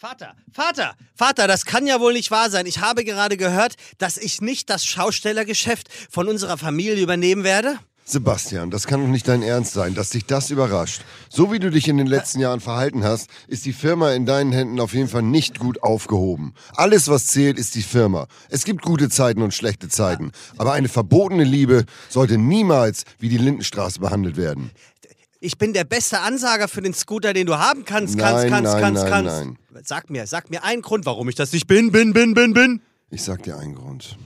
[0.00, 2.64] Vater, Vater, Vater, das kann ja wohl nicht wahr sein.
[2.64, 7.78] Ich habe gerade gehört, dass ich nicht das Schaustellergeschäft von unserer Familie übernehmen werde.
[8.06, 11.02] Sebastian, das kann doch nicht dein Ernst sein, dass dich das überrascht.
[11.28, 14.52] So wie du dich in den letzten Jahren verhalten hast, ist die Firma in deinen
[14.52, 16.54] Händen auf jeden Fall nicht gut aufgehoben.
[16.74, 18.26] Alles, was zählt, ist die Firma.
[18.48, 20.32] Es gibt gute Zeiten und schlechte Zeiten.
[20.56, 24.70] Aber eine verbotene Liebe sollte niemals wie die Lindenstraße behandelt werden.
[25.42, 28.72] Ich bin der beste Ansager für den Scooter, den du haben kannst, Nein, kannst, kannst,
[28.74, 29.44] nein, kannst, nein, kannst.
[29.72, 29.82] nein.
[29.84, 32.82] Sag mir, sag mir einen Grund, warum ich das nicht bin, bin, bin, bin, bin.
[33.10, 34.18] Ich sag dir einen Grund.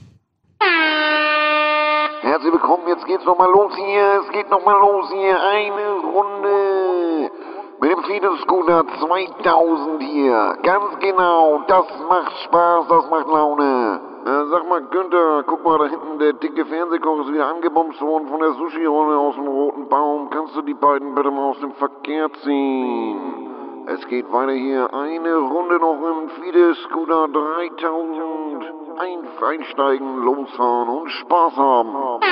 [2.21, 4.21] Herzlich willkommen, jetzt geht's nochmal los hier.
[4.25, 5.39] Es geht nochmal los hier.
[5.39, 7.31] Eine Runde.
[7.79, 10.57] Mit dem Fides Scooter 2000 hier.
[10.63, 11.63] Ganz genau.
[11.69, 14.01] Das macht Spaß, das macht Laune.
[14.25, 18.27] Äh, sag mal, Günther, guck mal, da hinten der dicke Fernsehkoch ist wieder angebumst worden
[18.27, 20.31] von der Sushi-Rolle aus dem roten Baum.
[20.31, 23.19] Kannst du die beiden bitte mal aus dem Verkehr ziehen?
[23.85, 24.91] Es geht weiter hier.
[24.91, 28.65] Eine Runde noch im Fides Scooter 3000.
[28.97, 32.23] Ein, einsteigen, losfahren und Spaß haben.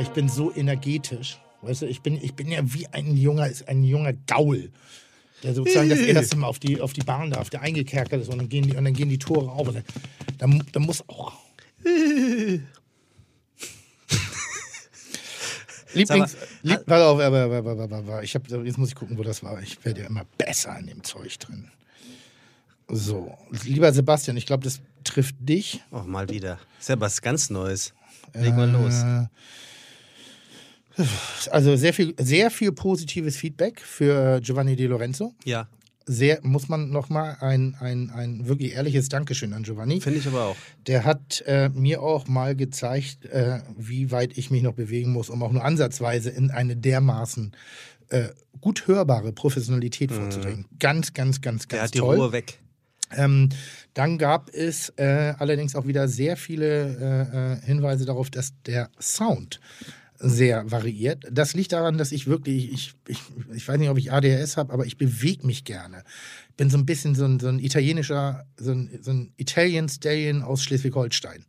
[0.00, 1.40] Ich bin so energetisch.
[1.62, 4.70] Weißt du, ich bin, ich bin ja wie ein junger, ein junger Gaul.
[5.44, 8.38] Der sozusagen das erste Mal auf die, auf die Bahn darf, der eingekerkert ist und
[8.38, 9.68] dann gehen die, und dann gehen die Tore auf.
[9.68, 9.84] Und dann,
[10.38, 11.34] dann, dann muss auch.
[15.94, 16.36] Lieblings.
[16.62, 18.24] Lieb, warte auf, warte, warte, warte, warte, warte.
[18.24, 19.62] Ich hab, jetzt muss ich gucken, wo das war.
[19.62, 21.70] Ich werde ja immer besser an dem Zeug drin.
[22.88, 25.82] So, lieber Sebastian, ich glaube, das trifft dich.
[25.90, 26.58] Oh, mal wieder.
[26.80, 27.94] Ist ja was ganz Neues.
[28.34, 29.04] Leg mal los.
[31.50, 35.34] Also sehr viel, sehr viel positives Feedback für Giovanni Di Lorenzo.
[35.44, 35.68] Ja,
[36.06, 40.00] Sehr, muss man nochmal ein, ein, ein wirklich ehrliches Dankeschön an Giovanni.
[40.00, 40.56] finde ich aber auch.
[40.86, 45.30] Der hat äh, mir auch mal gezeigt, äh, wie weit ich mich noch bewegen muss,
[45.30, 47.52] um auch nur ansatzweise in eine dermaßen
[48.10, 48.28] äh,
[48.60, 50.66] gut hörbare Professionalität vorzudringen.
[50.78, 51.68] Ganz, ganz, ganz, Mhm.
[51.70, 52.16] Der ganz hat die toll.
[52.16, 52.58] Ruhe weg.
[53.16, 53.48] Ähm,
[53.94, 58.90] dann gab es äh, allerdings auch wieder sehr viele äh, äh, Hinweise darauf, dass der
[59.00, 59.60] Sound
[60.24, 61.24] sehr variiert.
[61.30, 63.18] Das liegt daran, dass ich wirklich, ich, ich,
[63.54, 66.02] ich weiß nicht, ob ich ADHS habe, aber ich bewege mich gerne.
[66.50, 69.88] Ich bin so ein bisschen so ein, so ein italienischer, so ein, so ein Italian
[69.88, 71.44] Stallion aus Schleswig-Holstein.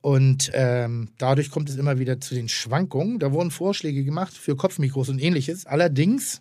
[0.00, 3.18] Und ähm, dadurch kommt es immer wieder zu den Schwankungen.
[3.18, 5.66] Da wurden Vorschläge gemacht für Kopfmikros und ähnliches.
[5.66, 6.40] Allerdings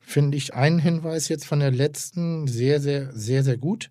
[0.00, 3.90] finde ich einen Hinweis jetzt von der letzten sehr, sehr, sehr, sehr gut.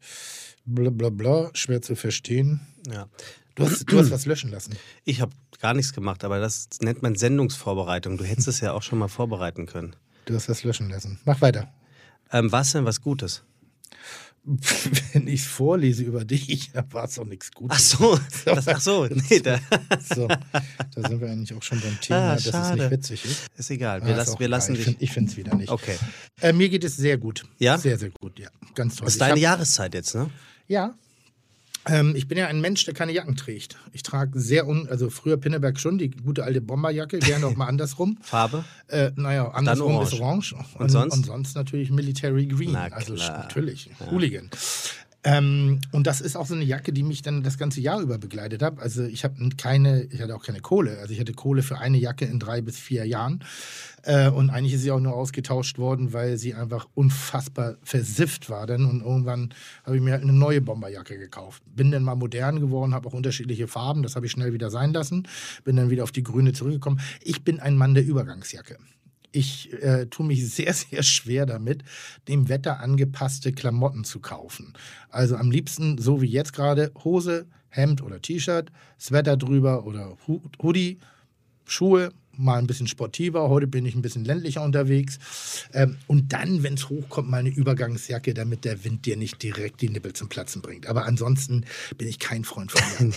[0.66, 2.62] Blablabla, schwer zu verstehen.
[2.92, 3.08] Ja.
[3.56, 4.76] Du hast, du hast was löschen lassen.
[5.06, 8.18] Ich habe gar nichts gemacht, aber das nennt man Sendungsvorbereitung.
[8.18, 9.96] Du hättest es ja auch schon mal vorbereiten können.
[10.26, 11.20] Du hast was löschen lassen.
[11.26, 11.74] Mach weiter.
[12.32, 13.44] Ähm, war es denn was Gutes?
[15.14, 17.78] Wenn ich vorlese über dich, da war es doch nichts Gutes.
[17.78, 19.60] Ach so, das, ach so, nee, da,
[20.14, 23.48] So, da sind wir eigentlich auch schon beim Thema, Ah, dass es nicht witzig ist.
[23.58, 24.02] ist egal.
[24.02, 24.96] Ah, Wir, ist lassen, auch wir lassen dich.
[25.00, 25.70] Ich finde es wieder nicht.
[25.72, 25.96] Okay.
[26.42, 27.44] Äh, mir geht es sehr gut.
[27.58, 27.78] Ja?
[27.78, 28.50] Sehr, sehr gut, ja.
[28.76, 29.06] Ganz toll.
[29.06, 30.30] Das ist deine hab- Jahreszeit jetzt, ne?
[30.68, 30.94] Ja.
[31.88, 33.78] Ähm, ich bin ja ein Mensch, der keine Jacken trägt.
[33.94, 37.68] Ich trage sehr un, also früher Pinneberg schon, die gute alte Bomberjacke, gerne auch mal
[37.68, 38.18] andersrum.
[38.22, 38.64] Farbe?
[38.88, 40.14] Äh, naja, andersrum orange.
[40.14, 40.56] ist orange.
[40.80, 41.14] Und sonst?
[41.14, 42.72] Und sonst natürlich Military Green.
[42.72, 44.50] Na also natürlich, Hooligan.
[45.26, 48.20] Ähm, und das ist auch so eine Jacke, die mich dann das ganze Jahr über
[48.20, 48.80] begleitet hat.
[48.80, 51.00] Also ich habe keine, ich hatte auch keine Kohle.
[51.00, 53.44] Also ich hatte Kohle für eine Jacke in drei bis vier Jahren.
[54.04, 58.68] Äh, und eigentlich ist sie auch nur ausgetauscht worden, weil sie einfach unfassbar versifft war.
[58.68, 59.52] Dann und irgendwann
[59.84, 61.64] habe ich mir halt eine neue Bomberjacke gekauft.
[61.66, 64.04] Bin dann mal modern geworden, habe auch unterschiedliche Farben.
[64.04, 65.28] Das habe ich schnell wieder sein lassen.
[65.64, 67.02] Bin dann wieder auf die grüne zurückgekommen.
[67.22, 68.78] Ich bin ein Mann der Übergangsjacke.
[69.36, 71.84] Ich äh, tue mich sehr, sehr schwer damit,
[72.28, 74.74] dem Wetter angepasste Klamotten zu kaufen.
[75.10, 81.00] Also am liebsten, so wie jetzt gerade, Hose, Hemd oder T-Shirt, Sweater drüber oder Hoodie,
[81.66, 83.50] Schuhe, mal ein bisschen sportiver.
[83.50, 85.20] Heute bin ich ein bisschen ländlicher unterwegs.
[85.74, 89.82] Ähm, und dann, wenn es hochkommt, mal eine Übergangsjacke, damit der Wind dir nicht direkt
[89.82, 90.88] die Nippel zum Platzen bringt.
[90.88, 91.66] Aber ansonsten
[91.98, 93.14] bin ich kein Freund von Jacken.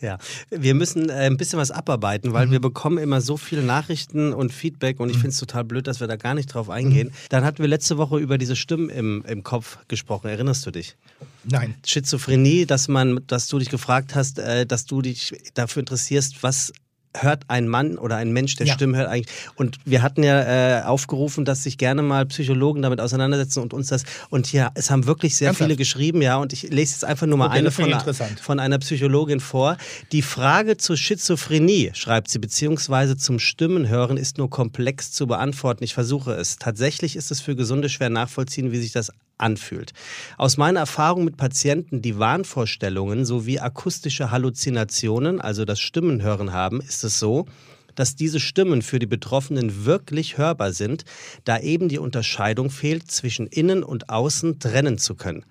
[0.00, 0.18] Ja,
[0.50, 4.52] wir müssen äh, ein bisschen was abarbeiten, weil wir bekommen immer so viele Nachrichten und
[4.52, 7.12] Feedback und ich finde es total blöd, dass wir da gar nicht drauf eingehen.
[7.28, 10.28] Dann hatten wir letzte Woche über diese Stimmen im, im Kopf gesprochen.
[10.28, 10.96] Erinnerst du dich?
[11.44, 11.74] Nein.
[11.84, 16.72] Schizophrenie, dass man, dass du dich gefragt hast, äh, dass du dich dafür interessierst, was
[17.16, 18.74] hört ein Mann oder ein Mensch, der Ja.
[18.74, 19.34] Stimmen hört eigentlich.
[19.56, 23.88] Und wir hatten ja äh, aufgerufen, dass sich gerne mal Psychologen damit auseinandersetzen und uns
[23.88, 24.04] das.
[24.30, 25.68] Und hier, es haben wirklich sehr Ernsthaft?
[25.68, 26.36] viele geschrieben, ja.
[26.36, 27.92] Und ich lese jetzt einfach nur mal Okay, eine von,
[28.40, 29.76] von einer Psychologin vor.
[30.12, 35.84] Die Frage zur Schizophrenie, schreibt sie, beziehungsweise zum Stimmenhören ist nur komplex zu beantworten.
[35.84, 36.56] Ich versuche es.
[36.56, 39.10] Tatsächlich ist es für Gesunde schwer nachvollziehen, wie sich das
[39.40, 39.92] anfühlt.
[40.36, 47.04] Aus meiner Erfahrung mit Patienten, die Wahnvorstellungen sowie akustische Halluzinationen, also das Stimmenhören haben, ist
[47.04, 47.46] es so,
[47.94, 51.04] dass diese Stimmen für die Betroffenen wirklich hörbar sind,
[51.44, 55.44] da eben die Unterscheidung fehlt, zwischen innen und außen trennen zu können.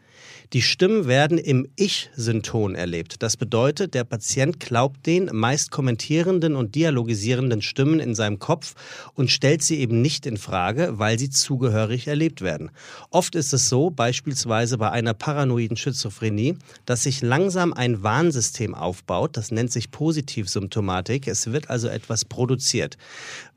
[0.51, 3.21] Die Stimmen werden im Ich-Synton erlebt.
[3.21, 8.73] Das bedeutet, der Patient glaubt den meist kommentierenden und dialogisierenden Stimmen in seinem Kopf
[9.13, 12.71] und stellt sie eben nicht in Frage, weil sie zugehörig erlebt werden.
[13.11, 19.37] Oft ist es so, beispielsweise bei einer paranoiden Schizophrenie, dass sich langsam ein Warnsystem aufbaut.
[19.37, 21.27] Das nennt sich Positivsymptomatik.
[21.27, 22.97] Es wird also etwas produziert.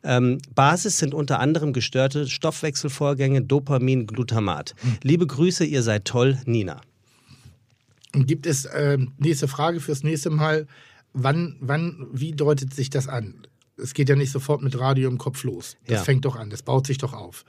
[0.04, 4.74] Ähm, Basis sind unter anderem gestörte Stoffwechselvorgänge, Dopamin, Glutamat.
[5.02, 6.80] Liebe Grüße, ihr seid toll, Nina.
[8.12, 10.66] Gibt es, äh, nächste Frage fürs nächste Mal,
[11.12, 13.34] wann, wann, wie deutet sich das an?
[13.76, 15.76] Es geht ja nicht sofort mit Radio im Kopf los.
[15.86, 16.04] Das Ja.
[16.04, 17.44] fängt doch an, das baut sich doch auf.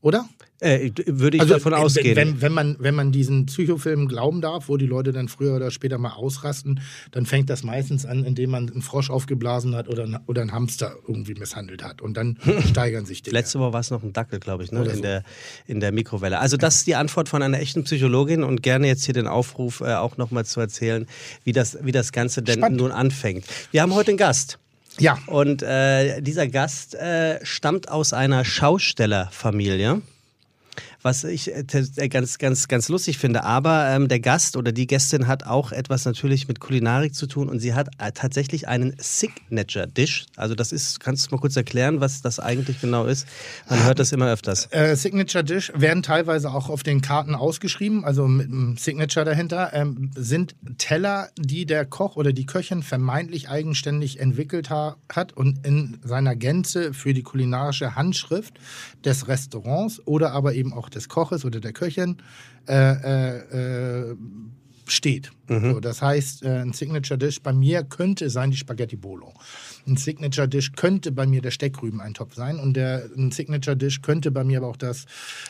[0.00, 0.28] Oder?
[0.60, 2.16] Äh, würde ich Also, davon ausgehen.
[2.16, 5.70] Wenn, wenn, man, wenn man diesen Psychofilm glauben darf, wo die Leute dann früher oder
[5.70, 6.80] später mal ausrasten,
[7.12, 10.96] dann fängt das meistens an, indem man einen Frosch aufgeblasen hat oder, oder einen Hamster
[11.06, 12.02] irgendwie misshandelt hat.
[12.02, 13.30] Und dann steigern sich die.
[13.30, 14.84] Letzte Woche war es noch ein Dackel, glaube ich, ne?
[14.84, 15.02] In, so.
[15.02, 15.22] der,
[15.66, 16.40] in der Mikrowelle.
[16.40, 19.80] Also das ist die Antwort von einer echten Psychologin und gerne jetzt hier den Aufruf
[19.80, 21.06] äh, auch nochmal zu erzählen,
[21.44, 22.80] wie das, wie das Ganze denn Spannend.
[22.80, 23.44] nun anfängt.
[23.70, 24.58] Wir haben heute einen Gast.
[25.00, 30.02] Ja, Und äh, dieser Gast äh, stammt aus einer Schaustellerfamilie.
[31.02, 31.64] Was ich äh,
[31.96, 33.44] äh, ganz, ganz, ganz lustig finde.
[33.44, 37.48] Aber ähm, der Gast oder die Gästin hat auch etwas natürlich mit Kulinarik zu tun
[37.48, 40.26] und sie hat äh, tatsächlich einen Signature-Dish.
[40.36, 43.28] Also das ist, kannst du mal kurz erklären, was das eigentlich genau ist?
[43.70, 44.68] Man hört das immer öfters.
[44.72, 49.72] äh, Signature Dish werden teilweise auch auf den Karten ausgeschrieben, also mit einem Signature dahinter,
[49.74, 55.64] ähm, sind Teller, die der Koch oder die Köchin vermeintlich eigenständig entwickelt ha hat und
[55.66, 58.54] in seiner Gänze für die kulinarische Handschrift
[59.04, 62.16] des Restaurants oder aber eben auch des Koches oder der Köchin
[62.68, 64.16] äh, äh, äh,
[64.86, 65.30] steht.
[65.48, 69.32] So, das heißt, äh, ein Signature Dish bei mir könnte sein die Spaghetti Bolo.
[69.88, 74.30] Ein Signature Dish könnte bei mir der Steckrübeneintopf sein und der, ein Signature Dish könnte
[74.30, 75.06] bei mir aber auch das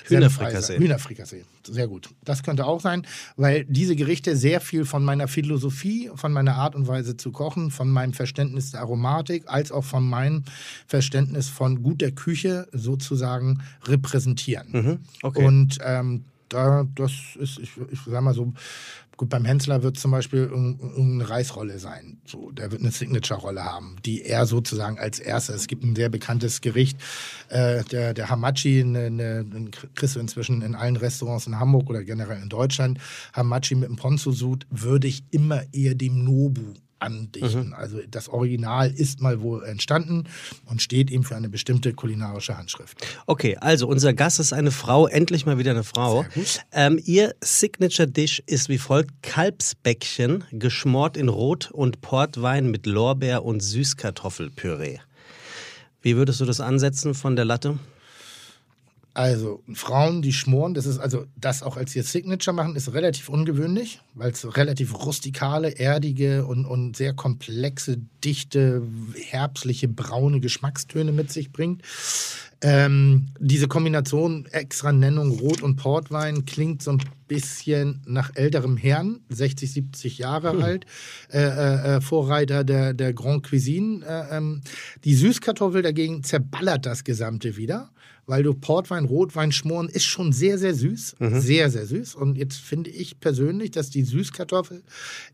[0.07, 0.79] Hühnerfrikassee.
[0.79, 1.45] Hühnerfrikassee.
[1.67, 2.09] Sehr gut.
[2.25, 3.07] Das könnte auch sein,
[3.37, 7.71] weil diese Gerichte sehr viel von meiner Philosophie, von meiner Art und Weise zu kochen,
[7.71, 10.45] von meinem Verständnis der Aromatik, als auch von meinem
[10.87, 15.01] Verständnis von guter Küche sozusagen repräsentieren.
[15.23, 15.45] okay.
[15.45, 18.53] Und ähm, da, das ist, ich, ich sag mal so,
[19.19, 22.23] gut, beim Hensler wird zum Beispiel irg- irgendeine Reisrolle sein.
[22.25, 25.57] So, der wird eine Signature-Rolle haben, die er sozusagen als erstes.
[25.57, 26.99] Es gibt ein sehr bekanntes Gericht,
[27.51, 32.03] äh, der, der Hamachi, eine, den kriegst du inzwischen in allen Restaurants in Hamburg oder
[32.03, 32.99] generell in Deutschland.
[33.35, 37.73] Hamachi mit dem Ponzu-Sud würde ich immer eher dem Nobu andichten.
[37.73, 40.25] Also das Original ist mal wohl entstanden
[40.67, 42.99] und steht eben für eine bestimmte kulinarische Handschrift.
[43.27, 46.25] Okay, also unser Gast ist eine Frau, endlich mal wieder eine Frau.
[46.73, 53.45] Ähm, ihr Signature Dish ist wie folgt: Kalbsbäckchen, geschmort in Rot- und Portwein mit Lorbeer-
[53.45, 54.99] und Süßkartoffelpüree.
[56.01, 57.79] Wie würdest du das ansetzen von der Latte?
[59.19, 63.29] Also Frauen, die schmoren, das ist also das auch als ihr Signature machen, ist relativ
[63.29, 68.81] ungewöhnlich, weil es relativ rustikale, erdige und, und sehr komplexe, dichte,
[69.17, 71.83] herbstliche, braune Geschmackstöne mit sich bringt.
[72.61, 79.21] Ähm, diese Kombination extra Nennung Rot und Portwein klingt so ein bisschen nach älterem Herrn,
[79.31, 80.87] 60, 70 Jahre alt,
[81.33, 84.05] äh, äh, äh, Vorreiter der, der Grand Cuisine.
[84.05, 84.63] Äh, ähm,
[85.05, 87.91] die Süßkartoffel dagegen zerballert das Gesamte wieder,
[88.29, 91.17] weil du Portwein, Rotwein schmoren ist schon sehr, sehr süß.
[91.41, 92.15] Sehr, sehr süß.
[92.15, 94.83] Und jetzt finde ich persönlich, dass die Süßkartoffel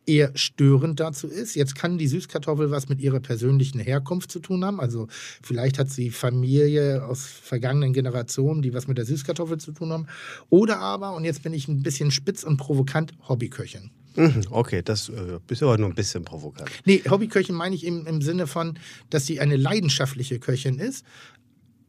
[0.07, 1.57] eher störend dazu ist.
[1.57, 4.79] Jetzt kann die Süßkartoffel was mit ihrer persönlichen Herkunft zu tun haben.
[4.81, 5.09] Also
[5.43, 10.07] vielleicht hat sie Familie aus vergangenen Generationen, die was mit der Süßkartoffel zu tun haben.
[10.49, 13.91] Oder aber, und jetzt bin ich ein bisschen spitz und provokant, Hobbyköchin.
[14.17, 16.71] Mhm, Okay, das äh, bist aber nur ein bisschen provokant.
[16.85, 18.79] Nee, Hobbyköchin meine ich im, im Sinne von,
[19.11, 21.05] dass sie eine leidenschaftliche Köchin ist.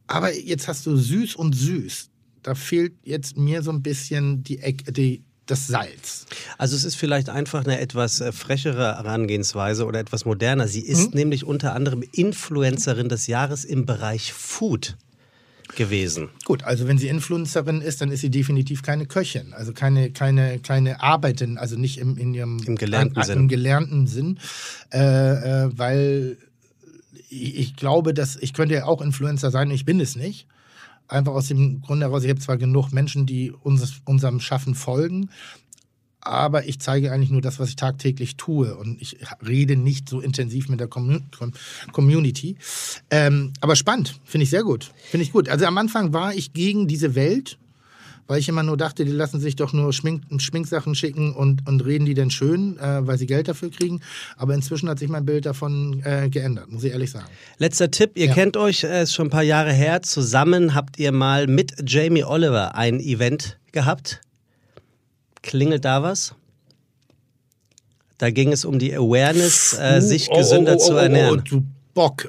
[0.06, 2.10] Aber jetzt hast du süß und süß.
[2.42, 4.58] Da fehlt jetzt mir so ein bisschen die,
[4.90, 6.26] die, das Salz.
[6.58, 10.68] Also es ist vielleicht einfach eine etwas äh, frechere Herangehensweise oder etwas moderner.
[10.68, 14.96] Sie ist nämlich unter anderem Influencerin des Jahres im Bereich Food
[15.74, 16.28] gewesen.
[16.44, 19.52] Gut, also wenn sie Influencerin ist, dann ist sie definitiv keine Köchin.
[19.52, 23.38] Also keine, keine, keine Arbeiterin, also nicht im, in ihrem Im gelernten an, Sinn.
[23.38, 24.38] Im gelernten Sinn.
[24.92, 26.36] Äh, äh, weil
[27.28, 30.46] ich, ich glaube, dass ich könnte ja auch Influencer sein, ich bin es nicht.
[31.08, 35.30] Einfach aus dem Grund heraus, ich habe zwar genug Menschen, die uns, unserem Schaffen folgen,
[36.20, 40.20] aber ich zeige eigentlich nur das, was ich tagtäglich tue und ich rede nicht so
[40.20, 41.52] intensiv mit der Commu Com
[41.92, 42.56] Community.
[43.10, 44.92] Ähm, aber spannend, finde ich sehr gut.
[45.10, 45.48] Finde ich gut.
[45.48, 47.58] Also am Anfang war ich gegen diese Welt,
[48.26, 51.84] weil ich immer nur dachte, die lassen sich doch nur Schmink Schminksachen schicken und, und
[51.84, 54.00] reden die denn schön, äh, weil sie Geld dafür kriegen.
[54.36, 57.26] Aber inzwischen hat sich mein Bild davon äh, geändert, muss ich ehrlich sagen.
[57.58, 58.34] Letzter Tipp, ihr Ja.
[58.34, 62.24] kennt euch, äh, ist schon ein paar Jahre her, zusammen habt ihr mal mit Jamie
[62.24, 64.20] Oliver ein Event gehabt.
[65.42, 66.34] Klingelt da was?
[68.18, 71.40] Da ging es um die Awareness, äh, sich Oh, gesünder oh, oh, zu oh, ernähren.
[71.40, 71.64] Oh, du
[71.94, 72.28] Bock.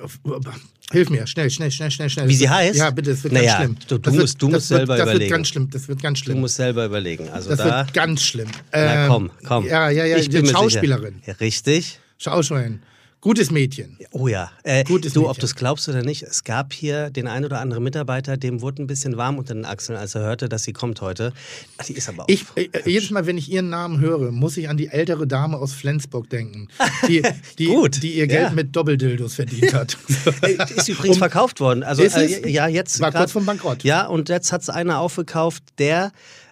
[0.92, 2.28] Hilf mir, schnell, schnell, schnell, schnell, schnell.
[2.30, 2.80] Wie sie heißt?
[2.80, 3.76] Ja, bitte, es wird Naja, ganz schlimm.
[3.90, 5.20] du- du Das musst- wird, du das musst wird, selber das überlegen.
[5.22, 6.40] wird ganz schlimm, das wird ganz Du schlimm.
[6.40, 7.30] musst selber überlegen.
[7.30, 7.78] Also das da.
[7.86, 8.48] wird ganz schlimm.
[8.72, 9.66] Na Ähm, komm, komm.
[9.66, 11.16] Ja, ja, ja, ich bin Schauspielerin.
[11.16, 11.28] Sicher.
[11.28, 12.00] Ja, richtig.
[12.18, 12.80] Schauspielerin.
[13.20, 13.98] Gutes Mädchen.
[14.12, 14.52] Oh ja.
[14.64, 15.40] Äh, Gutes du, ob Mädchen.
[15.42, 18.84] du es glaubst oder nicht, es gab hier den einen oder anderen Mitarbeiter, dem wurde
[18.84, 21.34] ein bisschen warm unter den Achseln, als er hörte, dass sie kommt heute.
[21.80, 22.30] Ach, die ist aber auch.
[22.30, 25.58] Ich, äh, jedes Mal, wenn ich ihren Namen höre, muss ich an die ältere Dame
[25.58, 26.68] aus Flensburg denken,
[27.08, 27.24] die,
[27.58, 28.52] die, Gut, die ihr Geld ja.
[28.52, 29.98] mit Doppeldildos verdient hat.
[30.44, 31.82] Äh, ist übrigens verkauft worden.
[31.84, 32.32] Also Ist es?
[32.40, 33.84] äh, ja, jetzt War grad- kurz vom Bankrott.
[33.84, 36.12] Ja, und jetzt hat es einer aufgekauft, der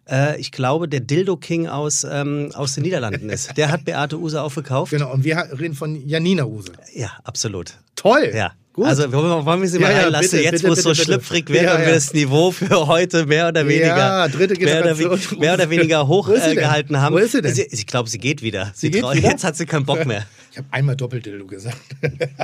[0.09, 3.55] äh, ich glaube, der Dildo King aus, ähm, aus den Niederlanden ist.
[3.57, 4.91] Der hat Beate Use aufgekauft.
[4.91, 6.71] genau, und wir reden von Janina Use.
[6.93, 7.73] Ja, absolut.
[7.95, 8.31] Toll.
[8.33, 8.53] Ja.
[8.73, 8.87] Gut.
[8.87, 11.03] Also wollen wir, sie mal Ja, ja, reinlassen, bitte, jetzt bitte, wo es so bitte,
[11.03, 11.93] schlüpfrig wird Ja, und wir ja.
[11.95, 15.31] das Niveau für heute mehr oder weniger, Ja, dritte mehr, oder, Generation.
[15.31, 16.63] we- mehr oder weniger hoch Wo ist sie äh, denn?
[16.65, 17.13] gehalten haben.
[17.15, 17.55] Wo ist sie denn?
[17.71, 18.71] ich glaube, sie geht wieder.
[18.75, 19.29] Sie geht trau- wieder?
[19.29, 20.25] Jetzt hat sie keinen Bock mehr.
[20.51, 21.77] Ich habe einmal Doppeldildo gesagt.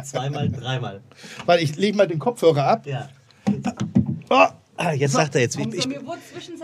[0.04, 1.00] Zweimal, dreimal.
[1.46, 2.86] Weil ich lege mal den Kopfhörer ab.
[2.86, 3.08] Ja.
[4.30, 4.46] Oh,
[4.84, 5.60] Ah, jetzt sagt er jetzt.
[5.60, 5.88] Ich, ich,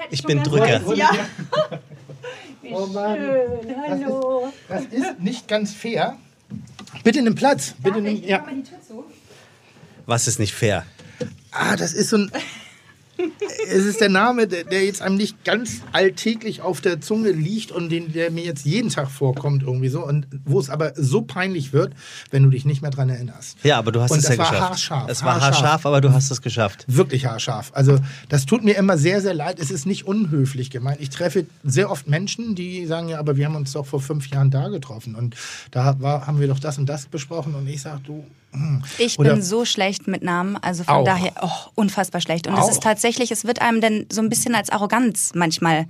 [0.09, 0.95] ich bin Drücker.
[0.95, 1.12] Ja.
[2.62, 3.19] Wie Oh Mann.
[3.88, 4.51] Hallo.
[4.67, 6.17] das ist nicht ganz fair.
[7.03, 7.75] Bitte nimm Platz.
[7.77, 8.45] Bitte nimm, ja.
[10.05, 10.86] was ist nicht fair?
[11.51, 12.31] Ah, das ist so ein.
[13.67, 17.89] Es ist der Name, der, jetzt einem nicht ganz alltäglich auf der Zunge liegt und
[17.89, 21.74] den, der mir jetzt jeden Tag vorkommt irgendwie so und wo es aber so peinlich
[21.74, 21.93] wird,
[22.31, 23.57] wenn du dich nicht mehr dran erinnerst.
[23.63, 24.69] Ja, aber du hast Und es ja war geschafft.
[24.69, 25.62] haarscharf, Es war haarscharf.
[25.62, 26.86] haarscharf, aber du hast es geschafft.
[26.88, 27.71] Wirklich haarscharf.
[27.74, 27.97] Also
[28.29, 29.59] das tut mir immer sehr, sehr leid.
[29.59, 31.00] Es ist nicht unhöflich gemeint.
[31.01, 34.27] Ich treffe sehr oft Menschen, die sagen, ja, aber wir haben uns doch vor fünf
[34.29, 35.36] Jahren da getroffen und
[35.71, 38.25] da war, haben wir doch das und das besprochen und ich sage, du...
[38.97, 41.03] Ich Oder- bin so schlecht mit Namen, also von Auch.
[41.05, 42.47] daher oh, unfassbar schlecht.
[42.47, 45.87] Und es ist tatsächlich, es wird einem dann so ein bisschen als Arroganz manchmal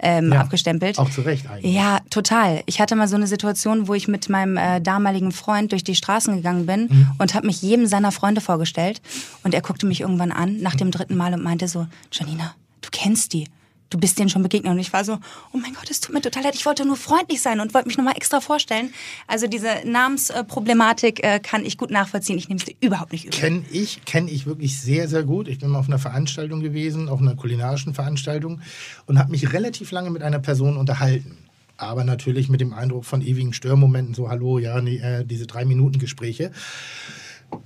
[0.00, 0.96] ähm, Ja, abgestempelt.
[0.98, 1.74] Auch zu Recht eigentlich.
[1.74, 2.62] Ja, total.
[2.66, 5.96] Ich hatte mal so eine Situation, wo ich mit meinem äh, damaligen Freund durch die
[5.96, 7.10] Straßen gegangen bin Mhm.
[7.18, 9.00] und habe mich jedem seiner Freunde vorgestellt.
[9.42, 12.88] Und er guckte mich irgendwann an nach dem dritten Mal und meinte so, Janina, du
[12.92, 13.48] kennst die.
[13.90, 14.72] Du bist denen schon begegnet.
[14.72, 15.18] Und ich war so,
[15.52, 16.54] oh mein Gott, es tut mir total leid.
[16.54, 18.92] Ich wollte nur freundlich sein und wollte mich nochmal extra vorstellen.
[19.26, 22.38] Also diese Namensproblematik äh, kann ich gut nachvollziehen.
[22.38, 23.38] Ich nehme es dir überhaupt nicht übel.
[23.38, 25.48] Kenne ich, kenne ich wirklich sehr, sehr gut.
[25.48, 28.60] Ich bin mal auf einer Veranstaltung gewesen, auf einer kulinarischen Veranstaltung
[29.06, 31.38] und habe mich relativ lange mit einer Person unterhalten.
[31.78, 35.64] Aber natürlich mit dem Eindruck von ewigen Störmomenten, so hallo, ja, nee, äh, diese drei
[35.64, 36.50] Minuten Gespräche.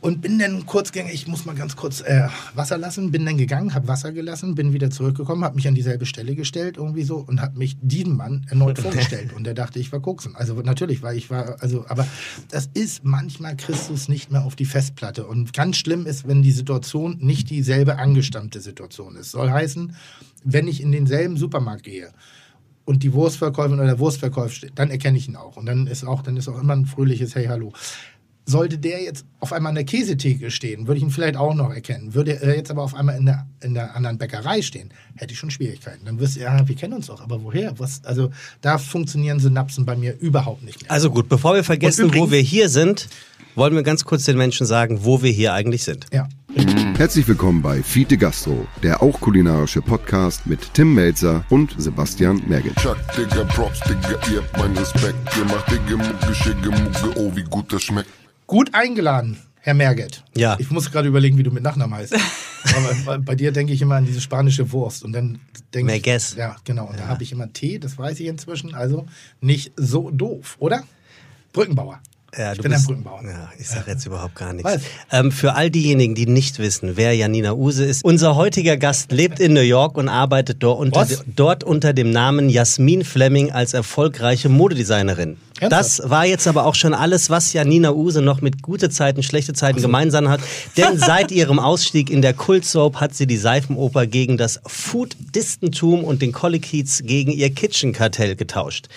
[0.00, 3.74] Und bin dann kurzgängig, ich muss mal ganz kurz äh, Wasser lassen, bin dann gegangen,
[3.74, 7.40] habe Wasser gelassen, bin wieder zurückgekommen, habe mich an dieselbe Stelle gestellt irgendwie so und
[7.40, 9.32] habe mich diesem Mann erneut vorgestellt.
[9.32, 10.34] Und der dachte, ich war Koksen.
[10.36, 12.06] Also natürlich, weil ich war, also, aber
[12.50, 15.26] das ist manchmal Christus nicht mehr auf die Festplatte.
[15.26, 19.32] Und ganz schlimm ist, wenn die Situation nicht dieselbe angestammte Situation ist.
[19.32, 19.94] Soll heißen,
[20.44, 22.12] wenn ich in denselben Supermarkt gehe
[22.84, 25.56] und die Wurstverkäuferin oder der Wurstverkäufer steht, dann erkenne ich ihn auch.
[25.56, 27.72] Und dann ist auch, dann ist auch immer ein fröhliches Hey, hallo.
[28.44, 31.72] Sollte der jetzt auf einmal an der Käsetheke stehen, würde ich ihn vielleicht auch noch
[31.72, 32.12] erkennen.
[32.12, 35.38] Würde er jetzt aber auf einmal in der, in der anderen Bäckerei stehen, hätte ich
[35.38, 36.04] schon Schwierigkeiten.
[36.04, 37.78] Dann wirst du, ja, wir kennen uns doch, aber woher?
[37.78, 38.30] Was, also
[38.60, 40.90] da funktionieren Synapsen bei mir überhaupt nicht mehr.
[40.90, 43.08] Also gut, bevor wir vergessen, Und wo übrigens- wir hier sind,
[43.54, 46.06] wollen wir ganz kurz den Menschen sagen, wo wir hier eigentlich sind.
[46.12, 46.28] ja.
[46.98, 52.76] Herzlich willkommen bei Fiete Gastro, der auch kulinarische Podcast mit Tim Melzer und Sebastian Merget.
[52.76, 55.16] Chuck, Digga, Props, Digga, ihr habt meinen Respekt.
[55.38, 58.10] Ihr macht Digga, Mucke, Schicke, Mucke, oh, wie gut das schmeckt.
[58.52, 60.22] Gut eingeladen, Herr Merget.
[60.36, 60.58] Ja.
[60.58, 62.14] Ich muss gerade überlegen, wie du mit Nachnamen heißt.
[62.76, 65.04] Aber bei, dir denke ich immer an diese spanische Wurst.
[65.04, 65.40] Und dann
[65.72, 66.34] denke ich.
[66.36, 66.84] Ja, genau.
[66.84, 68.74] Und da habe ich immer Tee, das weiß ich inzwischen.
[68.74, 69.06] Also
[69.40, 70.82] nicht so doof, oder?
[71.54, 72.00] Brückenbauer.
[72.36, 73.22] Ja, ich bin bist, ein Brückenbauer.
[73.24, 74.70] Ja, ich sage jetzt überhaupt gar nichts.
[75.10, 79.40] Ähm, für all diejenigen, die nicht wissen, wer Janina Use ist, unser heutiger Gast lebt
[79.40, 84.50] in New York und arbeitet dort unter, dort unter dem Namen Jasmin Fleming als erfolgreiche
[84.50, 85.38] Modedesignerin.
[85.62, 86.00] Ernsthaft?
[86.00, 89.52] Das war jetzt aber auch schon alles, was Janina Use noch mit gute Zeiten, schlechte
[89.52, 90.40] Zeiten gemeinsam hat.
[90.76, 96.22] Denn seit ihrem Ausstieg in der Kultsoap hat sie die Seifenoper gegen das Food-Distentum und
[96.22, 98.88] den Kollekiez gegen ihr Kitchen-Kartell getauscht.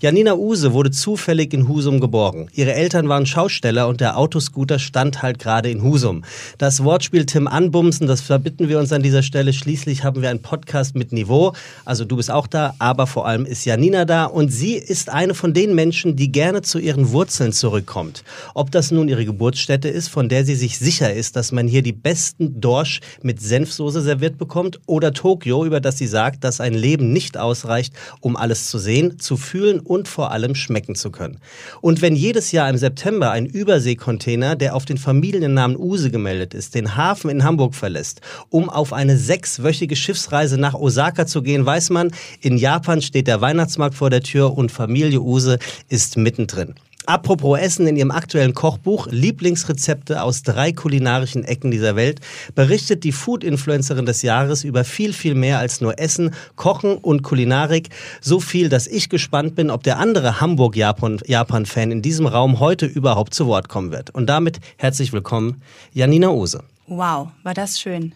[0.00, 2.48] Janina Use wurde zufällig in Husum geborgen.
[2.52, 6.24] Ihre Eltern waren Schausteller und der Autoscooter stand halt gerade in Husum.
[6.58, 9.52] Das Wortspiel Tim Anbumsen, das verbitten wir uns an dieser Stelle.
[9.52, 11.52] Schließlich haben wir einen Podcast mit Niveau.
[11.84, 15.34] Also du bist auch da, aber vor allem ist Janina da und sie ist eine
[15.34, 18.24] von den Menschen, die gerne zu ihren Wurzeln zurückkommt.
[18.54, 21.82] Ob das nun ihre Geburtsstätte ist, von der sie sich sicher ist, dass man hier
[21.82, 26.74] die besten Dorsch mit Senfsoße serviert bekommt, oder Tokio, über dass sie sagt, dass ein
[26.74, 31.38] Leben nicht ausreicht, um alles zu sehen, zu fühlen und vor allem schmecken zu können.
[31.80, 36.74] Und wenn jedes Jahr im September ein Überseekontainer, der auf den Familiennamen Use gemeldet ist,
[36.74, 41.90] den Hafen in Hamburg verlässt, um auf eine sechswöchige Schiffsreise nach Osaka zu gehen, weiß
[41.90, 42.10] man,
[42.40, 45.58] in Japan steht der Weihnachtsmarkt vor der Tür und Familie Use
[45.88, 46.74] ist mittendrin.
[47.08, 52.20] Apropos Essen in ihrem aktuellen Kochbuch Lieblingsrezepte aus drei kulinarischen Ecken dieser Welt
[52.54, 57.88] berichtet die Food-Influencerin des Jahres über viel, viel mehr als nur Essen, Kochen und Kulinarik.
[58.20, 63.32] So viel, dass ich gespannt bin, ob der andere Hamburg-Japan-Fan in diesem Raum heute überhaupt
[63.32, 64.10] zu Wort kommen wird.
[64.10, 65.62] Und damit herzlich willkommen,
[65.94, 66.62] Janina Ose.
[66.88, 68.14] Wow, war das schön.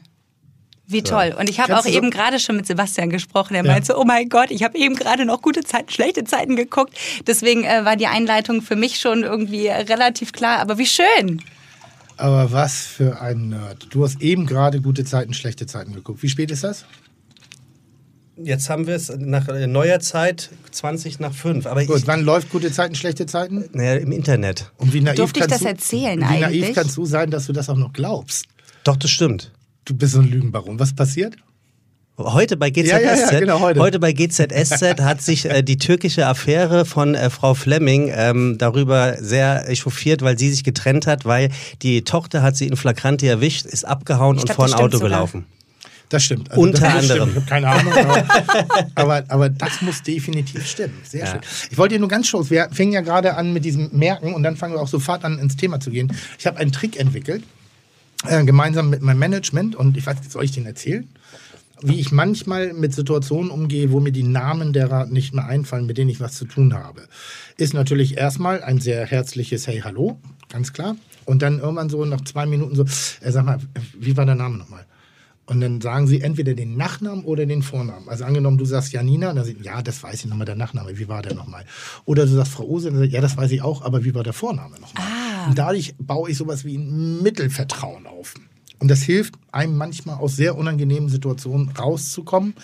[0.92, 1.34] Wie toll.
[1.38, 3.54] Und ich habe auch eben gerade schon mit Sebastian gesprochen.
[3.54, 3.72] Er ja.
[3.72, 6.94] meinte, oh mein Gott, ich habe eben gerade noch gute Zeiten, schlechte Zeiten geguckt.
[7.26, 10.58] Deswegen äh, war die Einleitung für mich schon irgendwie relativ klar.
[10.61, 11.42] Aber wie schön.
[12.16, 13.88] Aber was für ein Nerd.
[13.90, 16.22] Du hast eben gerade gute Zeiten, schlechte Zeiten geguckt.
[16.22, 16.84] Wie spät ist das?
[18.37, 21.66] Jetzt haben wir es nach neuer Zeit 20 nach 5.
[21.66, 23.68] Aber Gut, ich, wann läuft gute Zeiten, schlechte Zeiten?
[23.72, 24.72] Naja, im Internet.
[24.78, 26.52] Und wie naiv Durfte ich das du, erzählen wie eigentlich?
[26.52, 28.46] Wie naiv kannst du sein, dass du das auch noch glaubst?
[28.84, 29.52] Doch, das stimmt.
[29.84, 30.78] Du bist so ein Lügenbaron.
[30.78, 31.36] Was passiert?
[32.18, 33.80] Heute bei GZSZ, ja, ja, ja, genau, heute.
[33.80, 33.98] heute.
[33.98, 39.68] bei GZSZ hat sich äh, die türkische Affäre von äh, Frau Fleming ähm, darüber sehr
[39.68, 41.48] echauffiert, weil sie sich getrennt hat, weil
[41.80, 45.08] die Tochter hat sie in Flagranti erwischt, ist abgehauen ich und vor ein Auto sogar.
[45.08, 45.46] gelaufen.
[46.10, 46.50] Das stimmt.
[46.50, 47.30] Also Unter das anderem.
[47.30, 47.92] Ich habe keine Ahnung.
[48.94, 50.98] Aber, aber, das muss definitiv stimmen.
[51.04, 51.30] Sehr ja.
[51.30, 51.40] schön.
[51.70, 54.42] Ich wollte dir nur ganz kurz, wir fingen ja gerade an mit diesem Merken und
[54.42, 56.14] dann fangen wir auch sofort an, ins Thema zu gehen.
[56.38, 57.42] Ich habe einen Trick entwickelt
[58.26, 61.09] äh, gemeinsam mit meinem Management und ich weiß nicht, soll ich den erzählen?
[61.85, 65.99] Wie ich manchmal mit Situationen umgehe, wo mir die Namen derer nicht mehr einfallen, mit
[65.99, 67.02] denen ich was zu tun habe.
[67.57, 70.97] Ist natürlich erstmal ein sehr herzliches Hey, hallo, ganz klar.
[71.25, 72.85] Und dann irgendwann so nach zwei Minuten so,
[73.21, 73.59] äh, sag mal,
[73.99, 74.87] wie war der Name nochmal?
[75.47, 78.09] Und dann sagen sie entweder den Nachnamen oder den Vornamen.
[78.09, 81.09] Also angenommen, du sagst Janina, dann sie, ja, das weiß ich nochmal, der Nachname, wie
[81.09, 81.64] war der nochmal?
[82.05, 84.33] Oder du sagst Frau Ose, dann ja, das weiß ich auch, aber wie war der
[84.33, 85.05] Vorname nochmal?
[85.05, 85.31] Ah.
[85.49, 88.34] Und dadurch baue ich sowas wie ein Mittelvertrauen auf.
[88.78, 92.54] Und das hilft einem manchmal aus sehr unangenehmen Situationen rauszukommen,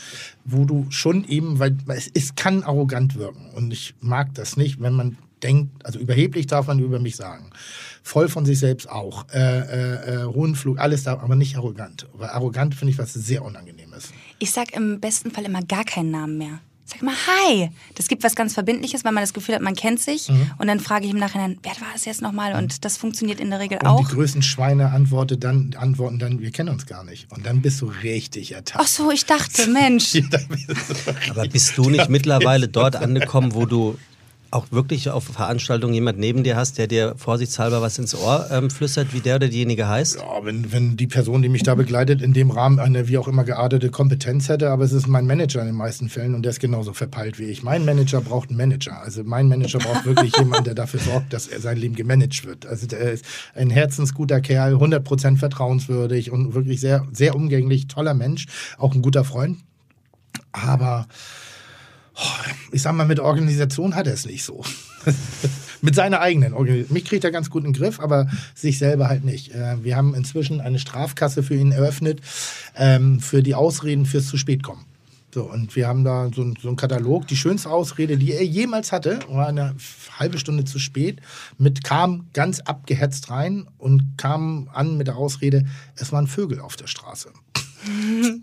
[0.44, 3.50] wo du schon eben, weil es, es kann arrogant wirken.
[3.54, 7.52] Und ich mag das nicht, wenn man denkt, also überheblich darf man über mich sagen
[8.08, 9.26] voll von sich selbst auch.
[9.32, 12.08] Äh, äh, äh, hohen Flug, alles da, aber nicht arrogant.
[12.14, 14.12] Weil arrogant finde ich was sehr Unangenehmes.
[14.38, 16.60] Ich sag im besten Fall immer gar keinen Namen mehr.
[16.90, 17.68] Sag mal Hi.
[17.96, 20.30] Das gibt was ganz Verbindliches, weil man das Gefühl hat, man kennt sich.
[20.30, 20.50] Mhm.
[20.56, 22.54] Und dann frage ich im Nachhinein, wer war es jetzt nochmal?
[22.54, 24.08] Und das funktioniert in der Regel und auch.
[24.08, 27.30] Die größten Schweine antworten dann, antworten dann, wir kennen uns gar nicht.
[27.30, 28.82] Und dann bist du richtig ertappt.
[28.82, 30.14] Ach so, ich dachte, Mensch.
[31.30, 33.98] Aber bist du nicht mittlerweile dort angekommen, wo du
[34.50, 38.70] auch wirklich auf Veranstaltungen jemand neben dir hast, der dir vorsichtshalber was ins Ohr ähm,
[38.70, 40.16] flüstert, wie der oder diejenige heißt?
[40.16, 43.28] Ja, wenn, wenn die Person, die mich da begleitet, in dem Rahmen eine wie auch
[43.28, 46.50] immer geartete Kompetenz hätte, aber es ist mein Manager in den meisten Fällen und der
[46.50, 47.62] ist genauso verpeilt wie ich.
[47.62, 49.00] Mein Manager braucht einen Manager.
[49.02, 52.66] Also mein Manager braucht wirklich jemanden, der dafür sorgt, dass er sein Leben gemanagt wird.
[52.66, 58.46] Also der ist ein herzensguter Kerl, 100% vertrauenswürdig und wirklich sehr, sehr umgänglich, toller Mensch,
[58.78, 59.58] auch ein guter Freund.
[60.52, 61.06] Aber
[62.72, 64.64] ich sag mal, mit Organisation hat er es nicht so.
[65.82, 66.94] mit seiner eigenen Organisation.
[66.94, 69.54] Mich kriegt er ganz gut in den Griff, aber sich selber halt nicht.
[69.54, 72.20] Äh, wir haben inzwischen eine Strafkasse für ihn eröffnet,
[72.76, 74.84] ähm, für die Ausreden fürs zu spät kommen.
[75.32, 77.26] So, und wir haben da so, so einen Katalog.
[77.26, 79.74] Die schönste Ausrede, die er jemals hatte, war eine
[80.18, 81.20] halbe Stunde zu spät,
[81.58, 85.64] mit kam ganz abgehetzt rein und kam an mit der Ausrede,
[85.96, 87.30] es waren Vögel auf der Straße.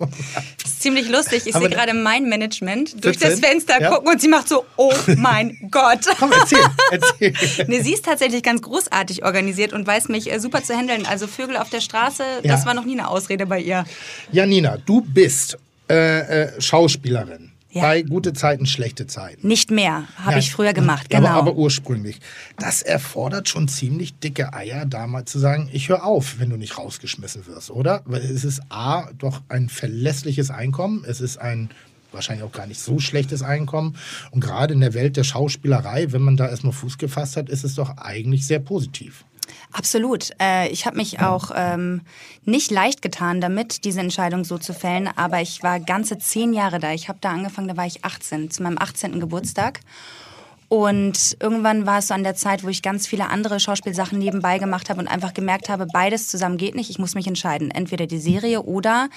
[0.61, 1.43] Das ist ziemlich lustig.
[1.45, 3.89] Ich sehe gerade mein Management durch das Fenster ja?
[3.91, 5.99] gucken und sie macht so, oh mein Gott.
[6.19, 6.59] Komm, erzähl,
[6.91, 7.65] erzähl.
[7.67, 11.05] nee, sie ist tatsächlich ganz großartig organisiert und weiß mich äh, super zu handeln.
[11.05, 12.51] Also Vögel auf der Straße, ja.
[12.51, 13.85] das war noch nie eine Ausrede bei ihr.
[14.31, 15.57] Janina, du bist
[15.89, 17.51] äh, äh, Schauspielerin.
[17.75, 17.81] Ja.
[17.81, 19.45] Bei gute Zeiten, schlechte Zeiten.
[19.45, 21.27] Nicht mehr, habe ich früher gemacht, genau.
[21.27, 22.21] Aber, aber, ursprünglich.
[22.57, 26.55] Das erfordert schon ziemlich dicke Eier, da mal zu sagen, ich höre auf, wenn du
[26.55, 28.01] nicht rausgeschmissen wirst, oder?
[28.05, 31.69] Weil es ist A, doch ein verlässliches Einkommen, es ist ein
[32.13, 33.97] wahrscheinlich auch gar nicht so schlechtes Einkommen.
[34.31, 37.65] Und gerade in der Welt der Schauspielerei, wenn man da erstmal Fuß gefasst hat, ist
[37.65, 39.25] es doch eigentlich sehr positiv.
[39.71, 40.29] Absolut.
[40.41, 42.01] Äh, ich habe mich auch ähm,
[42.43, 46.79] nicht leicht getan damit, diese Entscheidung so zu fällen, aber ich war ganze zehn Jahre
[46.79, 46.91] da.
[46.91, 49.19] Ich habe da angefangen, da war ich 18, zu meinem 18.
[49.19, 49.81] Geburtstag.
[50.67, 54.57] Und irgendwann war es so an der Zeit, wo ich ganz viele andere Schauspielsachen nebenbei
[54.57, 56.89] gemacht habe und einfach gemerkt habe, beides zusammen geht nicht.
[56.89, 57.69] Ich muss mich entscheiden.
[57.69, 59.09] Entweder die Serie oder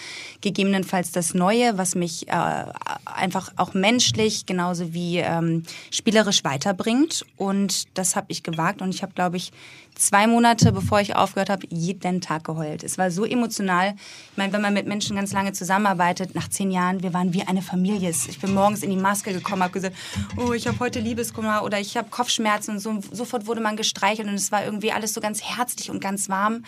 [0.43, 2.65] gegebenenfalls das Neue, was mich äh,
[3.05, 7.25] einfach auch menschlich genauso wie ähm, spielerisch weiterbringt.
[7.37, 9.53] Und das habe ich gewagt und ich habe, glaube ich,
[9.99, 12.85] zwei Monate, bevor ich aufgehört habe, jeden Tag geheult.
[12.85, 13.95] Es war so emotional.
[14.31, 17.43] Ich meine, wenn man mit Menschen ganz lange zusammenarbeitet, nach zehn Jahren, wir waren wie
[17.43, 18.11] eine Familie.
[18.11, 19.97] Ich bin morgens in die Maske gekommen, habe gesagt,
[20.37, 23.01] oh, ich habe heute Liebeskummer oder ich habe Kopfschmerzen und so.
[23.13, 26.65] sofort wurde man gestreichelt und es war irgendwie alles so ganz herzlich und ganz warm.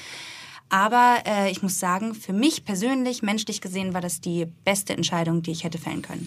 [0.70, 5.42] Aber äh, ich muss sagen, für mich persönlich, menschlich gesehen, war das die beste Entscheidung,
[5.42, 6.24] die ich hätte fällen können.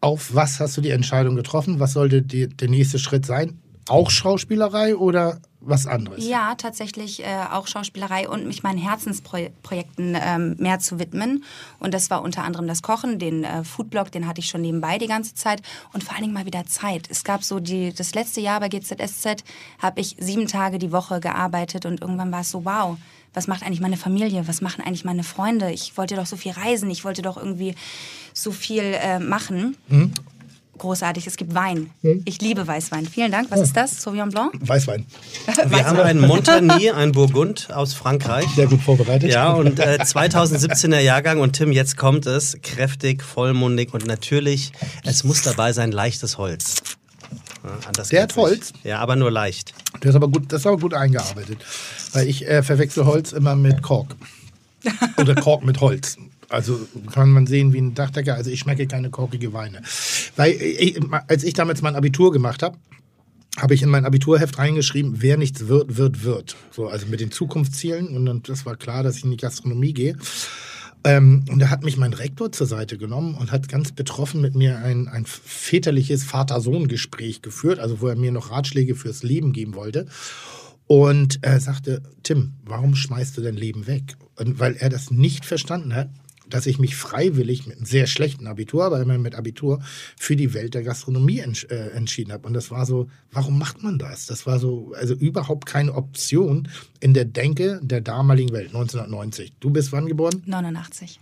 [0.00, 1.78] Auf was hast du die Entscheidung getroffen?
[1.78, 3.60] Was sollte die, der nächste Schritt sein?
[3.88, 6.26] Auch Schauspielerei oder was anderes?
[6.26, 11.44] Ja, tatsächlich äh, auch Schauspielerei und mich meinen Herzensprojekten ähm, mehr zu widmen.
[11.78, 14.98] Und das war unter anderem das Kochen, den äh, Foodblog, den hatte ich schon nebenbei
[14.98, 15.62] die ganze Zeit.
[15.92, 17.08] Und vor allen Dingen mal wieder Zeit.
[17.10, 19.44] Es gab so die, das letzte Jahr bei GZSZ
[19.78, 22.98] habe ich sieben Tage die Woche gearbeitet und irgendwann war es so, wow,
[23.34, 25.70] was macht eigentlich meine Familie, was machen eigentlich meine Freunde.
[25.70, 27.74] Ich wollte doch so viel reisen, ich wollte doch irgendwie
[28.34, 29.76] so viel äh, machen.
[29.88, 30.12] Mhm.
[30.82, 31.90] Großartig, es gibt Wein.
[32.02, 32.22] Mhm.
[32.24, 33.06] Ich liebe Weißwein.
[33.06, 33.52] Vielen Dank.
[33.52, 33.62] Was oh.
[33.62, 34.02] ist das?
[34.02, 34.52] Sauvignon Blanc?
[34.58, 35.06] Weißwein.
[35.68, 38.46] Wir haben einen Montagny, einen Burgund aus Frankreich.
[38.56, 39.30] Sehr gut vorbereitet.
[39.30, 41.38] Ja, und äh, 2017er Jahrgang.
[41.38, 42.58] Und Tim, jetzt kommt es.
[42.64, 44.72] Kräftig, vollmundig und natürlich,
[45.04, 46.82] es muss dabei sein, leichtes Holz.
[47.62, 48.72] Ja, der hat Holz.
[48.82, 49.74] Ja, aber nur leicht.
[50.02, 51.58] Der ist aber gut, das ist aber gut eingearbeitet.
[52.12, 54.16] Weil ich äh, verwechsel Holz immer mit Kork.
[55.16, 56.16] Oder Kork mit Holz.
[56.52, 56.78] Also
[57.12, 58.34] kann man sehen wie ein Dachdecker.
[58.34, 59.82] Also ich schmecke keine korkige Weine.
[60.36, 62.76] Weil ich, als ich damals mein Abitur gemacht habe,
[63.56, 66.56] habe ich in mein Abiturheft reingeschrieben, wer nichts wird, wird, wird.
[66.70, 68.16] So, also mit den Zukunftszielen.
[68.16, 70.16] Und dann, das war klar, dass ich in die Gastronomie gehe.
[71.04, 74.54] Ähm, und da hat mich mein Rektor zur Seite genommen und hat ganz betroffen mit
[74.54, 79.74] mir ein, ein väterliches Vater-Sohn-Gespräch geführt, also wo er mir noch Ratschläge fürs Leben geben
[79.74, 80.06] wollte.
[80.86, 84.16] Und er sagte, Tim, warum schmeißt du dein Leben weg?
[84.36, 86.10] Und weil er das nicht verstanden hat,
[86.52, 89.82] dass ich mich freiwillig mit einem sehr schlechten Abitur, aber immer mit Abitur,
[90.18, 92.46] für die Welt der Gastronomie ents äh, entschieden habe.
[92.46, 94.26] Und das war so, warum macht man das?
[94.26, 96.68] Das war so, also überhaupt keine Option
[97.00, 99.52] in der Denke der damaligen Welt, 1990.
[99.60, 100.42] Du bist wann geboren?
[100.46, 101.18] 89.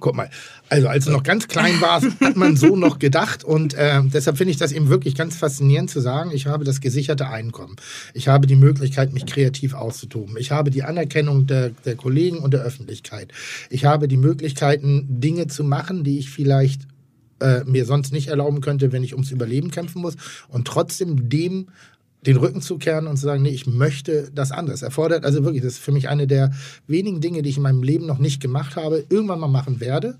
[0.00, 0.30] Guck mal,
[0.68, 3.44] also als du noch ganz klein warst, hat man so noch gedacht.
[3.44, 6.80] Und äh, deshalb finde ich das eben wirklich ganz faszinierend zu sagen, ich habe das
[6.80, 7.76] gesicherte Einkommen.
[8.14, 10.36] Ich habe die Möglichkeit, mich kreativ auszutoben.
[10.38, 13.32] Ich habe die Anerkennung der, der Kollegen und der Öffentlichkeit.
[13.68, 16.82] Ich habe die Möglichkeiten, Dinge zu machen, die ich vielleicht
[17.40, 20.16] äh, mir sonst nicht erlauben könnte, wenn ich ums Überleben kämpfen muss.
[20.48, 21.68] Und trotzdem dem
[22.26, 24.82] den Rücken zu kehren und zu sagen, nee, ich möchte das anders.
[24.82, 26.52] Erfordert also wirklich, das ist für mich eine der
[26.86, 30.18] wenigen Dinge, die ich in meinem Leben noch nicht gemacht habe, irgendwann mal machen werde,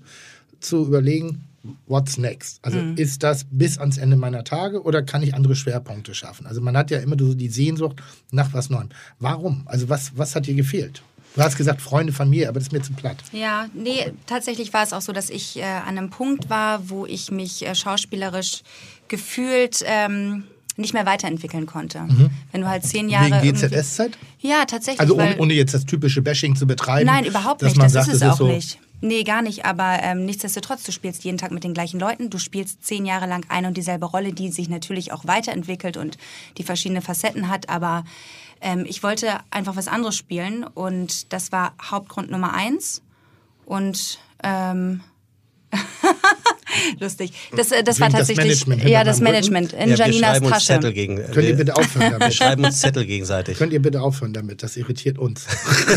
[0.59, 1.43] zu überlegen,
[1.85, 2.59] what's next?
[2.63, 2.97] Also mhm.
[2.97, 6.47] ist das bis ans Ende meiner Tage oder kann ich andere Schwerpunkte schaffen?
[6.47, 8.89] Also man hat ja immer so die Sehnsucht nach was Neuem.
[9.19, 9.63] Warum?
[9.65, 11.03] Also was, was hat dir gefehlt?
[11.35, 13.17] Du hast gesagt Freunde, Familie, aber das ist mir zu platt.
[13.31, 17.05] Ja, nee, tatsächlich war es auch so, dass ich äh, an einem Punkt war, wo
[17.05, 18.63] ich mich äh, schauspielerisch
[19.07, 20.43] gefühlt ähm,
[20.77, 22.01] nicht mehr weiterentwickeln konnte.
[22.01, 22.29] Mhm.
[22.51, 23.41] Wenn du halt zehn Jahre.
[23.41, 24.17] Wegen GZS-Zeit?
[24.39, 24.99] Ja, tatsächlich.
[24.99, 27.05] Also ohne, ohne, jetzt das typische Bashing zu betreiben.
[27.05, 27.77] Nein, überhaupt nicht.
[27.77, 28.79] Das sagt, ist es auch so nicht.
[29.01, 29.65] Nee, gar nicht.
[29.65, 32.29] Aber ähm, nichtsdestotrotz, du spielst jeden Tag mit den gleichen Leuten.
[32.29, 36.17] Du spielst zehn Jahre lang eine und dieselbe Rolle, die sich natürlich auch weiterentwickelt und
[36.57, 37.67] die verschiedene Facetten hat.
[37.67, 38.03] Aber
[38.61, 43.01] ähm, ich wollte einfach was anderes spielen und das war Hauptgrund Nummer eins.
[43.65, 45.01] Und ähm,
[46.99, 47.31] Lustig.
[47.55, 48.65] Das, äh, das war tatsächlich.
[48.65, 50.67] Das ja, das Management in ja, Janinas wir Tasche.
[50.67, 52.21] Zettel gegen, Könnt ihr bitte aufhören damit?
[52.27, 53.57] Wir schreiben uns Zettel gegenseitig.
[53.57, 54.63] Könnt ihr bitte aufhören damit?
[54.63, 55.45] Das irritiert uns.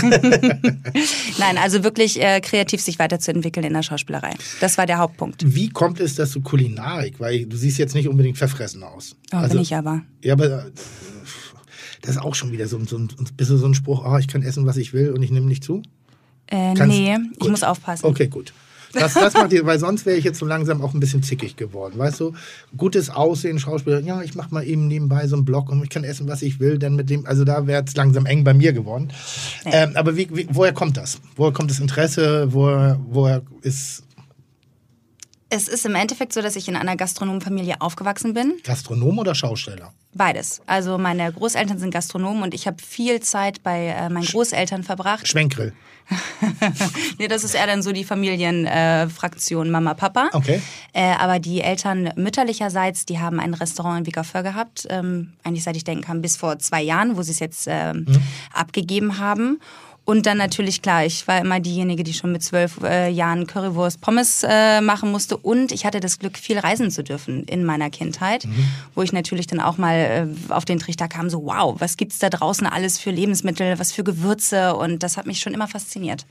[1.39, 4.35] Nein, also wirklich äh, kreativ sich weiterzuentwickeln in der Schauspielerei.
[4.61, 5.43] Das war der Hauptpunkt.
[5.45, 9.17] Wie kommt es, dass du Kulinarik, weil du siehst jetzt nicht unbedingt verfressen aus.
[9.33, 10.03] Oh, also, bin ich aber.
[10.23, 10.71] Ja, aber äh,
[12.03, 13.01] das ist auch schon wieder so, so,
[13.41, 15.65] so, so ein Spruch, oh, ich kann essen, was ich will und ich nehme nicht
[15.65, 15.83] zu?
[16.47, 18.05] Äh, nee, ich muss aufpassen.
[18.05, 18.53] Okay, gut.
[18.95, 21.57] Das, das macht ihr, weil sonst wäre ich jetzt so langsam auch ein bisschen zickig
[21.57, 21.99] geworden.
[21.99, 22.33] Weißt du,
[22.77, 26.05] gutes Aussehen, Schauspieler, ja, ich mache mal eben nebenbei so einen Blog und ich kann
[26.05, 28.73] essen, was ich will, denn mit dem, also da wäre es langsam eng bei mir
[28.73, 29.13] geworden.
[29.65, 29.85] Ja.
[29.85, 31.21] Ähm, aber wie, wie, woher kommt das?
[31.37, 32.49] Woher kommt das Interesse?
[32.53, 34.05] Woher, woher ist
[35.55, 38.55] es ist im Endeffekt so, dass ich in einer Gastronomenfamilie aufgewachsen bin.
[38.65, 39.93] Gastronom oder Schausteller?
[40.13, 40.61] Beides.
[40.67, 45.29] Also meine Großeltern sind Gastronomen und ich habe viel Zeit bei äh, meinen Großeltern verbracht.
[45.29, 45.73] Schwenkgrill.
[47.19, 50.29] nee, das ist eher dann so die Familienfraktion äh, Mama, Papa.
[50.33, 50.61] Okay.
[50.93, 55.77] Äh, aber die Eltern mütterlicherseits, die haben ein Restaurant in Wiegerför gehabt, ähm, eigentlich seit
[55.77, 58.23] ich denken kann, bis vor zwei Jahren, wo sie es jetzt ähm, mhm.
[58.53, 59.61] abgegeben haben.
[60.07, 64.01] Und dann natürlich, klar, ich war immer diejenige, die schon mit zwölf äh, Jahren Currywurst
[64.03, 65.37] Pommes äh, machen musste.
[65.37, 68.67] Und ich hatte das Glück, viel reisen zu dürfen in meiner Kindheit, Mhm.
[68.95, 72.19] wo ich natürlich dann auch mal äh, auf den Trichter kam, so wow, was gibt's
[72.19, 74.75] da draußen alles für Lebensmittel, was für Gewürze.
[74.75, 76.27] Und das hat mich schon immer fasziniert.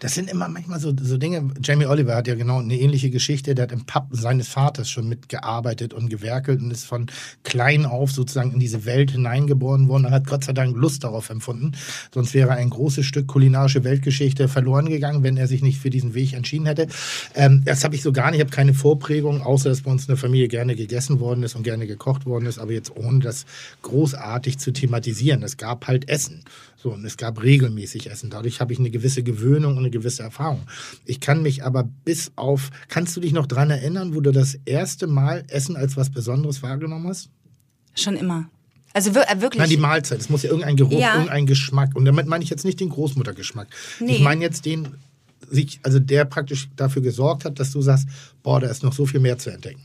[0.00, 1.50] Das sind immer manchmal so, so Dinge.
[1.62, 3.54] Jamie Oliver hat ja genau eine ähnliche Geschichte.
[3.54, 7.06] Der hat im Pub seines Vaters schon mitgearbeitet und gewerkelt und ist von
[7.44, 11.30] klein auf sozusagen in diese Welt hineingeboren worden und hat Gott sei Dank Lust darauf
[11.30, 11.72] empfunden.
[12.12, 16.14] Sonst wäre ein großes Stück kulinarische Weltgeschichte verloren gegangen, wenn er sich nicht für diesen
[16.14, 16.88] Weg entschieden hätte.
[17.34, 18.40] Ähm, das habe ich so gar nicht.
[18.40, 21.54] Ich habe keine Vorprägung, außer dass bei uns in der Familie gerne gegessen worden ist
[21.54, 23.44] und gerne gekocht worden ist, aber jetzt ohne das
[23.82, 25.42] großartig zu thematisieren.
[25.42, 26.42] Es gab halt Essen.
[26.76, 28.30] So, und es gab regelmäßig Essen.
[28.30, 30.62] Dadurch habe ich eine gewisse Gewöhnung und eine gewisse Erfahrung.
[31.04, 34.58] Ich kann mich aber bis auf, kannst du dich noch dran erinnern, wo du das
[34.64, 37.30] erste Mal Essen als was Besonderes wahrgenommen hast?
[37.94, 38.48] Schon immer.
[38.94, 39.60] Also äh, wirklich.
[39.60, 40.20] Nein, die Mahlzeit.
[40.20, 41.14] Es muss ja irgendein Geruch, Ja.
[41.14, 41.94] irgendein Geschmack.
[41.94, 43.68] Und damit meine ich jetzt nicht den Großmuttergeschmack.
[44.00, 44.16] Nee.
[44.16, 44.88] Ich meine jetzt den,
[45.50, 48.06] sich, also der praktisch dafür gesorgt hat, dass du sagst,
[48.42, 49.80] boah, da ist noch so viel mehr zu entdecken.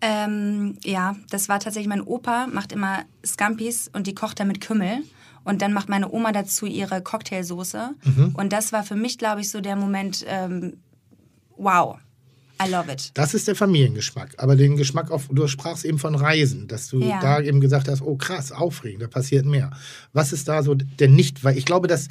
[0.00, 4.60] Ähm, ja, das war tatsächlich, mein Opa macht immer Scampis und die kocht er mit
[4.60, 4.98] Kümmel.
[5.44, 7.90] Und dann macht meine Oma dazu ihre Cocktailsoße.
[8.32, 10.78] Und das war für mich, glaube ich, so der Moment, ähm,
[11.58, 11.98] wow,
[12.62, 13.10] I love it.
[13.14, 14.34] Das ist der Familiengeschmack.
[14.38, 17.20] Aber den Geschmack auf, du sprachst eben von Reisen, dass du Ja.
[17.20, 19.70] da eben gesagt hast, oh krass, aufregend, da passiert mehr.
[20.12, 22.08] Was ist da so der nicht, weil ich glaube, dass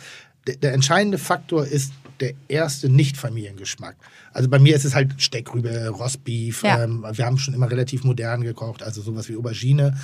[0.47, 3.95] der, der entscheidende Faktor ist der erste Nicht-Familiengeschmack.
[4.33, 6.63] Also bei mir ist es halt Steckrübe, Rostbeef.
[6.63, 6.83] Ja.
[6.83, 9.97] Ähm, wir haben schon immer relativ modern gekocht, also sowas wie Aubergine.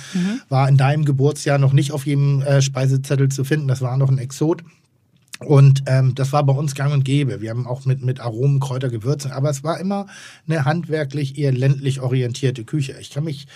[0.48, 3.68] War in deinem Geburtsjahr noch nicht auf jedem äh, Speisezettel zu finden.
[3.68, 4.62] Das war noch ein Exot.
[5.44, 7.40] Und ähm, das war bei uns gang und gäbe.
[7.40, 10.06] Wir haben auch mit, mit Aromen, Kräuter, Gewürzen, aber es war immer
[10.46, 12.96] eine handwerklich eher ländlich orientierte Küche.
[13.00, 13.46] Ich kann mich,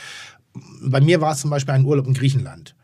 [0.83, 2.75] bei mir war es zum Beispiel ein Urlaub in Griechenland,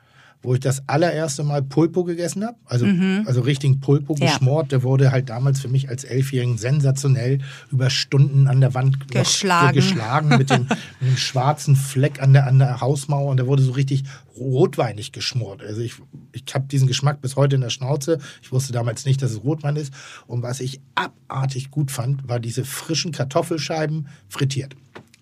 [0.42, 2.87] wo ich das allererste Mal Pulpo gegessen habe, also,
[3.26, 4.26] also richtigen Pulpo Ja.
[4.33, 4.72] geschmort.
[4.72, 9.74] Der wurde halt damals für mich als Elfjährigen sensationell über Stunden an der Wand Geschlagen.
[9.74, 10.62] geschlagen mit dem,
[11.00, 14.05] mit dem schwarzen Fleck an der, an der Hausmauer und der wurde so richtig
[14.37, 15.62] rotweinig geschmort.
[15.62, 15.94] Also ich,
[16.33, 18.18] ich habe diesen Geschmack bis heute in der Schnauze.
[18.42, 19.92] Ich wusste damals nicht, dass es Rotwein ist.
[20.26, 24.74] Und was ich abartig gut fand, war diese frischen Kartoffelscheiben frittiert.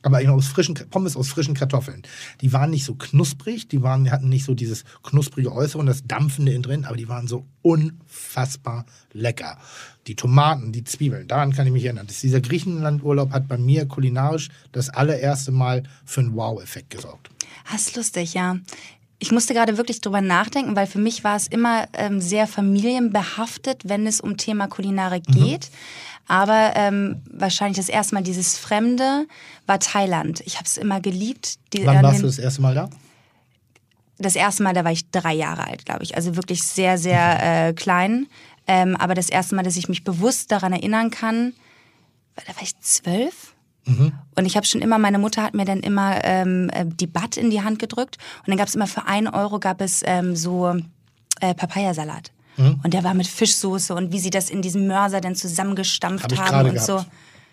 [0.08, 2.02] Aber aus frischen Pommes aus frischen Kartoffeln.
[2.40, 6.06] Die waren nicht so knusprig, die waren, hatten nicht so dieses knusprige Äußere und das
[6.06, 9.58] Dampfende innen drin, aber die waren so unfassbar lecker.
[10.06, 12.06] Die Tomaten, die Zwiebeln, daran kann ich mich erinnern.
[12.06, 17.28] Das, dieser Griechenlandurlaub hat bei mir kulinarisch das allererste Mal für einen Wow-Effekt gesorgt.
[17.70, 18.56] Das ist lustig, ja.
[19.20, 23.82] Ich musste gerade wirklich drüber nachdenken, weil für mich war es immer ähm, sehr familienbehaftet,
[23.88, 25.32] wenn es um Thema Kulinarik Mhm.
[25.34, 25.70] geht.
[26.28, 29.26] Aber ähm, wahrscheinlich das erste Mal dieses Fremde
[29.66, 30.40] war Thailand.
[30.44, 31.56] Ich habe es immer geliebt.
[31.72, 32.90] Die, Wann an warst du das erste Mal da?
[34.20, 36.16] das erste Mal, da war ich drei Jahre alt, glaube ich.
[36.16, 36.98] Also wirklich sehr, Mhm.
[36.98, 38.26] sehr äh, klein.
[38.66, 41.54] Ähm, aber das erste Mal, dass ich mich bewusst daran erinnern kann,
[42.34, 43.54] da war ich zwölf.
[43.88, 44.12] Mhm.
[44.36, 47.36] Und ich habe schon immer, meine Mutter hat mir dann immer ähm, äh, die Butt
[47.36, 48.18] in die Hand gedrückt.
[48.40, 50.74] Und dann gab es immer für einen Euro gab es ähm, so
[51.40, 52.30] äh, Papayasalat.
[52.56, 52.80] Mhm.
[52.82, 56.38] Und der war mit Fischsoße und wie sie das in diesem Mörser dann zusammengestampft ich
[56.38, 56.86] haben und gehabt.
[56.86, 57.04] so.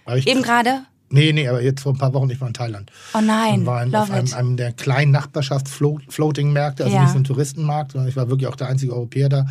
[0.06, 0.84] Hab ich Eben gerade?
[1.10, 2.92] Nee, nee, aber jetzt vor ein paar Wochen, ich war in Thailand.
[3.14, 7.04] Oh nein, Und war in, auf einem, einem der kleinen Nachbarschafts-Floating-Märkte, also Ja.
[7.04, 9.46] nicht so ein Touristenmarkt, sondern ich war wirklich auch der einzige Europäer da.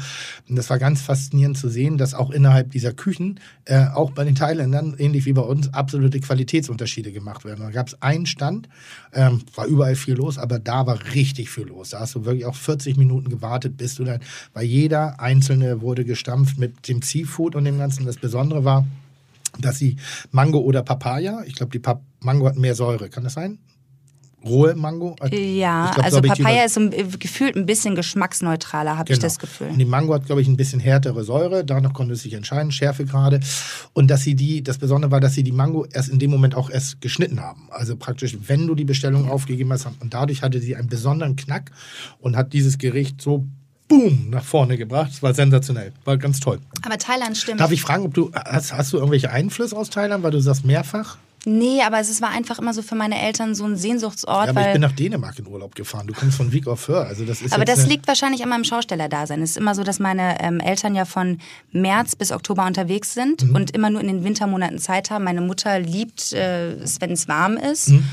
[0.49, 4.25] Und das war ganz faszinierend zu sehen, dass auch innerhalb dieser Küchen, äh, auch bei
[4.25, 7.61] den Thailändern, ähnlich wie bei uns, absolute Qualitätsunterschiede gemacht werden.
[7.61, 8.69] Da gab es einen Stand,
[9.13, 11.91] ähm, war überall viel los, aber da war richtig viel los.
[11.91, 14.21] Da hast du wirklich auch 40 Minuten gewartet, bis du dann,
[14.55, 18.07] weil jeder einzelne wurde gestampft mit dem Seafood und dem Ganzen.
[18.07, 18.85] Das Besondere war,
[19.59, 19.97] dass sie
[20.31, 23.59] Mango oder Papaya, ich glaube, die Pap Mango hat mehr Säure, kann das sein?
[24.45, 25.17] Rohe Mango?
[25.33, 29.39] Ja, Ich glaub, so also Papaya ist äh, gefühlt ein bisschen geschmacksneutraler, habe ich das
[29.39, 29.69] Gefühl.
[29.69, 31.65] Und die Mango hat, glaube ich, ein bisschen härtere Säure.
[31.65, 33.41] Danach konnte es sich entscheiden, Schärfe gerade.
[33.95, 36.55] Und dass sie die, das Besondere war, dass sie die Mango erst in dem Moment
[36.55, 37.69] auch erst geschnitten haben.
[37.71, 39.87] Also praktisch, wenn du die Bestellung aufgegeben hast.
[40.01, 41.71] Und dadurch hatte sie einen besonderen Knack
[42.19, 43.47] und hat dieses Gericht so
[43.89, 45.11] boom nach vorne gebracht.
[45.13, 45.93] Es war sensationell.
[46.05, 46.59] War ganz toll.
[46.85, 47.61] Aber Thailand stimmt.
[47.61, 50.65] Darf ich fragen, ob du, hast, hast du irgendwelche Einflüsse aus Thailand, weil du sagst
[50.65, 51.19] mehrfach?
[51.47, 54.47] Nee, aber es war einfach immer so für meine Eltern so ein Sehnsuchtsort.
[54.47, 56.07] Ja, aber ich bin nach Dänemark in Urlaub gefahren.
[56.07, 57.05] Du kommst von Wieg auf Föhr.
[57.07, 59.43] Also das ist aber das liegt wahrscheinlich an meinem Schaustellerdasein.
[59.43, 61.39] Es ist immer so, dass meine ähm, Eltern ja von
[61.71, 63.55] März bis Oktober unterwegs sind Mhm.
[63.57, 65.25] und immer nur in den Wintermonaten Zeit haben.
[65.25, 67.91] Meine Mutter liebt äh, es, wenn es warm ist.
[67.91, 68.05] Mhm.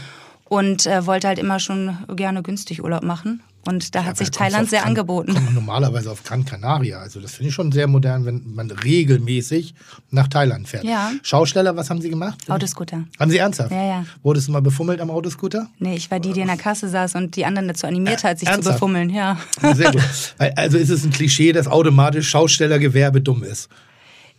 [0.52, 3.42] Und äh, wollte halt immer schon gerne günstig Urlaub machen.
[3.66, 5.34] Und da hat sich Thailand sehr Gran- angeboten.
[5.34, 7.00] kommt normalerweise auf Gran Canaria.
[7.00, 9.74] Also das finde ich schon sehr modern, wenn man regelmäßig
[10.10, 10.84] nach Thailand fährt.
[10.84, 11.12] Ja.
[11.24, 12.38] Schausteller, was haben Sie gemacht?
[12.50, 13.06] Autoscooter.
[13.18, 13.72] Haben Sie ernsthaft?
[13.72, 14.06] Ja, ja.
[14.24, 15.70] Wurdest du mal befummelt am Autoscooter?
[15.80, 18.38] Nee, ich war die, die in der Kasse saß und die anderen dazu animiert hat,
[18.40, 18.76] sich zu ernsthaft?
[18.78, 19.10] befummeln.
[19.10, 19.38] Ja.
[19.74, 20.02] Sehr gut.
[20.58, 23.70] Also ist es ein Klischee, dass automatisch Schaustellergewerbe dumm ist.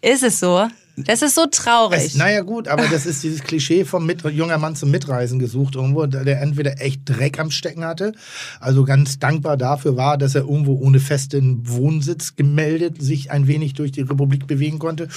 [0.02, 0.66] Ist es so?
[0.96, 2.00] Das ist so traurig.
[2.04, 5.74] Es, naja gut, aber das ist dieses Klischee vom Mit junger Mann zum Mitreisen gesucht
[5.74, 8.12] irgendwo, der der entweder echt Dreck am Stecken hatte,
[8.60, 13.74] also ganz dankbar dafür war, dass er irgendwo ohne festen Wohnsitz gemeldet sich ein wenig
[13.74, 15.08] durch die Republik bewegen konnte,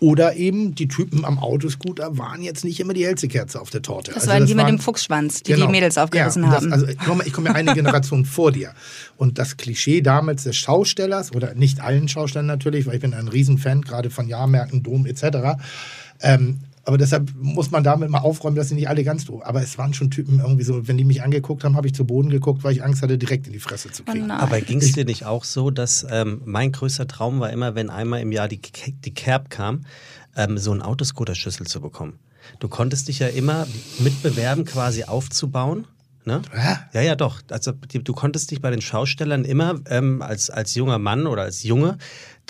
[0.00, 3.82] oder eben die Typen am Autoscooter waren jetzt nicht immer die hellste Kerze auf der
[3.82, 4.12] Torte.
[4.12, 6.52] das waren die mit dem Fuchsschwanz, die die Mädels aufgerissen Genau.
[6.52, 6.70] ja, und haben.
[6.70, 8.72] Das, also komm, ich komme ja eine Generation vor dir.
[9.16, 13.28] Und das Klischee damals des Schaustellers, oder nicht allen Schaustellern natürlich, weil ich bin ein
[13.28, 15.21] Riesenfan, gerade von Jahrmärkten, Dom etc.
[16.20, 19.42] Ähm, aber deshalb muss man damit mal aufräumen, dass sie nicht alle ganz doof.
[19.44, 22.04] Aber es waren schon Typen irgendwie so, wenn die mich angeguckt haben, habe ich zu
[22.04, 24.26] Boden geguckt, weil ich Angst hatte, direkt in die Fresse zu Oh kriegen.
[24.26, 24.40] nein.
[24.40, 27.88] Aber ging es dir nicht auch so, dass ähm, mein größter Traum war immer, wenn
[27.88, 29.82] einmal im Jahr die, die Kerb kam,
[30.36, 32.18] ähm, so einen Autoscooter-Schlüssel zu bekommen?
[32.58, 33.68] Du konntest dich ja immer
[34.00, 35.86] mitbewerben, quasi aufzubauen.
[36.24, 36.40] Ne?
[36.92, 37.42] Ja, ja, doch.
[37.50, 41.42] Also die, du konntest dich bei den Schaustellern immer ähm, als, als junger Mann oder
[41.42, 41.98] als Junge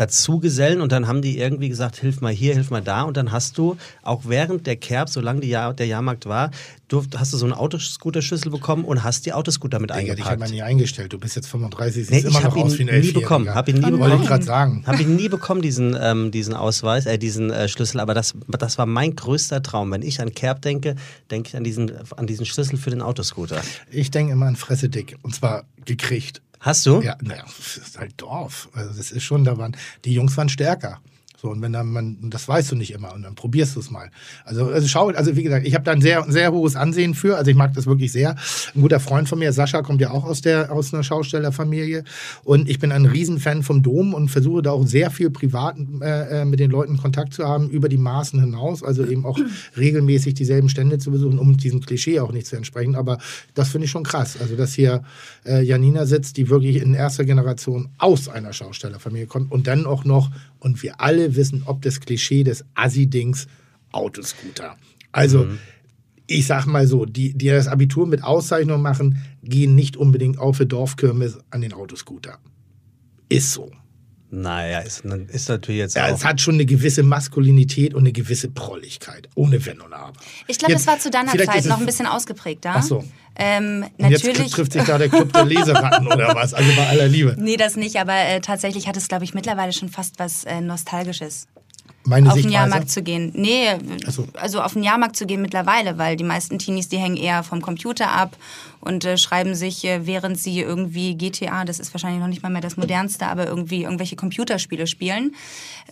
[0.02, 3.16] dazu gesellen und dann haben die irgendwie gesagt, hilf mal hier, hilf mal da und
[3.16, 6.50] dann hast du auch während der Kerb, solange Jahr, der Jahrmarkt war,
[6.88, 10.18] durft, hast du so einen Autoscooter-Schlüssel bekommen und hast die Autoscooter mit Digga, dich hat
[10.18, 10.40] eingepackt.
[10.40, 11.12] man nie eingestellt.
[11.12, 12.92] Du bist jetzt 35, Nee, siehst immer ich noch habe ihn aus wie ein nie
[12.92, 13.20] Elfjähriger.
[13.20, 13.54] bekommen.
[13.54, 14.00] Hab ihn nie bekommen.
[14.00, 14.82] Wollte ich gerade sagen.
[14.86, 18.00] Habe ich nie bekommen, diesen, ähm, diesen Ausweis, äh, diesen äh, Schlüssel.
[18.00, 19.90] Aber das, das war mein größter Traum.
[19.90, 20.96] Wenn ich an Kerb denke,
[21.30, 23.62] denke ich an diesen, an diesen Schlüssel für den Autoscooter.
[23.90, 25.16] Ich denke immer an Fresse dick.
[25.22, 26.42] Und zwar gekriegt.
[26.62, 27.02] Hast du?
[27.02, 28.68] Ja, naja, das ist halt Dorf.
[28.72, 31.00] Also das ist schon, da waren, die Jungs waren stärker.
[31.42, 33.90] So, und wenn dann man, das weißt du nicht immer und dann probierst du es
[33.90, 34.12] mal.
[34.44, 37.36] Also, also schau, also wie gesagt, ich habe da ein sehr, sehr hohes Ansehen für.
[37.36, 38.36] Also ich mag das wirklich sehr.
[38.76, 42.04] Ein guter Freund von mir, Sascha, kommt ja auch aus der, aus einer Schaustellerfamilie.
[42.44, 46.42] Und ich bin ein Riesenfan vom Dom und versuche da auch sehr viel privat äh,
[46.42, 48.84] äh, mit den Leuten Kontakt zu haben, über die Maßen hinaus.
[48.84, 49.36] Also eben auch
[49.76, 52.94] regelmäßig dieselben Stände zu besuchen, um diesem Klischee auch nicht zu entsprechen.
[52.94, 53.18] Aber
[53.54, 54.36] das finde ich schon krass.
[54.40, 55.02] Also, dass hier
[55.44, 60.04] äh, Janina sitzt, die wirklich in erster Generation aus einer Schaustellerfamilie kommt und dann auch
[60.04, 60.30] noch,
[60.62, 63.46] und wir alle wissen, ob das Klischee des Assi-Dings
[63.90, 64.76] Autoscooter.
[65.10, 65.46] Also,
[66.26, 70.56] ich sag mal so, die, die das Abitur mit Auszeichnung machen, gehen nicht unbedingt auf
[70.56, 72.38] für Dorfkirmes an den Autoscooter.
[73.28, 73.70] Ist so.
[74.30, 76.14] Naja, ist, ist natürlich jetzt Ja, auch.
[76.14, 79.28] es hat schon eine gewisse Maskulinität und eine gewisse Prolligkeit.
[79.34, 80.18] Ohne Wenn und Aber.
[80.46, 82.72] Ich glaube, das war zu deiner Zeit es- noch ein bisschen ausgeprägter.
[82.76, 83.04] Ach so.
[83.36, 84.52] Ähm, Und jetzt natürlich.
[84.52, 86.52] trifft sich da der Club der Leseratten oder was?
[86.54, 87.36] Also bei aller Liebe.
[87.38, 90.60] Nee, das nicht, aber äh, tatsächlich hat es, glaube ich, mittlerweile schon fast was äh,
[90.60, 91.48] Nostalgisches.
[92.04, 92.50] Meine auf den.
[92.50, 93.30] Jahrmarkt zu gehen.
[93.34, 93.68] Nee,
[94.08, 94.26] so.
[94.34, 97.62] also auf den Jahrmarkt zu gehen mittlerweile, weil die meisten Teenies, die hängen eher vom
[97.62, 98.36] Computer ab
[98.80, 102.50] und äh, schreiben sich, äh, während sie irgendwie GTA, das ist wahrscheinlich noch nicht mal
[102.50, 105.34] mehr das modernste, aber irgendwie irgendwelche Computerspiele spielen.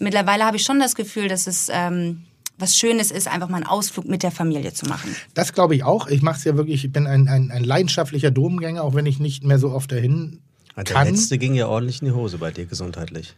[0.00, 2.24] Mittlerweile habe ich schon das Gefühl, dass es ähm,
[2.60, 5.14] was Schönes ist, einfach mal einen Ausflug mit der Familie zu machen.
[5.34, 6.06] Das glaube ich auch.
[6.08, 9.18] Ich mache es ja wirklich, ich bin ein, ein, ein leidenschaftlicher Domgänger, auch wenn ich
[9.18, 10.40] nicht mehr so oft dahin
[10.76, 11.08] der kann.
[11.08, 13.36] letzte ging ja ordentlich in die Hose bei dir gesundheitlich.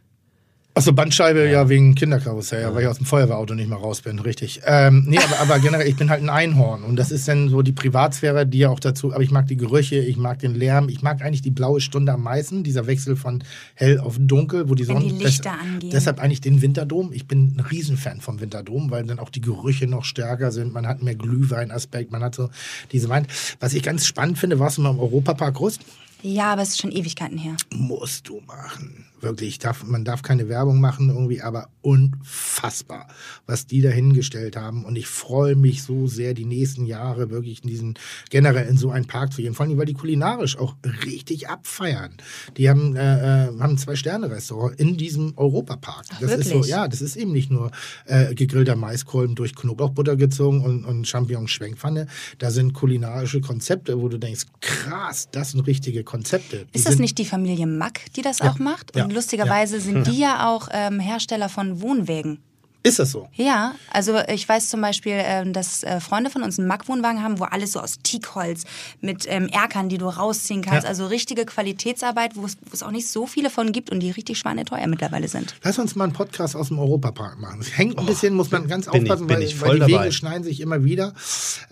[0.75, 4.19] Achso, Bandscheibe, ja, wegen Kinderkarussell, ja, weil ich aus dem Feuerwehrauto nicht mehr raus bin,
[4.19, 4.63] richtig.
[4.65, 7.61] Ähm, nee, aber, aber generell, ich bin halt ein Einhorn und das ist dann so
[7.61, 10.89] die Privatsphäre, die ja auch dazu, aber ich mag die Gerüche, ich mag den Lärm,
[10.89, 14.75] ich mag eigentlich die blaue Stunde am meisten, dieser Wechsel von hell auf dunkel, wo
[14.75, 15.13] die Wenn Sonne...
[15.13, 15.91] die Lichter des- angehen.
[15.91, 17.13] Deshalb eigentlich den Winterdom.
[17.13, 20.87] Ich bin ein Riesenfan vom Winterdom, weil dann auch die Gerüche noch stärker sind, man
[20.87, 22.49] hat mehr Glühweinaspekt, man hat so
[22.93, 23.27] diese Wein.
[23.61, 25.83] Was ich ganz spannend finde, warst du mal im Europapark Rust?
[26.23, 27.57] Ja, aber es ist schon Ewigkeiten her.
[27.75, 29.05] musst du machen.
[29.23, 33.07] Wirklich, darf, man darf keine Werbung machen irgendwie, aber unfassbar,
[33.47, 34.85] was die da hingestellt haben.
[34.85, 37.95] Und ich freue mich so sehr, die nächsten Jahre wirklich in diesen,
[38.31, 39.55] generell in so einen Park zu gehen.
[39.55, 40.75] Vor allem, weil die kulinarisch auch
[41.07, 42.17] richtig abfeiern.
[42.57, 46.05] Die haben, äh, äh, haben ein Zwei-Sterne-Restaurant in diesem Europapark.
[46.15, 46.71] Ach, das ist so, wirklich?
[46.71, 47.71] ja, das ist eben nicht nur
[48.07, 52.07] äh, gegrillter Maiskolben durch Knoblauchbutter gezogen und, und Champignon-Schwenkpfanne.
[52.39, 56.67] Da sind kulinarische Konzepte, wo du denkst, krass, das sind richtige Konzepte.
[56.75, 58.97] Die Ist das nicht die Familie Mack, die das Ja, auch macht?
[58.97, 62.43] ja, Und lustigerweise sind die ja auch ähm, Hersteller von Wohnwägen.
[62.85, 63.29] Ist das so?
[63.35, 67.39] Ja, also ich weiß zum Beispiel, ähm, dass äh, Freunde von uns einen Mack-Wohnwagen haben,
[67.39, 68.65] wo alles so aus Teakholz
[69.01, 70.83] mit ähm, Erkern, die du rausziehen kannst.
[70.85, 70.89] Ja.
[70.89, 74.11] Also richtige Qualitätsarbeit, wo es wo es auch nicht so viele von gibt und die
[74.11, 75.55] richtig schweineteuer mittlerweile sind.
[75.63, 77.61] Lass uns mal einen Podcast aus dem Europapark machen.
[77.61, 79.79] Es hängt ein bisschen, muss man ganz bin ich- aufpassen, bin weil, ich weil die
[79.81, 80.05] dabei.
[80.05, 81.13] Wege schneiden sich immer wieder.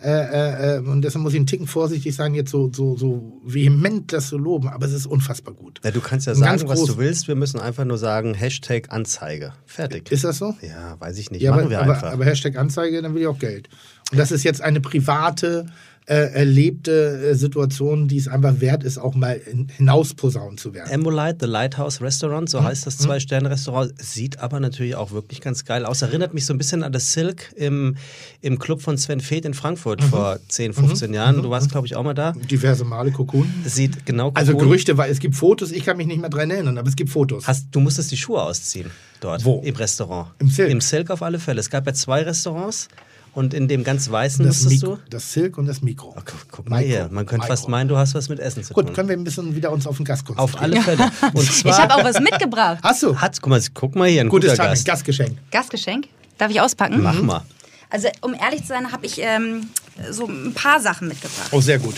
[0.02, 3.40] Äh, äh, äh, und deshalb muss ich einen Ticken vorsichtig sein, jetzt so, so, so
[3.44, 4.68] vehement das zu loben.
[4.68, 5.80] Aber es ist unfassbar gut.
[5.84, 7.26] Ja, du kannst ja Ein sagen, was du willst.
[7.28, 9.54] Wir müssen einfach nur sagen, Hashtag Anzeige.
[9.66, 10.10] Fertig.
[10.12, 10.54] Ist das so?
[10.62, 11.42] ja, weiß ich nicht.
[11.42, 12.12] Ja, Machen aber, wir aber, einfach.
[12.12, 13.68] aber Hashtag Anzeige, dann will ich auch Geld.
[14.10, 15.66] Und das ist jetzt eine private,
[16.10, 20.90] äh, erlebte äh, Situation, die es einfach wert ist, auch mal hin- hinausposaunen zu werden.
[20.90, 22.46] Emolite, The Lighthouse Restaurant, Mhm.
[22.48, 23.92] so heißt das Zwei-Sterne-Restaurant.
[24.02, 26.02] Sieht aber natürlich auch wirklich ganz geil aus.
[26.02, 27.96] Erinnert mich so ein bisschen an das Silk im,
[28.40, 29.54] im Club von Sven Feth in Mhm.
[29.54, 31.42] Frankfurt vor 10, 15 Jahren.
[31.42, 32.32] Du warst, glaube ich, auch mal da.
[32.32, 33.46] Diverse Male Kokon.
[33.64, 36.50] Sieht genau Also Kokon- Gerüchte, weil es gibt Fotos, ich kann mich nicht mehr dran
[36.50, 37.46] erinnern, aber es gibt Fotos.
[37.46, 38.90] Hast, du musstest die Schuhe ausziehen
[39.20, 39.60] dort Wo?
[39.64, 40.30] im Restaurant.
[40.40, 40.70] Im Silk?
[40.70, 41.60] Im Silk auf alle Fälle.
[41.60, 42.88] Es gab ja zwei Restaurants
[43.32, 45.02] und in dem ganz weißen das, Mikro, du.
[45.10, 46.14] das Silk und das Mikro.
[46.16, 47.70] Oh, guck, guck mal Mikro, hier, man könnte fast Mikro.
[47.70, 48.94] meinen, du hast was mit Essen zu Gut, tun.
[48.94, 50.88] können wir ein bisschen wieder uns auf den Gast Auf konzentrieren.
[50.98, 51.32] alle Fälle.
[51.34, 52.78] Und Ich zwar habe auch was mitgebracht.
[52.82, 53.16] Hast du?
[53.16, 54.86] hat, guck mal, guck mal hier, ein Gutes guter Timing, Gast.
[54.86, 55.38] Gastgeschenk.
[55.50, 56.08] Gastgeschenk.
[56.38, 57.02] Darf ich auspacken?
[57.02, 57.42] Mach mal.
[57.90, 59.68] Also, um ehrlich zu sein, habe ich ähm,
[60.10, 61.48] so ein paar Sachen mitgebracht.
[61.52, 61.96] Oh, sehr gut.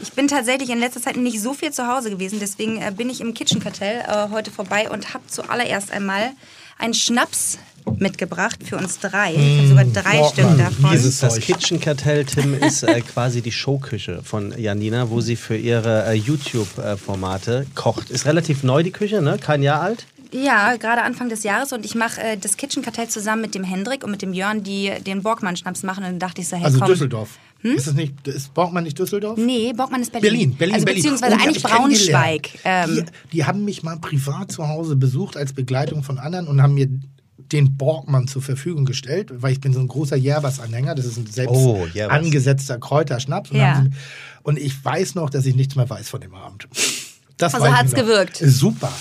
[0.00, 3.10] Ich bin tatsächlich in letzter Zeit nicht so viel zu Hause gewesen, deswegen äh, bin
[3.10, 6.30] ich im Kitchen Kartell äh, heute vorbei und habe zuallererst einmal
[6.78, 7.58] einen Schnaps
[7.98, 9.34] mitgebracht für uns drei.
[9.34, 10.90] Ich habe sogar drei boah, Stück Mann, davon.
[10.92, 11.42] dieses- Das Zeug.
[11.44, 16.14] Kitchen Kartell, Tim, ist äh, quasi die Showküche von Janina, wo sie für ihre äh,
[16.14, 18.10] YouTube-Formate kocht.
[18.10, 19.38] Ist relativ neu, die Küche, ne?
[19.40, 20.06] Kein Jahr alt.
[20.30, 23.64] Ja, gerade Anfang des Jahres und ich mache äh, das Kitchen Kartell zusammen mit dem
[23.64, 26.66] Hendrik und mit dem Jörn, die den Borgmann-Schnaps machen und dann dachte ich so, hey
[26.66, 26.88] Also komm.
[26.88, 27.38] Düsseldorf.
[27.62, 29.36] Ist es nicht, ist Borgmann nicht Düsseldorf?
[29.38, 30.30] Nee, Borgmann ist Berlin.
[30.30, 31.02] Berlin, Berlin, also Berlin.
[31.02, 31.62] beziehungsweise Oh, hab eigentlich.
[31.64, 32.50] Braunschweig.
[32.64, 33.04] Ähm, Die,
[33.38, 36.88] die haben mich mal privat zu Hause besucht als Begleitung von anderen und haben mir
[37.38, 40.94] den Borgmann zur Verfügung gestellt, weil ich bin so ein großer Järbers-Anhänger.
[40.94, 43.50] Das ist ein selbst Oh, angesetzter Kräuterschnaps.
[43.50, 43.86] Und, Ja.
[44.42, 46.68] und ich weiß noch, dass ich nichts mehr weiß von dem Abend.
[47.36, 48.00] Das Also hat's noch.
[48.00, 48.36] gewirkt.
[48.36, 48.92] Super.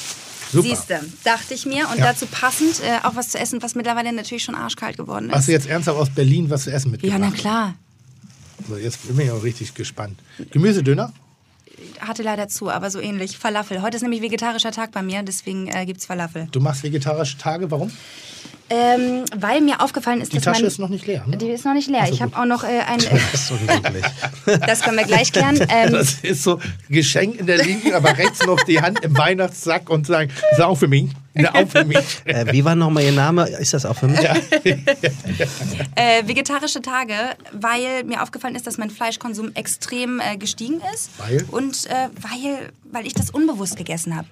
[0.52, 0.70] Super.
[0.70, 1.90] Siehste, dachte ich mir.
[1.90, 2.06] Und Ja.
[2.06, 5.36] dazu passend äh, auch was zu essen, was mittlerweile natürlich schon arschkalt geworden ist.
[5.36, 7.20] Hast du jetzt ernsthaft aus Berlin was zu essen ja, mitgebracht?
[7.20, 7.74] na klar.
[8.70, 10.18] So, jetzt bin ich auch richtig gespannt.
[10.52, 11.12] Gemüsedöner?
[12.00, 13.38] Hatte leider zu, aber so ähnlich.
[13.38, 13.82] Falafel.
[13.82, 16.48] Heute ist nämlich vegetarischer Tag bei mir, deswegen äh, gibt's Falafel.
[16.52, 17.92] Du machst vegetarische Tage, warum?
[18.70, 21.24] Ähm, weil mir aufgefallen ist, Die dass Tasche mein, ist noch nicht leer.
[21.26, 21.38] Ne?
[21.38, 22.06] Die ist noch nicht leer.
[22.08, 23.00] So, ich habe auch noch äh, ein.
[23.32, 23.52] Das ist
[24.68, 25.58] das können wir gleich klären.
[25.70, 26.60] Ähm, Das ist so
[26.90, 30.76] Geschenk in der linken, aber rechts noch die Hand im Weihnachtssack und sagen, ist auch
[30.76, 31.12] für mich.
[31.38, 32.22] Ne, auch für mich.
[32.26, 33.48] äh, wie war nochmal Ihr Name?
[33.48, 34.20] Ist das auch für mich?
[35.96, 37.14] äh, vegetarische Tage,
[37.52, 41.12] weil mir aufgefallen ist, dass mein Fleischkonsum extrem äh, gestiegen ist.
[41.18, 41.46] Weil?
[41.52, 44.28] Und äh, weil, weil ich das unbewusst gegessen habe.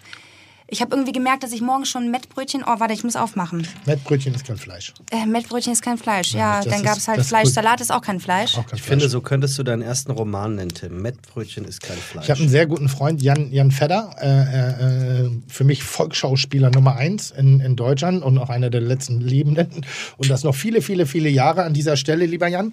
[0.68, 2.64] Ich habe irgendwie gemerkt, dass ich morgens schon Mettbrötchen.
[2.66, 3.68] Oh, warte, ich muss aufmachen.
[3.86, 4.94] Mettbrötchen ist kein Fleisch.
[5.12, 6.34] Äh, Mettbrötchen ist kein Fleisch.
[6.34, 7.50] Ja, das dann gab es halt Fleisch.
[7.50, 8.58] Salat ist auch kein Fleisch.
[8.58, 9.12] Auch kein Ich finde, Fleisch.
[9.12, 11.04] so könntest du deinen ersten Roman nennen, Tim.
[11.04, 12.26] Mettbrötchen ist kein Fleisch.
[12.26, 16.96] Ich habe einen sehr guten Freund, Jan, Jan Fedder, äh, äh, für mich Volksschauspieler Nummer
[16.96, 19.86] eins in, in Deutschland und auch einer der letzten Lebenden.
[20.18, 22.72] Und das noch viele, viele, viele Jahre an dieser Stelle, lieber Jan.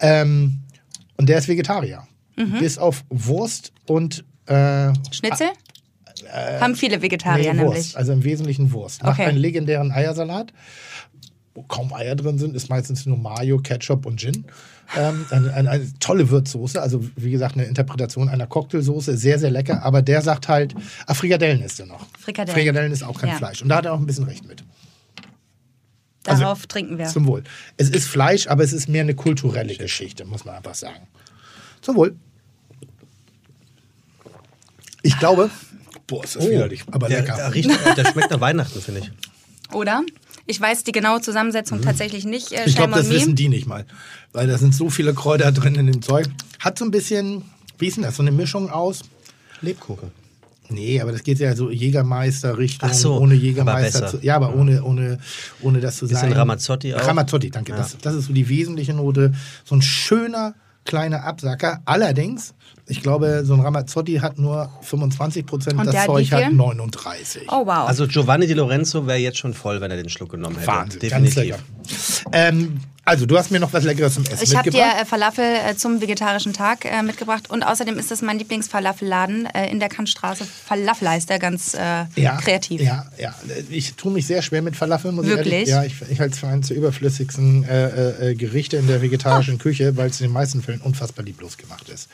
[0.00, 0.60] Ähm,
[1.18, 2.06] und der ist Vegetarier.
[2.36, 2.60] Mhm.
[2.60, 4.24] Bis auf Wurst und
[6.24, 6.60] äh?
[6.60, 7.74] Haben viele Vegetarier nee, Wurst.
[7.74, 7.96] nämlich.
[7.96, 9.02] Also im Wesentlichen Wurst.
[9.02, 9.28] Macht Okay.
[9.28, 10.52] einen legendären Eiersalat,
[11.54, 14.44] wo kaum Eier drin sind, ist meistens nur Mayo, Ketchup und Gin.
[14.96, 19.50] Ähm, eine, eine, eine tolle Würzsoße, also wie gesagt, eine Interpretation einer Cocktailsoße, sehr, sehr
[19.50, 19.82] lecker.
[19.82, 20.74] Aber der sagt halt,
[21.06, 22.06] ah, Frikadellen ist er noch.
[22.18, 22.54] Frikadellen.
[22.58, 23.36] Frikadellen ist auch kein Ja.
[23.36, 23.62] Fleisch.
[23.62, 24.62] Und da hat er auch ein bisschen recht mit.
[26.26, 27.06] also- Darauf trinken wir.
[27.06, 27.42] Zum Wohl.
[27.76, 31.06] Es ist Fleisch, aber es ist mehr eine kulturelle Geschichte, muss man einfach sagen.
[31.80, 32.16] Zum Wohl.
[35.02, 35.50] Ich glaube,
[36.06, 37.36] boah, ist das widerlich, aber Oh, der, lecker.
[37.36, 39.10] Der, riecht, der schmeckt nach Weihnachten, finde ich.
[39.74, 40.02] Oder?
[40.46, 42.52] Ich weiß die genaue Zusammensetzung tatsächlich nicht.
[42.52, 42.68] Äh, Mhm.
[42.68, 43.84] Ich glaube, das wissen die nicht mal.
[44.32, 46.26] Weil da sind so viele Kräuter drin in dem Zeug.
[46.60, 47.42] Hat so ein bisschen,
[47.78, 49.02] wie ist denn das, so eine Mischung aus?
[49.62, 50.10] Lebkuchen.
[50.68, 54.18] Nee, aber das geht ja so Jägermeister-Richtung, Ach so, ohne Jägermeister zu.
[54.22, 55.18] Ja, aber ohne, ohne,
[55.62, 56.32] ohne das zu Bisschen sein.
[56.32, 57.06] Ramazzotti auch.
[57.06, 57.72] Ramazzotti, danke.
[57.72, 59.32] Das, das ist so die wesentliche Note.
[59.64, 60.54] So ein schöner
[60.84, 61.82] kleiner Absacker.
[61.84, 62.54] Allerdings,
[62.88, 66.54] ich glaube, so ein Ramazzotti hat nur 25 Prozent, Und das der Zeug hat viel?
[66.54, 67.42] 39.
[67.48, 67.88] Oh, wow.
[67.88, 70.68] Also Giovanni Di Lorenzo wäre jetzt schon voll, wenn er den Schluck genommen hätte.
[70.68, 71.56] Wahnsinn, Definitiv.
[72.32, 75.02] Ähm, also, du hast mir noch was Leckeres zum Essen ich habe dir mitgebracht.
[75.02, 79.70] äh, Falafel äh, zum vegetarischen Tag äh, mitgebracht und außerdem ist das mein Lieblingsfalafelladen äh,
[79.70, 80.44] in der Kantstraße.
[80.44, 82.04] Falafeleister, ganz äh,
[82.40, 82.80] kreativ.
[82.80, 83.32] Ja, ja.
[83.70, 85.52] Ich tue mich sehr schwer mit Falafel, muss ich Wirklich?
[85.52, 89.00] ehrlich Ja, ich, ich halte es für eines der überflüssigsten äh, äh, Gerichte in der
[89.00, 92.08] vegetarischen Küche, weil es in den meisten Fällen unfassbar lieblos gemacht ist.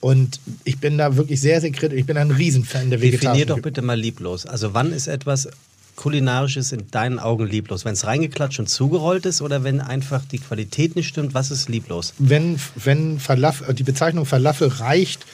[0.00, 1.98] Und ich bin da wirklich sehr, sehr kritisch.
[1.98, 4.46] Ich bin ein Riesenfan der Definier vegetarischen doch bitte mal lieblos.
[4.46, 5.48] Also wann ist etwas
[5.96, 7.84] kulinarisches in deinen Augen lieblos?
[7.84, 11.68] Wenn es reingeklatscht und zugerollt ist oder wenn einfach die Qualität nicht stimmt, was ist
[11.68, 12.14] lieblos?
[12.18, 15.24] Wenn, wenn Falafel, die Bezeichnung Falafel reicht,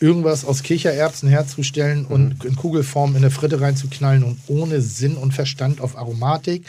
[0.00, 5.32] irgendwas aus Kichererbsen herzustellen und in Kugelform in eine Fritte reinzuknallen und ohne Sinn und
[5.32, 6.64] Verstand auf Aromatik,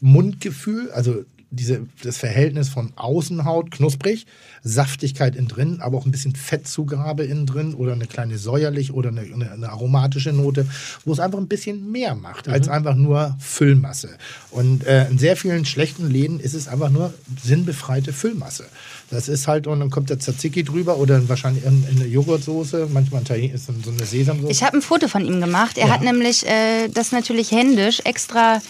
[0.00, 4.26] Mundgefühl, also diese, das Verhältnis von Außenhaut, knusprig,
[4.62, 9.08] Saftigkeit innen drin, aber auch ein bisschen Fettzugabe innen drin oder eine kleine säuerlich oder
[9.08, 10.66] eine, eine, eine aromatische Note,
[11.04, 14.10] wo es einfach ein bisschen mehr macht als einfach nur Füllmasse.
[14.50, 18.66] Und äh, in sehr vielen schlechten Läden ist es einfach nur sinnbefreite Füllmasse.
[19.10, 22.88] Das ist halt, und dann kommt der Tzatziki drüber oder wahrscheinlich in, in eine Joghurtsoße,
[22.92, 24.50] manchmal ein ist dann so eine Sesamsoße.
[24.52, 25.78] Ich habe ein Foto von ihm gemacht.
[25.78, 25.94] Er Ja.
[25.94, 28.60] hat nämlich äh, das natürlich händisch extra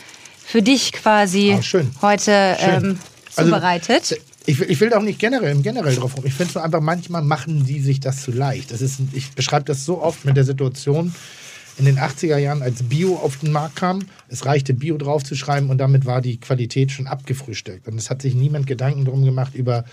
[0.48, 1.90] für dich quasi Ah, schön.
[2.00, 2.84] heute Schön.
[2.84, 2.98] ähm,
[3.36, 4.20] Also, zubereitet.
[4.46, 6.24] Ich, will- ich will da auch nicht generell, im generell drauf rum.
[6.26, 8.70] Ich finde so einfach, manchmal machen die sich das zu leicht.
[8.70, 11.14] Das ist, ich beschreibe das so oft mit der Situation
[11.78, 14.00] in den 80er Jahren, als Bio auf den Markt kam.
[14.28, 17.86] Es reichte, Bio draufzuschreiben und damit war die Qualität schon abgefrühstückt.
[17.86, 19.84] Und es hat sich niemand Gedanken drum gemacht über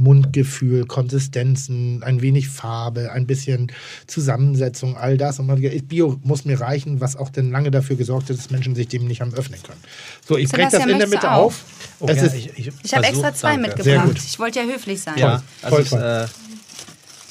[0.00, 3.70] Mundgefühl, Konsistenzen, ein wenig Farbe, ein bisschen
[4.06, 5.38] Zusammensetzung, all das.
[5.38, 8.38] Und man hat gesagt, Bio muss mir reichen, was auch dann lange dafür gesorgt hat,
[8.38, 9.80] dass Menschen sich dem nicht haben öffnen können.
[10.26, 11.64] So, ich breche das in der Mitte auf.
[12.00, 13.76] es ja, ist, ich ich, Ich habe extra zwei danke.
[13.76, 14.16] Mitgebracht.
[14.26, 15.18] Ich wollte ja höflich sein.
[15.18, 16.00] Ja, also Voll, voll.
[16.02, 16.26] äh,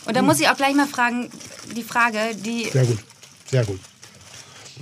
[0.08, 1.30] Und da muss ich auch gleich mal fragen,
[1.76, 3.00] die Frage, die Sehr gut.
[3.50, 3.80] Sehr gut.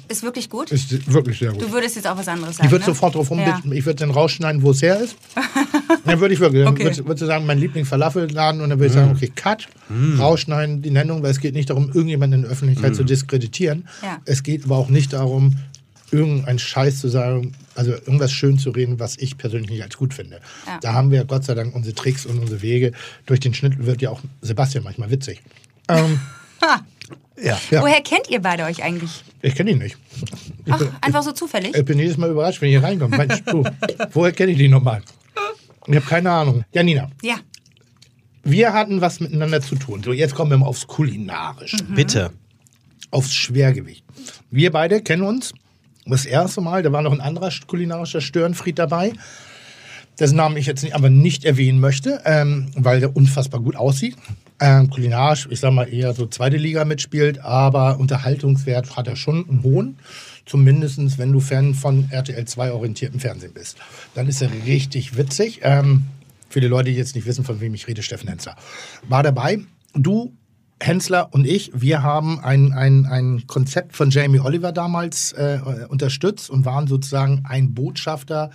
[0.08, 0.72] Ist wirklich gut.
[0.72, 1.62] Ist wirklich sehr gut.
[1.62, 2.68] Du würdest jetzt auch was anderes sagen.
[2.68, 2.86] Ich würde ne?
[2.88, 3.36] sofort drauf Ja.
[3.36, 5.16] rumbitten, ich würde dann rausschneiden, wo es her ist.
[6.06, 6.86] dann würde ich wirklich, dann Okay.
[6.86, 9.68] würde würd ich sagen, mein Lieblings-Falafelladen und dann würde ich sagen, okay, cut,
[10.18, 13.88] rausschneiden die Nennung, weil es geht nicht darum, irgendjemanden in der Öffentlichkeit zu diskreditieren.
[14.02, 14.20] Ja.
[14.26, 15.56] Es geht aber auch nicht darum,
[16.12, 20.14] irgendeinen Scheiß zu sagen, also irgendwas schön zu reden, was ich persönlich nicht als gut
[20.14, 20.40] finde.
[20.66, 20.80] Ja.
[20.82, 22.94] Da haben wir Gott sei Dank unsere Tricks und unsere Wege.
[23.26, 25.42] Durch den Schnitt wird ja auch Sebastian manchmal witzig.
[25.90, 26.20] Ähm,
[27.42, 27.58] ja.
[27.72, 29.24] ja, Woher kennt ihr beide euch eigentlich?
[29.42, 29.98] ich kenne ihn nicht.
[30.66, 31.76] Ich Ach, bin, einfach so zufällig?
[31.76, 33.18] ich bin jedes Mal überrascht, wenn ich hier reinkomme.
[33.18, 33.64] Mensch, du,
[34.14, 35.02] woher kenne ich die nochmal?
[35.88, 36.66] Ich habe keine Ahnung.
[36.74, 37.36] Janina, Ja.
[38.44, 40.02] wir hatten was miteinander zu tun.
[40.04, 42.32] So, jetzt kommen wir mal aufs Kulinarische, Bitte.
[43.12, 44.04] aufs Schwergewicht.
[44.52, 45.54] Wir beide kennen uns
[46.06, 49.14] das erste Mal, da war noch ein anderer kulinarischer Störenfried dabei,
[50.20, 54.16] dessen Namen ich jetzt nicht, aber nicht erwähnen möchte, ähm, weil der unfassbar gut aussieht.
[54.60, 59.48] Ähm, kulinarisch, ich sag mal eher so zweite Liga mitspielt, aber Unterhaltungswert hat er schon
[59.48, 60.00] einen hohen.
[60.46, 63.78] Zumindest wenn du Fan von RTL 2 orientiertem Fernsehen bist.
[64.16, 65.60] Dann ist er richtig witzig.
[65.62, 66.06] Ähm,
[66.50, 68.56] viele Leute, die jetzt nicht wissen, von wem ich rede, Steffen Hensler.
[69.08, 69.60] War dabei.
[69.94, 70.34] Du,
[70.80, 76.50] Hensler und ich, wir haben ein, ein, ein Konzept von Jamie Oliver damals äh, unterstützt
[76.50, 78.52] und waren sozusagen ein Botschafter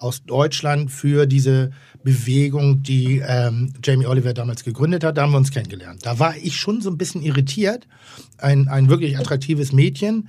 [0.00, 1.70] aus Deutschland für diese
[2.02, 5.16] Bewegung, die ähm, Jamie Oliver damals gegründet hat.
[5.18, 6.04] Da haben wir uns kennengelernt.
[6.04, 7.86] Da war ich schon so ein bisschen irritiert.
[8.38, 10.28] Ein, ein wirklich attraktives Mädchen,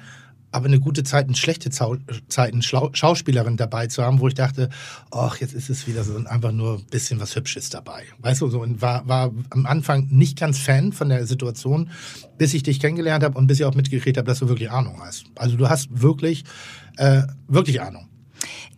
[0.54, 4.70] aber eine gute Zeit und schlechte Zeiten Schauspielerin dabei zu haben, wo ich dachte,
[5.10, 8.04] ach, jetzt ist es wieder so ein- einfach nur ein bisschen was Hübsches dabei.
[8.20, 11.90] Weißt du, so und war, war am Anfang nicht ganz Fan von der Situation,
[12.38, 15.00] bis ich dich kennengelernt habe und bis ich auch mitgekriegt habe, dass du wirklich Ahnung
[15.02, 15.24] hast.
[15.36, 16.44] Also du hast wirklich,
[16.98, 18.10] äh, wirklich Ahnung.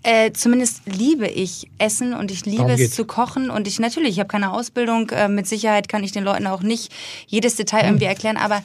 [0.05, 2.95] Äh, zumindest liebe ich Essen und ich liebe Darum es geht's.
[2.95, 6.25] zu kochen und ich natürlich, ich habe keine Ausbildung, äh, mit Sicherheit kann ich den
[6.25, 6.91] Leuten auch nicht
[7.27, 7.87] jedes Detail Hm.
[7.87, 8.61] irgendwie erklären, aber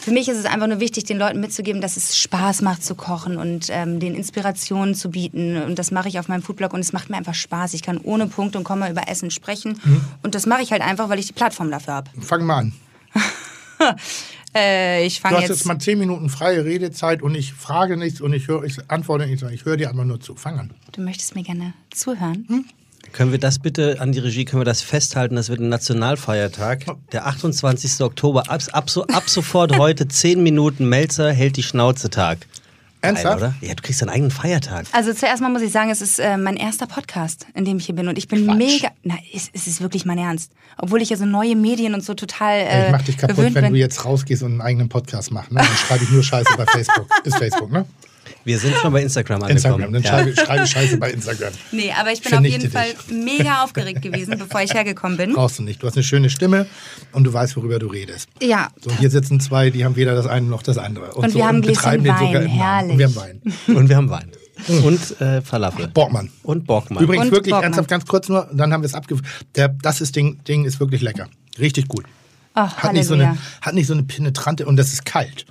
[0.00, 2.94] für mich ist es einfach nur wichtig, den Leuten mitzugeben, dass es Spaß macht zu
[2.94, 6.80] kochen und ähm, den Inspirationen zu bieten und das mache ich auf meinem Foodblog und
[6.80, 7.74] es macht mir einfach Spaß.
[7.74, 10.00] Ich kann ohne Punkt und Komma über Essen sprechen Hm.
[10.22, 12.10] und das mache ich halt einfach, weil ich die Plattform dafür habe.
[12.22, 12.72] Fang mal an.
[14.58, 17.96] Äh, ich Du fange hast jetzt, jetzt mal zehn Minuten freie Redezeit und ich frage
[17.96, 20.34] nichts und ich höre, ich antworte nichts, sondern ich höre dir einfach nur zu.
[20.34, 20.70] Fang an.
[20.92, 22.44] du möchtest mir gerne zuhören.
[22.48, 22.64] Hm?
[23.12, 25.36] Können wir das bitte an die Regie, können wir das festhalten?
[25.36, 26.84] Das wird ein Nationalfeiertag.
[27.12, 28.02] Der 28.
[28.02, 28.50] Oktober.
[28.50, 32.46] Ab, ab, so, ab sofort heute 10 Minuten Melzer hält die Schnauze Tag.
[33.00, 33.36] Geil, Ernsthaft?
[33.38, 33.54] oder?
[33.60, 34.86] Ja, du kriegst deinen eigenen Feiertag.
[34.92, 37.86] Also zuerst mal muss ich sagen, es ist äh, mein erster Podcast, in dem ich
[37.86, 38.56] hier bin und ich bin Quatsch.
[38.56, 38.88] mega.
[39.04, 40.50] Na, es, es ist wirklich mein Ernst.
[40.76, 43.52] Obwohl ich ja so neue Medien und so total äh, ich mach dich kaputt, wenn
[43.54, 43.72] bin.
[43.72, 45.52] du jetzt rausgehst und einen eigenen Podcast machst.
[45.52, 45.58] Ne?
[45.58, 47.06] Dann schreibe ich nur Scheiße bei Facebook.
[47.24, 47.84] Ist Facebook, ne?
[48.48, 49.84] Wir sind schon bei Instagram angekommen.
[49.84, 49.92] Instagram.
[49.92, 50.08] Dann Ja.
[50.10, 51.52] schreibe, schreibe ich Scheiße bei Instagram.
[51.70, 55.34] Nee, aber ich bin Vernichte auf jeden Fall mega aufgeregt gewesen, bevor ich hergekommen bin.
[55.34, 55.82] Brauchst du nicht.
[55.82, 56.66] Du hast eine schöne Stimme
[57.12, 58.28] und du weißt, worüber du redest.
[58.40, 58.68] Ja.
[58.82, 61.12] So, und hier sitzen zwei, die haben weder das eine noch das andere.
[61.12, 62.50] Und so wir haben betreiben Gläschen den sogar Wein.
[62.50, 62.58] im.
[62.58, 62.92] Herrlich.
[62.96, 63.42] Und wir haben Wein.
[63.76, 64.32] Und wir haben Wein.
[64.82, 65.88] Und äh, Falafel.
[65.88, 66.30] Borgmann.
[66.42, 67.04] Und Borgmann.
[67.04, 67.64] Übrigens Und wirklich Borgmann.
[67.64, 69.16] ernsthaft ganz kurz nur, dann haben wir es abge...
[69.56, 71.28] Der, das ist Ding, Ding ist wirklich lecker.
[71.58, 72.06] Richtig gut.
[72.54, 75.44] Ach, Hat nicht, so eine, hat nicht so eine penetrante und das ist kalt.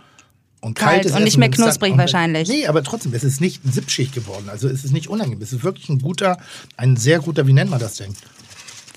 [0.60, 2.50] Und Kalt kaltes und nicht mehr dann- knusprig und- wahrscheinlich.
[2.50, 4.50] Nee, aber trotzdem, es ist nicht sippschicht geworden.
[4.50, 5.42] Also es ist nicht unangenehm.
[5.42, 6.38] Es ist wirklich ein guter,
[6.78, 8.14] ein sehr guter, wie nennt man das denn?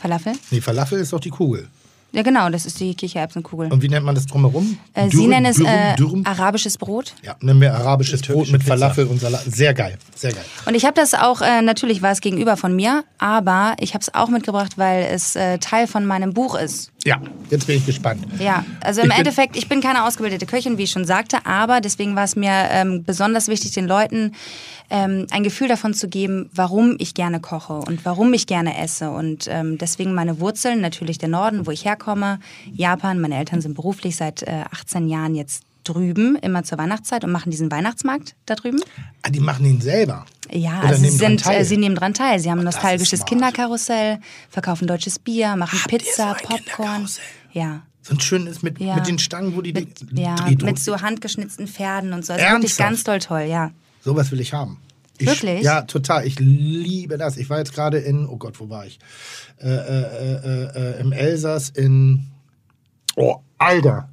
[0.00, 0.32] Falafel?
[0.50, 1.68] Nee, Falafel ist doch die Kugel.
[2.12, 3.70] Ja, genau, das ist die Kichererbsenkugel.
[3.72, 4.76] Und wie nennt man das drumherum?
[4.94, 6.26] Äh, Sie Dürüm, nennen es Dürüm, äh, Dürüm?
[6.26, 7.14] arabisches Brot.
[7.22, 8.72] Ja, nennen wir arabisches Brot mit Pizza.
[8.74, 9.44] Falafel und Salat.
[9.46, 10.44] Sehr geil, sehr geil.
[10.66, 14.02] Und ich habe das auch, äh, natürlich war es gegenüber von mir, aber ich habe
[14.02, 16.90] es auch mitgebracht, weil es äh, Teil von meinem Buch ist.
[17.04, 18.26] Ja, jetzt bin ich gespannt.
[18.38, 21.80] Ja, also im Ich Endeffekt, ich bin keine ausgebildete Köchin, wie ich schon sagte, aber
[21.80, 24.32] deswegen war es mir ähm, besonders wichtig, den Leuten
[24.90, 29.10] ähm, ein Gefühl davon zu geben, warum ich gerne koche und warum ich gerne esse.
[29.10, 32.40] Und ähm, deswegen meine Wurzeln, natürlich der Norden, wo ich herkomme,
[32.72, 33.20] Japan.
[33.20, 35.62] Meine Eltern sind beruflich seit äh, 18 Jahren jetzt
[35.92, 38.80] drüben, immer zur Weihnachtszeit und machen diesen Weihnachtsmarkt da drüben.
[39.22, 40.24] Ah, die machen ihn selber.
[40.50, 41.60] Ja, also sie, nehmen dran sind, teil.
[41.60, 42.38] äh, sie nehmen dran teil.
[42.40, 43.24] Sie haben ein nostalgisches.
[43.24, 44.18] Kinderkarussell,
[44.48, 47.08] verkaufen deutsches Bier, machen Habt Pizza, so Popcorn.
[47.52, 47.82] Ja.
[48.02, 48.94] So ein schönes mit, Ja.
[48.96, 52.32] mit den Stangen, wo die Mit, die ja, mit so handgeschnitzten Pferden und so.
[52.32, 52.78] Also wirklich Ernsthaft?
[52.90, 53.72] ganz doll toll, ja.
[54.02, 54.78] Sowas will ich haben.
[55.18, 55.62] Ich, Wirklich?
[55.62, 56.26] Ja, total.
[56.26, 57.36] Ich liebe das.
[57.36, 58.98] Ich war jetzt gerade in, oh Gott, wo war ich?
[59.58, 62.26] Äh, äh, äh, äh, Im Elsass in,
[63.16, 64.08] oh, Alter.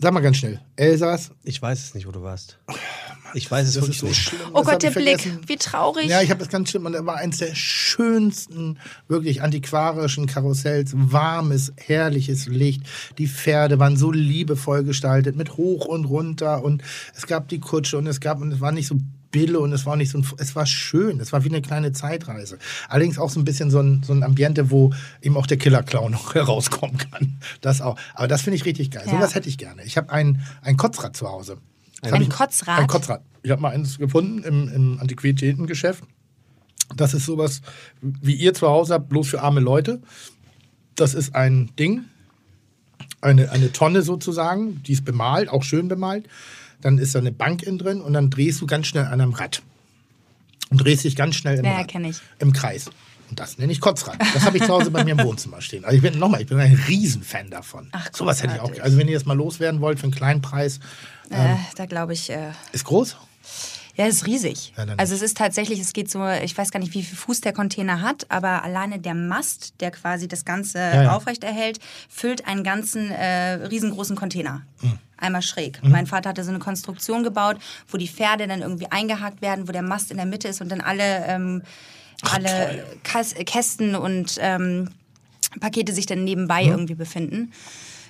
[0.00, 0.60] Sag mal ganz schnell.
[0.76, 1.32] Elsass.
[1.42, 2.58] Ich weiß es nicht, wo du warst.
[3.34, 4.16] Ich weiß es Das wirklich ist so nicht.
[4.20, 4.40] schlimm.
[4.52, 5.40] Oh das Gott, der Blick, vergessen.
[5.48, 6.06] wie traurig.
[6.08, 6.86] Ja, ich habe das ganz schlimm.
[6.86, 8.78] Und er war eins der schönsten,
[9.08, 10.92] wirklich antiquarischen Karussells.
[10.94, 12.82] Warmes, herrliches Licht.
[13.18, 16.62] Die Pferde waren so liebevoll gestaltet mit hoch und runter.
[16.62, 16.82] Und
[17.16, 18.96] es gab die Kutsche und es gab, und es war nicht so
[19.30, 21.20] Bille und es war nicht so ein, es war schön.
[21.20, 22.58] Es war wie eine kleine Zeitreise.
[22.88, 26.12] Allerdings auch so ein bisschen so ein, so ein Ambiente, wo eben auch der Killer-Clown
[26.12, 27.38] noch herauskommen kann.
[27.60, 27.96] Das auch.
[28.14, 29.04] Aber das finde ich richtig geil.
[29.06, 29.12] Ja.
[29.12, 29.82] Sowas hätte ich gerne.
[29.84, 31.58] Ich habe ein, ein Kotzrad zu Hause.
[32.02, 32.78] Ein ich- Kotzrad?
[32.78, 33.22] Ein Kotzrad.
[33.42, 36.02] Ich habe mal eins gefunden im, im Antiquitätengeschäft.
[36.96, 37.60] Das ist sowas,
[38.00, 40.00] wie ihr zu Hause habt, bloß für arme Leute.
[40.94, 42.04] Das ist ein Ding,
[43.20, 46.28] eine, eine Tonne sozusagen, die ist bemalt, auch schön bemalt.
[46.80, 49.32] Dann ist da eine Bank innen drin und dann drehst du ganz schnell an einem
[49.32, 49.62] Rad.
[50.70, 51.92] Und drehst dich ganz schnell im, Ja, Rad,
[52.38, 52.90] im Kreis.
[53.30, 54.16] Und das nenne ich Kotzrad.
[54.32, 55.84] Das habe ich zu Hause bei mir im Wohnzimmer stehen.
[55.84, 57.88] Also ich bin nochmal, ich bin ein Riesenfan davon.
[57.92, 58.72] Ach, Sowas hätte ich auch.
[58.80, 60.80] Also wenn ihr das mal loswerden wollt für einen kleinen Preis,
[61.30, 63.16] äh, da glaube ich, äh, ist groß.
[63.98, 64.72] Ja, ist riesig.
[64.76, 67.40] Ja, also es ist tatsächlich, es geht so, ich weiß gar nicht, wie viel Fuß
[67.40, 71.16] der Container hat, aber alleine der Mast, der quasi das Ganze ja.
[71.16, 74.62] aufrechterhält, füllt einen ganzen äh, riesengroßen Container.
[74.80, 74.98] Hm.
[75.16, 75.80] Einmal schräg.
[75.82, 77.56] Mein Vater hatte so eine Konstruktion gebaut,
[77.88, 80.68] wo die Pferde dann irgendwie eingehakt werden, wo der Mast in der Mitte ist und
[80.68, 81.62] dann alle, ähm,
[82.22, 84.90] alle Kas Kästen und ähm,
[85.58, 86.70] Pakete sich dann nebenbei Mhm.
[86.70, 87.52] irgendwie befinden.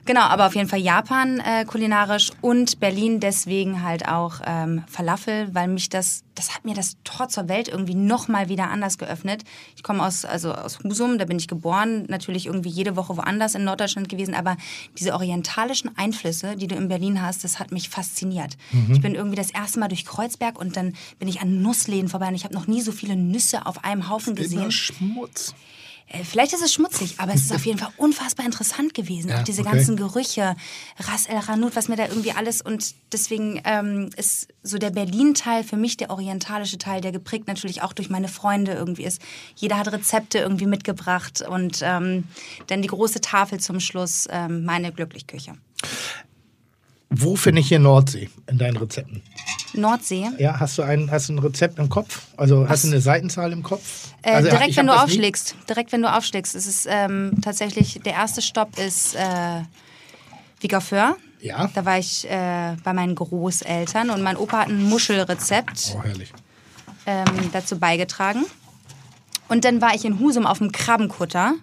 [0.09, 5.55] Genau, aber auf jeden Fall Japan äh, kulinarisch und Berlin deswegen halt auch ähm, Falafel,
[5.55, 9.45] weil mich das, das hat mir das Tor zur Welt irgendwie nochmal wieder anders geöffnet.
[9.77, 13.55] Ich komme aus, also aus Husum, da bin ich geboren, natürlich irgendwie jede Woche woanders
[13.55, 14.57] in Norddeutschland gewesen, aber
[14.99, 18.57] diese orientalischen Einflüsse, die du in Berlin hast, das hat mich fasziniert.
[18.91, 22.29] Ich bin irgendwie das erste Mal durch Kreuzberg und dann bin ich an Nussläden vorbei
[22.29, 24.63] und ich habe noch nie so viele Nüsse auf einem Haufen gesehen.
[24.63, 25.55] Immer Schmutz.
[26.09, 29.31] Äh, Vielleicht ist es schmutzig, aber es ist auf jeden Fall unfassbar interessant gewesen.
[29.31, 29.73] Ja, auch diese okay.
[29.73, 30.57] ganzen Gerüche,
[30.99, 35.65] Ras El Hanout, was mir da irgendwie alles und deswegen ähm, ist so der Berlin-Teil
[35.65, 39.21] für mich der orientalische Teil, der geprägt natürlich auch durch meine Freunde irgendwie ist.
[39.55, 42.25] Jeder hat Rezepte irgendwie mitgebracht und ähm,
[42.67, 45.55] dann die große Tafel zum Schluss, ähm, meine Glücklichküche.
[47.11, 49.23] Wo finde ich hier Nordsee in deinen Rezepten?
[49.73, 50.29] Nordsee.
[50.39, 52.27] Ja, hast du ein, hast du ein Rezept im Kopf?
[52.37, 54.13] Also hast du eine Seitenzahl im Kopf?
[54.23, 55.55] Äh, also, direkt, wenn du aufschlägst.
[55.69, 56.55] Direkt, wenn du aufschlägst.
[56.55, 59.63] Es ist ähm, tatsächlich, der erste Stopp ist äh,
[60.61, 61.17] Vigafeur.
[61.41, 61.71] Ja.
[61.75, 66.33] Da war ich äh, bei meinen Großeltern und mein Opa hat ein Muschelrezept Oh, herrlich.
[67.07, 68.45] ähm, dazu beigetragen.
[69.49, 71.55] Und dann war ich in Husum auf dem Krabbenkutter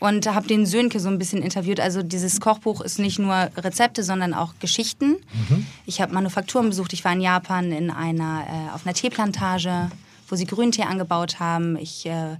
[0.00, 1.80] und habe den Sönke so ein bisschen interviewt.
[1.80, 5.16] Also dieses Kochbuch ist nicht nur Rezepte, sondern auch Geschichten.
[5.86, 6.92] Ich habe Manufakturen besucht.
[6.92, 9.90] Ich war in Japan in einer, äh, auf einer Teeplantage,
[10.28, 11.76] wo sie Grüntee angebaut haben.
[11.76, 12.36] Ich äh,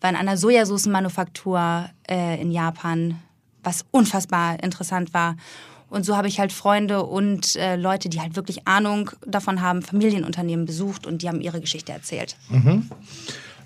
[0.00, 3.18] war in einer Sojasoßenmanufaktur äh, in Japan,
[3.62, 5.36] was unfassbar interessant war.
[5.88, 9.82] Und so habe ich halt Freunde und äh, Leute, die halt wirklich Ahnung davon haben,
[9.82, 12.36] Familienunternehmen besucht und die haben ihre Geschichte erzählt.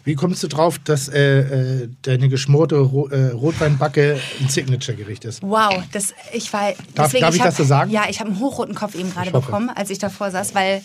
[0.05, 1.41] Wie kommst du drauf, dass äh,
[1.83, 5.43] äh, deine geschmorte Ro äh, Rotweinbacke ein Signature-Gericht ist?
[5.43, 6.73] Wow, das ich war.
[6.95, 7.91] Darf- darf ich hab, das so sagen?
[7.91, 10.83] Ja, ich habe einen hochroten Kopf eben gerade Ich bekommen, als ich davor saß, weil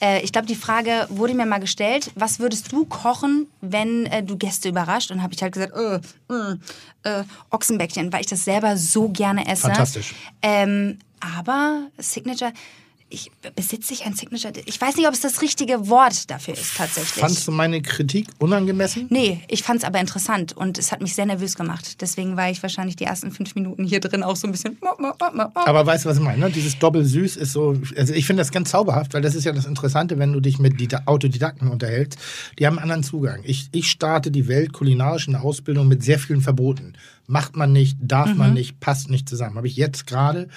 [0.00, 4.22] äh, ich glaube, die Frage wurde mir mal gestellt: Was würdest du kochen, wenn äh,
[4.22, 5.10] du Gäste überrascht?
[5.10, 6.00] Und habe ich halt gesagt: äh,
[6.32, 6.58] mh,
[7.04, 9.62] äh, Ochsenbäckchen, weil ich das selber so gerne esse.
[9.62, 10.14] Fantastisch.
[10.42, 12.52] Ähm, aber Signature.
[13.10, 14.52] Ich, besitze ich ein Signature?
[14.66, 17.20] Ich weiß nicht, ob es das richtige Wort dafür ist, tatsächlich.
[17.20, 19.06] Fandst du meine Kritik unangemessen?
[19.08, 22.02] Nee, ich fand es aber interessant und es hat mich sehr nervös gemacht.
[22.02, 24.76] Deswegen war ich wahrscheinlich die ersten fünf Minuten hier drin auch so ein bisschen.
[25.54, 26.38] Aber weißt du, was ich meine?
[26.38, 26.50] ne?
[26.50, 29.64] Dieses Doppelsüß ist so, also ich finde das ganz zauberhaft, weil das ist ja das
[29.64, 32.18] Interessante, wenn du dich mit Dida- Autodidakten unterhältst.
[32.58, 33.40] Die haben einen anderen Zugang.
[33.44, 36.92] Ich, ich starte die Welt kulinarisch in der Ausbildung mit sehr vielen Verboten.
[37.30, 39.56] Macht man nicht, darf man nicht, passt nicht zusammen.
[39.56, 40.48] Habe ich jetzt gerade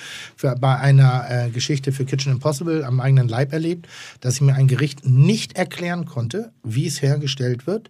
[0.62, 3.88] bei einer äh, Geschichte für Kitchen Impossible am eigenen Leib erlebt,
[4.22, 7.90] dass ich mir ein Gericht nicht erklären konnte, wie es hergestellt wird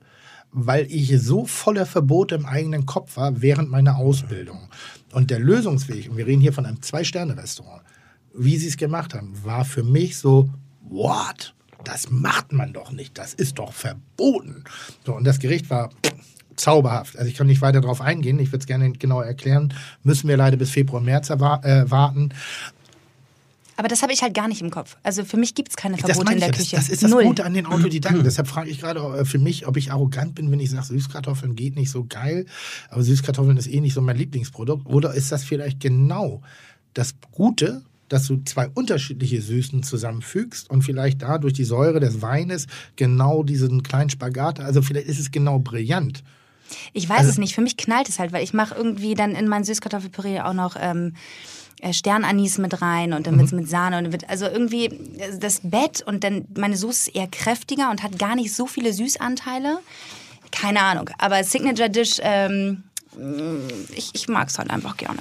[0.52, 4.68] weil ich so voller Verbote im eigenen Kopf war während meiner Ausbildung.
[5.14, 7.84] Und der Lösungsweg, und wir reden hier von einem Zwei-Sterne-Restaurant,
[8.34, 10.50] wie sie es gemacht haben, war für mich so,
[10.82, 11.54] what?
[11.84, 14.64] Das macht man doch nicht, das ist doch verboten.
[15.06, 15.90] So, und das Gericht war
[16.62, 17.18] zauberhaft.
[17.18, 19.74] Also ich kann nicht weiter darauf eingehen, ich würde es gerne genauer erklären.
[20.04, 22.30] Müssen wir leider bis Februar, März erwa- äh, warten.
[23.78, 24.96] Aber das habe ich halt gar nicht im Kopf.
[25.02, 26.76] Also für mich gibt es keine Verbote meine in ich der ja, Küche.
[26.76, 27.24] Das, das ist das Null.
[27.24, 28.24] Gute an den Autodidakten.
[28.24, 31.56] Deshalb frage ich gerade äh, für mich, ob ich arrogant bin, wenn ich sage, Süßkartoffeln
[31.56, 32.46] geht nicht so geil,
[32.90, 34.86] aber Süßkartoffeln ist eh nicht so mein Lieblingsprodukt.
[34.86, 36.42] Oder ist das vielleicht genau
[36.94, 42.22] das Gute, dass du zwei unterschiedliche Süßen zusammenfügst und vielleicht da durch die Säure des
[42.22, 46.22] Weines genau diesen kleinen Spagat, also vielleicht ist es genau brillant.
[46.94, 47.56] Ich weiß Also es nicht.
[47.56, 50.76] Für mich knallt es halt, weil ich mache irgendwie dann in mein Süßkartoffelpüree auch noch
[50.80, 51.16] ähm,
[51.82, 53.40] äh, Sternanis mit rein und dann Mhm.
[53.40, 57.10] wird's mit Sahne und dann wird also irgendwie äh, das Bett und dann meine Soße
[57.10, 59.80] ist eher kräftiger und hat gar nicht so viele Süßanteile.
[60.52, 61.10] Keine Ahnung.
[61.18, 62.84] Aber Signature Dish, ähm,
[63.96, 65.20] ich, ich mag es halt einfach gerne.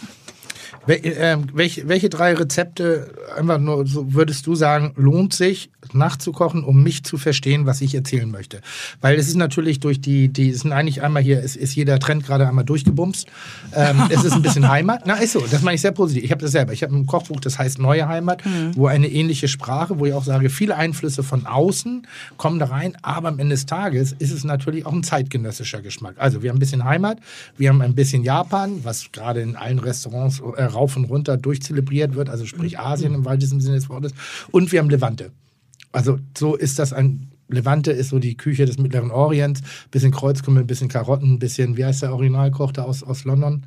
[0.87, 6.64] Wel ähm, welche, welche drei Rezepte, einfach nur so würdest du sagen, lohnt sich nachzukochen,
[6.64, 8.61] um mich zu verstehen, was ich erzählen möchte?
[9.01, 12.24] Weil es ist natürlich durch die, die sind eigentlich einmal hier, ist, ist jeder Trend
[12.24, 13.28] gerade einmal durchgebumst.
[13.74, 15.03] Ähm, es ist ein bisschen Heimat.
[15.05, 16.24] Na, ist so, das meine ich sehr positiv.
[16.24, 16.72] Ich habe das selber.
[16.72, 18.43] Ich habe ein Kochbuch, das heißt Neue Heimat,
[18.74, 22.07] wo eine ähnliche Sprache, wo ich auch sage, viele Einflüsse von außen
[22.37, 26.14] kommen da rein, aber am Ende des Tages ist es natürlich auch ein zeitgenössischer Geschmack.
[26.18, 27.18] Also wir haben ein bisschen Heimat,
[27.57, 32.14] wir haben ein bisschen Japan, was gerade in allen Restaurants äh, rauf und runter durchzelebriert
[32.14, 34.12] wird, also sprich Asien im weitesten Sinne des Wortes,
[34.51, 35.31] und wir haben Levante.
[35.93, 40.64] Also so ist das ein Levante ist so die Küche des Mittleren Orients, bisschen Kreuzkümmel,
[40.64, 43.66] bisschen Karotten, bisschen, wie heißt der Originalkoch da aus, aus London?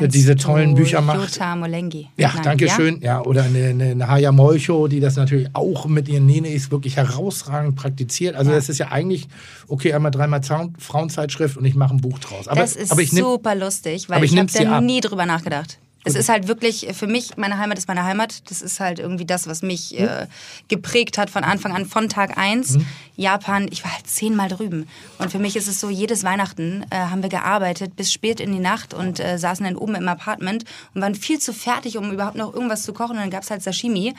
[0.00, 1.20] Meinst diese tollen Bücher macht.
[1.20, 2.08] Jota Molengi.
[2.16, 3.00] Ja, Nein, danke schön.
[3.00, 7.76] Ja, oder eine, eine, Haya Molcho, die das natürlich auch mit ihren Nenes wirklich herausragend
[7.76, 8.34] praktiziert.
[8.34, 8.56] Also Ja.
[8.56, 9.28] das ist ja eigentlich,
[9.68, 10.40] okay, einmal dreimal
[10.78, 12.48] Frauenzeitschrift und ich mache ein Buch draus.
[12.48, 14.84] Aber, das ist aber ich nehm, super lustig, weil ich ich, habe da ab.
[14.84, 15.78] nie drüber nachgedacht.
[16.04, 18.50] Es ist halt wirklich, für mich, meine Heimat ist meine Heimat.
[18.50, 20.26] Das ist halt irgendwie das, was mich äh,
[20.68, 22.78] geprägt hat von Anfang an, von Tag eins.
[23.16, 24.88] Japan, ich war halt zehnmal drüben.
[25.18, 28.52] Und für mich ist es so, jedes Weihnachten äh, haben wir gearbeitet bis spät in
[28.52, 32.10] die Nacht und äh, saßen dann oben im Apartment und waren viel zu fertig, um
[32.10, 33.12] überhaupt noch irgendwas zu kochen.
[33.12, 34.14] Und dann gab es halt Sashimi.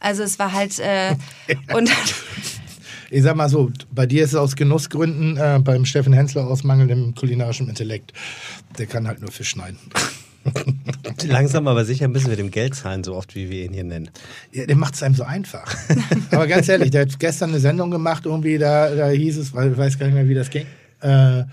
[0.00, 0.78] Also es war halt...
[0.80, 1.14] Äh,
[1.74, 1.90] und
[3.10, 6.64] ich sag mal so, bei dir ist es aus Genussgründen, äh, beim Steffen Hensler aus
[6.64, 8.12] mangelndem kulinarischem Intellekt.
[8.76, 9.78] Der kann halt nur Fisch schneiden.
[11.26, 14.10] Langsam aber sicher müssen wir dem Geld zahlen, so oft wie wir ihn hier nennen.
[14.52, 15.74] Ja, der macht es einem so einfach.
[16.30, 19.72] Aber ganz ehrlich, der hat gestern eine Sendung gemacht, irgendwie, da, da hieß es, weil
[19.72, 20.66] ich weiß gar nicht mehr, wie das ging.
[21.00, 21.44] Äh,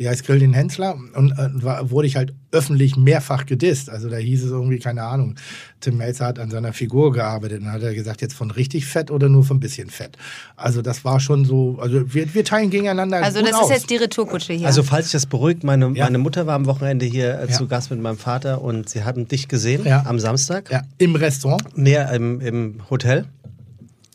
[0.00, 3.88] die heißt Grill den Hensler und äh, war, wurde ich halt öffentlich mehrfach gedisst.
[3.88, 5.36] Also da hieß es irgendwie, keine Ahnung,
[5.80, 9.12] Tim Melzer hat an seiner Figur gearbeitet und hat er gesagt, jetzt von richtig fett
[9.12, 10.16] oder nur von bisschen Fett.
[10.56, 13.70] Also das war schon so, also wir, wir teilen gegeneinander also gut das aus.
[13.70, 14.66] ist jetzt die Retourkutsche hier.
[14.66, 16.04] Also falls sich das beruhigt, meine, Ja.
[16.06, 17.56] meine Mutter war am Wochenende hier äh, Ja.
[17.56, 20.04] zu Gast mit meinem Vater und sie haben dich gesehen Ja.
[20.06, 20.70] am Samstag.
[20.72, 23.26] ja, im Restaurant, Näher im, im Hotel.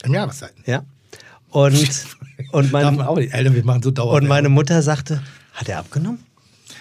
[0.04, 0.62] im Jahreszeiten.
[0.66, 0.84] Ja.
[1.52, 1.74] Und,
[2.52, 3.34] und, Darf man mein, auch nicht.
[3.34, 4.14] Alter, wir machen so Dauer.
[4.14, 5.22] und meine Mutter sagte,
[5.60, 6.24] hat er abgenommen?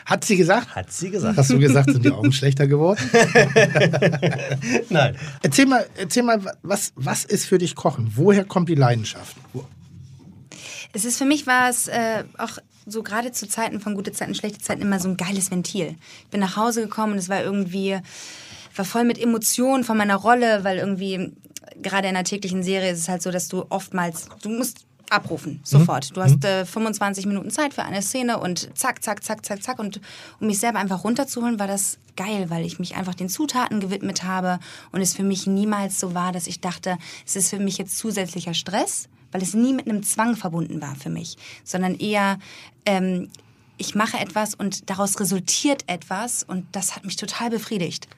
[0.06, 0.74] Hat sie gesagt?
[0.74, 1.36] Hat sie gesagt.
[1.36, 2.98] Hast du gesagt, sind die Augen schlechter geworden?
[4.90, 5.16] Nein.
[5.42, 8.12] Erzähl mal, erzähl mal was, was ist für dich Kochen?
[8.14, 9.36] Woher kommt die Leidenschaft?
[9.52, 9.64] Wo-
[10.92, 14.34] Es ist für mich war es äh, auch so gerade zu Zeiten von gute Zeiten,
[14.34, 15.96] schlechte Zeiten immer so ein geiles Ventil.
[16.24, 17.98] Ich bin nach Hause gekommen und es war irgendwie
[18.76, 21.32] war voll mit Emotionen von meiner Rolle, weil irgendwie
[21.82, 25.60] gerade in einer täglichen Serie ist es halt so, dass du oftmals du musst abrufen
[25.64, 26.16] sofort.
[26.16, 29.78] Du hast äh, 25 Minuten Zeit für eine Szene und zack, zack, zack, zack, zack
[29.78, 30.00] und
[30.40, 34.24] um mich selber einfach runterzuholen, war das geil, weil ich mich einfach den Zutaten gewidmet
[34.24, 34.58] habe
[34.92, 37.96] und es für mich niemals so war, dass ich dachte, es ist für mich jetzt
[37.98, 42.38] zusätzlicher Stress, weil es nie mit einem Zwang verbunden war für mich, sondern eher
[42.84, 43.28] ähm,
[43.78, 48.08] ich mache etwas und daraus resultiert etwas und das hat mich total befriedigt.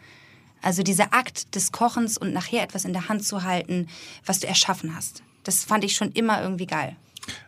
[0.62, 3.88] Also dieser Akt des Kochens und nachher etwas in der Hand zu halten,
[4.26, 5.22] was du erschaffen hast.
[5.44, 6.96] Das fand ich schon immer irgendwie geil.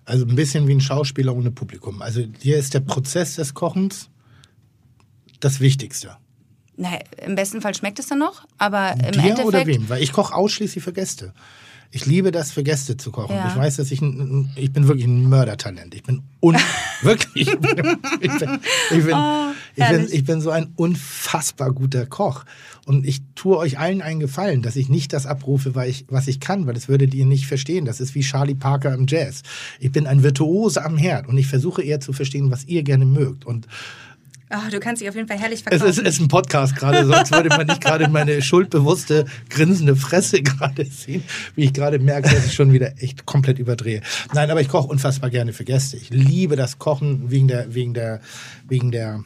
[0.05, 2.03] Also ein bisschen wie ein Schauspieler ohne Publikum.
[2.03, 4.09] Also dir ist der Prozess des Kochens
[5.41, 6.17] das Wichtigste.
[6.77, 9.45] Naja, Im besten Fall schmeckt es dann noch, aber im Dir Endeffekt.
[9.45, 9.89] oder wem?
[9.89, 11.35] Weil ich koche ausschließlich für Gäste.
[11.95, 13.37] Ich liebe das, für Gäste zu kochen.
[13.37, 13.49] Ja.
[13.49, 15.95] Ich weiß, dass ich ein, ich bin wirklich ein Mördertalent.
[15.95, 16.57] Ich bin un
[17.03, 17.49] wirklich.
[17.49, 19.19] Ich bin, ich bin, ich bin,
[19.77, 22.45] ich bin, ich bin so ein unfassbar guter Koch.
[22.85, 26.27] Und ich tue euch allen einen Gefallen, dass ich nicht das abrufe, weil ich, was
[26.29, 27.85] ich kann, weil das würdet ihr nicht verstehen.
[27.85, 29.43] Das ist wie Charlie Parker im Jazz.
[29.79, 33.07] Ich bin ein Virtuose am Herd und ich versuche eher zu verstehen, was ihr gerne
[33.07, 33.45] mögt.
[33.45, 33.67] Und
[34.55, 35.89] Oh, du kannst dich auf jeden Fall herrlich Es verkaufen.
[35.89, 40.43] ist, es ist ein Podcast gerade, sonst würde man nicht gerade meine schuldbewusste, grinsende Fresse
[40.43, 44.03] gerade sehen, wie ich gerade merke, dass ich schon wieder echt komplett überdrehe.
[44.35, 45.97] Nein, aber ich koche unfassbar gerne für Gäste.
[45.97, 48.21] Ich liebe das Kochen wegen der, wegen der,
[48.69, 49.25] wegen der,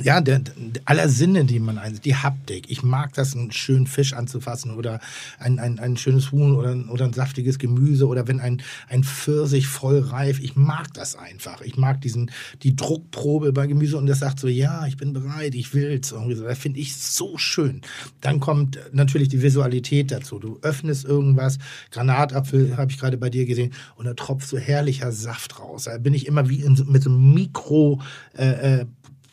[0.00, 2.70] ja, der, der, aller Sinne, die man einsetzt, die Haptik.
[2.70, 5.00] Ich mag das, einen schönen Fisch anzufassen oder
[5.38, 9.66] ein, ein, ein schönes Huhn oder, oder ein saftiges Gemüse oder wenn ein, ein Pfirsich
[9.66, 10.40] voll reif.
[10.40, 11.60] Ich mag das einfach.
[11.60, 12.30] Ich mag diesen,
[12.62, 16.12] die Druckprobe bei Gemüse und das sagt so, ja, ich bin bereit, ich will's.
[16.12, 16.44] Irgendwie so.
[16.44, 17.82] Das finde ich so schön.
[18.22, 20.38] Dann kommt natürlich die Visualität dazu.
[20.38, 21.58] Du öffnest irgendwas,
[21.90, 25.84] Granatapfel habe ich gerade bei dir gesehen und da tropft so herrlicher Saft raus.
[25.84, 28.00] Da bin ich immer wie in, mit so einem Mikro,
[28.38, 28.86] äh, äh,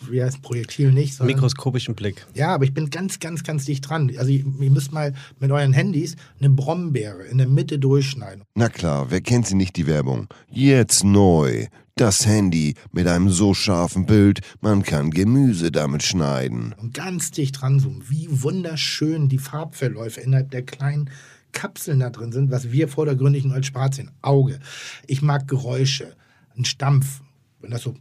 [0.10, 2.26] wie heißt Projektil nicht, sondern Mikroskopischen Blick.
[2.34, 4.12] ja, aber ich bin ganz, ganz, ganz dicht dran.
[4.18, 8.44] Also ihr, ihr müsst mal mit euren Handys eine Brombeere in der Mitte durchschneiden.
[8.56, 10.28] Na klar, wer kennt sie nicht, die Werbung?
[10.50, 11.68] Jetzt neu.
[11.96, 16.74] Das Handy mit einem so scharfen Bild, man kann Gemüse damit schneiden.
[16.78, 18.04] Und ganz dicht dran zoomen.
[18.08, 21.10] Wie wunderschön die Farbverläufe innerhalb der kleinen
[21.52, 24.12] Kapseln da drin sind, was wir vordergründig nur als Spaß sehen.
[24.22, 24.60] Auge.
[25.08, 26.16] Ich mag Geräusche.
[26.56, 27.22] Ein Stampf.
[27.60, 27.96] Wenn das so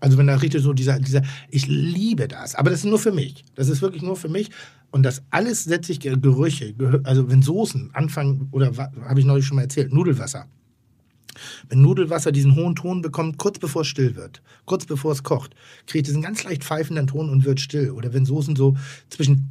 [0.00, 3.12] Also wenn da richtig so dieser, dieser, ich liebe das, aber das ist nur für
[3.12, 3.44] mich.
[3.54, 4.50] Das ist wirklich nur für mich.
[4.90, 6.74] Und das alles setze ich Ge- Gerüche,
[7.04, 10.46] also wenn Soßen anfangen, oder habe ich neulich schon mal erzählt, Nudelwasser.
[11.68, 15.54] Wenn Nudelwasser diesen hohen Ton bekommt, kurz bevor es still wird, kurz bevor es kocht,
[15.86, 17.90] kriegt es einen ganz leicht pfeifenden Ton und wird still.
[17.90, 18.76] Oder wenn Soßen so
[19.10, 19.50] zwischen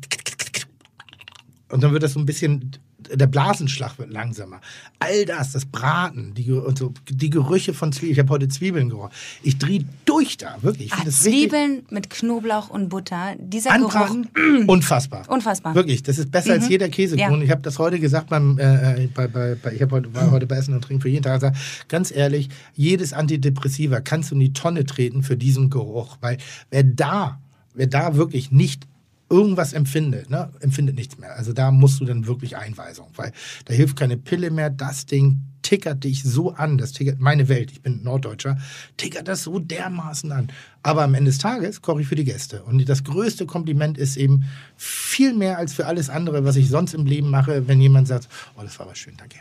[1.69, 2.71] und dann wird das so ein bisschen,
[3.13, 4.61] der Blasenschlag wird langsamer.
[4.99, 8.13] All das, das Braten, die, und so, die Gerüche von Zwiebeln.
[8.13, 9.11] Ich habe heute Zwiebeln gerochen.
[9.43, 10.87] Ich drehe durch da, wirklich.
[10.87, 13.35] Ich Ah, Zwiebeln mit Knoblauch und Butter.
[13.37, 13.95] Dieser Geruch.
[13.95, 14.29] anbraten.
[14.67, 15.23] Unfassbar.
[15.29, 15.75] Unfassbar.
[15.75, 17.39] Wirklich, das ist besser als jeder Käsekuchen.
[17.39, 17.43] Ja.
[17.43, 20.47] Ich habe das heute gesagt beim, äh, äh, bei, bei, bei, ich heute, war heute
[20.47, 21.57] bei Essen und Trinken für jeden Tag gesagt,
[21.87, 26.17] ganz ehrlich, jedes Antidepressiva kannst du in die Tonne treten für diesen Geruch.
[26.21, 26.37] Weil
[26.69, 27.39] wer da,
[27.73, 28.87] wer da wirklich nicht
[29.29, 31.35] irgendwas empfindet, ne, empfindet nichts mehr.
[31.35, 33.31] Also da musst du dann wirklich Einweisung, weil
[33.65, 34.69] da hilft keine Pille mehr.
[34.69, 38.57] Das Ding tickert dich so an, das tickert meine Welt, ich bin Norddeutscher,
[38.97, 40.47] tickert das so dermaßen an.
[40.81, 42.63] Aber am Ende des Tages koche ich für die Gäste.
[42.63, 44.45] Und das größte Kompliment ist eben
[44.77, 48.29] viel mehr als für alles andere, was ich sonst im Leben mache, wenn jemand sagt,
[48.57, 49.37] oh, das war aber schön, danke.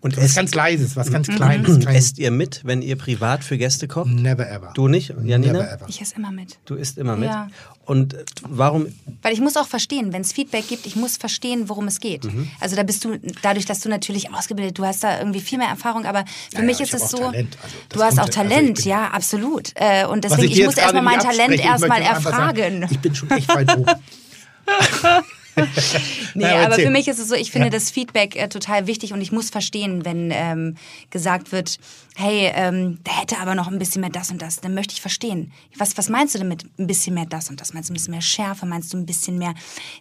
[0.00, 1.84] Und Was ganz Leises, was ganz Kleines.
[1.84, 4.10] Kein, esst ihr mit, wenn ihr privat für Gäste kocht?
[4.10, 4.70] never ever.
[4.74, 5.52] Du nicht, Janina?
[5.54, 5.86] Never ever.
[5.88, 6.58] Ich esse immer mit.
[6.66, 7.30] Du isst immer mit.
[7.30, 7.48] Ja.
[7.84, 8.86] Und äh, warum?
[9.22, 12.24] Weil ich muss auch verstehen, wenn es Feedback gibt, ich muss verstehen, worum es geht.
[12.24, 12.48] Mhm.
[12.60, 15.68] Also da bist du, dadurch, dass du natürlich ausgebildet, du hast da irgendwie viel mehr
[15.68, 17.56] Erfahrung, aber für Ja, mich ja, ist ich es so, Talent.
[17.62, 19.72] Also, du hast auch also ich Talent, bin- ja, absolut.
[19.74, 22.88] Äh, und deswegen, ich, jetzt muss erstmal mein Talent ich erstmal einfach sagen, erfragen.
[22.90, 23.90] Ich bin schon echt weit oben.
[26.34, 27.70] Nee, Na, aber für mich ist es so, ich finde Ja.
[27.72, 30.76] das Feedback äh, total wichtig und ich muss verstehen, wenn ähm,
[31.10, 31.78] gesagt wird,
[32.16, 35.00] hey, ähm, da hätte aber noch ein bisschen mehr das und das, dann möchte ich
[35.02, 35.52] verstehen.
[35.76, 37.74] Was, was meinst du damit ein bisschen mehr das und das?
[37.74, 38.64] Meinst du ein bisschen mehr Schärfe?
[38.64, 39.54] Meinst du ein bisschen mehr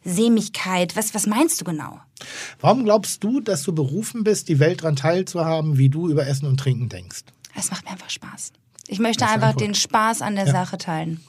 [0.06, 0.96] Sämigkeit?
[0.96, 2.00] Was, was meinst du genau?
[2.60, 6.46] Warum glaubst du, dass du berufen bist, die Welt daran teilzuhaben, wie du über Essen
[6.46, 7.22] und Trinken denkst?
[7.56, 8.54] Es macht mir einfach Spaß.
[8.88, 11.22] Ich möchte einfach einfach- den Spaß an der Sache teilen.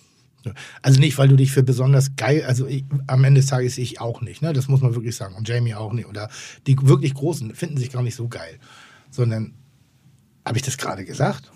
[0.83, 4.01] Also nicht, weil du dich für besonders geil, also ich, am Ende des Tages ich
[4.01, 4.53] auch nicht, ne?
[4.53, 5.35] Das muss man wirklich sagen.
[5.35, 6.07] Und Jamie auch nicht.
[6.07, 6.29] Oder
[6.67, 8.59] die wirklich Großen finden sich gar nicht so geil.
[9.11, 9.55] Sondern,
[10.45, 11.51] habe ich das gerade gesagt?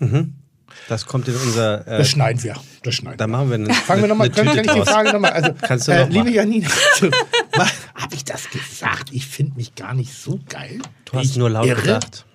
[0.89, 1.87] Das kommt in unser.
[1.87, 2.55] Äh, Das schneiden wir.
[2.83, 3.31] Das schneiden da wir.
[3.31, 4.81] machen wir eine, Fangen wir nochmal, können, kann ich die.
[4.81, 6.33] Frage nochmal, also, Kannst du äh, noch liebe machen.
[6.35, 6.69] Janina,
[7.95, 9.09] habe ich das gesagt?
[9.11, 10.79] Ich finde mich gar nicht so geil.
[11.05, 11.81] Du hast ich nur laut irre?
[11.81, 12.25] gedacht.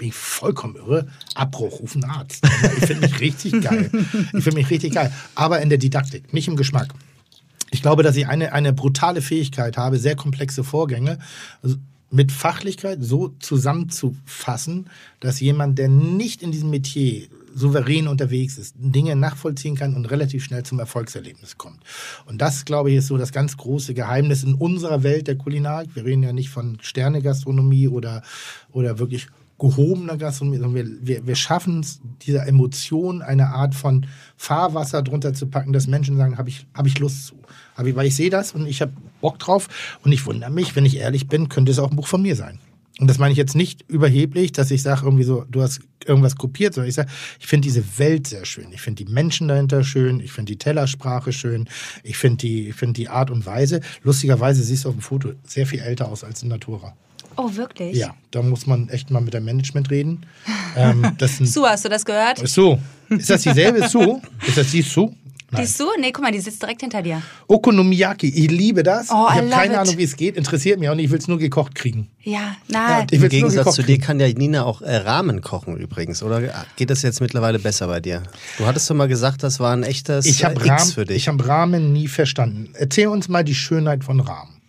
[0.00, 1.06] Bin ich vollkommen irre.
[1.34, 2.42] Abbruch, ruf einen Arzt.
[2.78, 3.90] Ich finde mich richtig geil.
[4.32, 5.12] Ich finde mich richtig geil.
[5.34, 6.88] Aber in der Didaktik, nicht im Geschmack.
[7.70, 11.18] Ich glaube, dass ich eine, eine brutale Fähigkeit habe, sehr komplexe Vorgänge
[11.62, 11.76] also
[12.10, 14.88] mit Fachlichkeit so zusammenzufassen,
[15.20, 20.44] dass jemand, der nicht in diesem Metier souverän unterwegs ist, Dinge nachvollziehen kann und relativ
[20.44, 21.80] schnell zum Erfolgserlebnis kommt.
[22.24, 25.94] Und das, glaube ich, ist so das ganz große Geheimnis in unserer Welt der Kulinarik.
[25.94, 28.22] Wir reden ja nicht von Sternegastronomie oder,
[28.72, 29.28] oder wirklich
[29.60, 34.06] gehobener Gastronomie, sondern wir, wir, wir schaffen es, dieser Emotion eine Art von
[34.36, 37.36] Fahrwasser drunter zu packen, dass Menschen sagen, habe ich, hab ich Lust zu.
[37.76, 39.68] Hab ich, weil ich sehe das und ich habe Bock drauf
[40.02, 42.36] und ich wundere mich, wenn ich ehrlich bin, könnte es auch ein Buch von mir
[42.36, 42.58] sein.
[42.98, 46.36] Und das meine ich jetzt nicht überheblich, dass ich sage, irgendwie so, du hast irgendwas
[46.36, 47.08] kopiert, sondern ich sage,
[47.38, 48.72] ich finde diese Welt sehr schön.
[48.72, 50.20] Ich finde die Menschen dahinter schön.
[50.20, 51.68] Ich finde die Tellersprache schön.
[52.02, 53.80] Ich finde die, ich finde die Art und Weise.
[54.02, 56.94] Lustigerweise siehst du auf dem Foto sehr viel älter aus als in Natura.
[57.36, 57.96] Oh, wirklich?
[57.96, 60.26] Ja, da muss man echt mal mit dem Management reden.
[60.76, 61.04] ähm,
[61.44, 62.46] Su, hast du das gehört?
[62.46, 62.78] Sue.
[63.08, 64.20] Ist das dieselbe Sue?
[64.46, 65.12] Ist das die Sue?
[65.52, 65.66] Nein.
[65.66, 65.86] Siehst du?
[65.98, 67.22] Nee, guck mal, die sitzt direkt hinter dir.
[67.48, 69.10] Okonomiyaki, ich liebe das.
[69.10, 69.80] Oh, ich habe keine it.
[69.80, 72.08] Ahnung, wie es geht, interessiert mich auch nicht, ich will es nur gekocht kriegen.
[72.22, 73.08] Ja, nein.
[73.10, 76.42] ich Im Gegensatz gekocht zu dir kann ja Nina auch äh, Rahmen kochen übrigens, oder
[76.76, 78.22] geht das jetzt mittlerweile besser bei dir?
[78.58, 81.04] Du hattest doch mal gesagt, das war ein echtes Ich habe äh, X Rahmen, für
[81.04, 81.16] dich.
[81.16, 82.70] ich hab Rahmen nie verstanden.
[82.74, 84.60] Erzähl uns mal die Schönheit von Rahmen.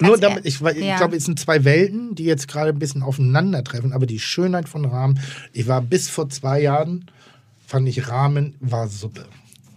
[0.00, 0.96] Nur damit, ich, ich ja.
[0.96, 4.84] glaube, es sind zwei Welten, die jetzt gerade ein bisschen aufeinandertreffen, aber die Schönheit von
[4.84, 5.20] Rahmen,
[5.52, 7.06] ich war bis vor zwei Jahren,
[7.66, 9.26] fand ich Rahmen war Suppe.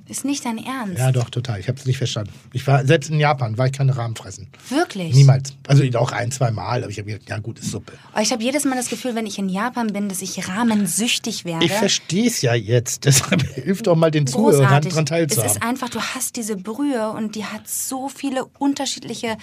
[0.05, 0.99] Ist nicht dein Ernst.
[0.99, 1.61] Ja, doch, total.
[1.61, 2.33] Ich habe es nicht verstanden.
[2.51, 4.49] Ich war, selbst in Japan war ich keine Rahmen fressen.
[4.67, 5.15] Wirklich?
[5.15, 5.53] Niemals.
[5.65, 7.93] Also auch ein, zwei Mal, aber ich habe gedacht, ja gut, ist Suppe.
[8.11, 11.45] Aber ich habe jedes Mal das Gefühl, wenn ich in Japan bin, dass ich rahmensüchtig
[11.45, 11.63] werde.
[11.65, 13.05] Ich verstehe es ja jetzt.
[13.05, 15.51] Deshalb hilft doch mal den Zuhörern, daran Es teilzuhaben.
[15.51, 19.37] ist einfach, du hast diese Brühe und die hat so viele unterschiedliche.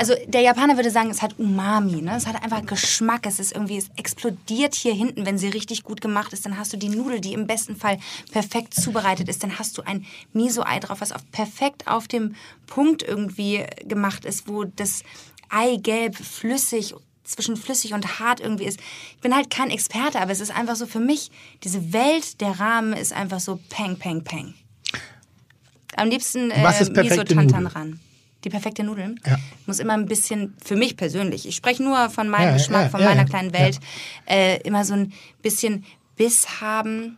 [0.00, 2.16] Also der Japaner würde sagen, es hat Umami, ne?
[2.16, 3.26] Es hat einfach Geschmack.
[3.26, 6.46] Es ist irgendwie, es explodiert hier hinten, wenn sie richtig gut gemacht ist.
[6.46, 7.98] Dann hast du die Nudel, die im besten Fall
[8.32, 9.42] perfekt zubereitet ist.
[9.42, 12.34] Dann hast du ein Miso-Ei drauf, was auf, perfekt auf dem
[12.66, 15.02] Punkt irgendwie gemacht ist, wo das
[15.50, 16.94] Eigelb flüssig
[17.24, 18.80] zwischen flüssig und hart irgendwie ist.
[19.16, 21.30] Ich bin halt kein Experte, aber es ist einfach so für mich,
[21.62, 24.54] diese Welt der Rahmen ist einfach so peng, peng, peng.
[25.96, 28.00] Am liebsten äh, Miso-Tantan ran.
[28.44, 29.36] Die perfekte Nudeln Ja.
[29.66, 32.88] muss immer ein bisschen, für mich persönlich, ich spreche nur von meinem Ja, Geschmack, ja,
[32.88, 33.78] von meiner kleinen Welt,
[34.26, 35.12] äh, immer so ein
[35.42, 35.84] bisschen
[36.16, 37.16] Biss haben.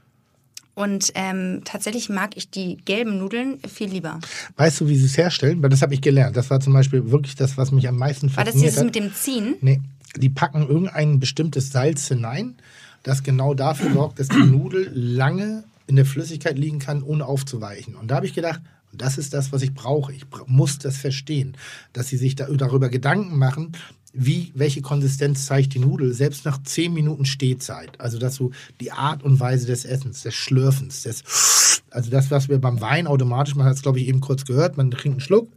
[0.74, 4.18] Und ähm, tatsächlich mag ich die gelben Nudeln viel lieber.
[4.56, 5.62] Weißt du, wie sie es herstellen?
[5.62, 6.34] Weil das habe ich gelernt.
[6.36, 8.84] Das war zum Beispiel wirklich das, was mich am meisten War das fasziniert dieses hat.
[8.86, 9.54] mit dem Ziehen?
[9.60, 9.80] Nee,
[10.16, 12.56] die packen irgendein bestimmtes Salz hinein,
[13.02, 17.94] das genau dafür sorgt, dass die Nudel lange in der Flüssigkeit liegen kann, ohne aufzuweichen.
[17.94, 18.60] Und da habe ich gedacht,
[18.92, 20.12] das ist das, was ich brauche.
[20.12, 21.56] Ich muss das verstehen,
[21.92, 23.72] dass sie sich da, darüber Gedanken machen,
[24.12, 27.98] wie, welche Konsistenz zeigt die Nudel, selbst nach 10 Minuten Stehzeit.
[28.00, 32.48] Also, dass du die Art und Weise des Essens, des Schlürfens, des, also das, was
[32.48, 35.20] wir beim Wein automatisch, man hat es, glaube ich, eben kurz gehört, man trinkt einen
[35.20, 35.48] Schluck,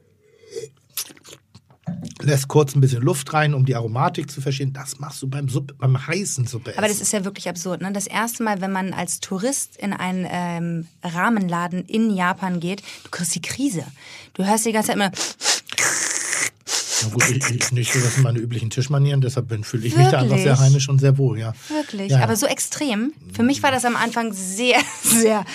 [2.22, 4.74] lässt kurz ein bisschen Luft rein, um die Aromatik zu verstehen.
[4.74, 6.74] Das machst du beim, Suppe, beim heißen Suppe.
[6.78, 7.82] Aber das ist ja wirklich absurd.
[7.82, 7.92] Ne?
[7.92, 13.10] Das erste Mal, wenn man als Tourist in einen ähm, Rahmenladen in Japan geht, du
[13.12, 13.84] kriegst die Krise.
[14.34, 15.12] Du hörst die ganze Zeit immer,
[17.04, 19.96] Na gut, ich, ich nicht so, das sind meine üblichen Tischmanieren, deshalb bin- fühle ich
[19.96, 20.60] mich da einfach sehr Wirklich?
[20.62, 21.54] heimisch und sehr wohl, ja.
[21.70, 22.24] wirklich, Ja, ja.
[22.24, 23.14] aber so extrem.
[23.34, 25.46] Für mich war das am Anfang sehr, sehr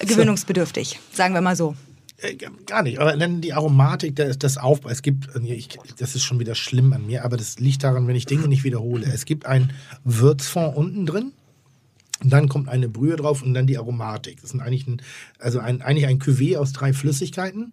[0.00, 1.76] gewöhnungsbedürftig, sagen wir mal so.
[2.18, 2.36] Äh,
[2.66, 4.88] Gar nicht, aber dann die Aromatik, das, das Aufbau.
[4.88, 8.06] Es gibt, äh, ich, das ist schon wieder schlimm an mir, aber das liegt daran,
[8.06, 9.06] wenn ich Dinge nicht wiederhole.
[9.06, 9.72] Es gibt ein
[10.04, 11.32] Würzfond unten drin.
[12.22, 14.40] Und dann kommt eine Brühe drauf und dann die Aromatik.
[14.40, 15.02] Das ist eigentlich ein,
[15.38, 17.72] also ein, eigentlich ein Cuvée aus drei Flüssigkeiten.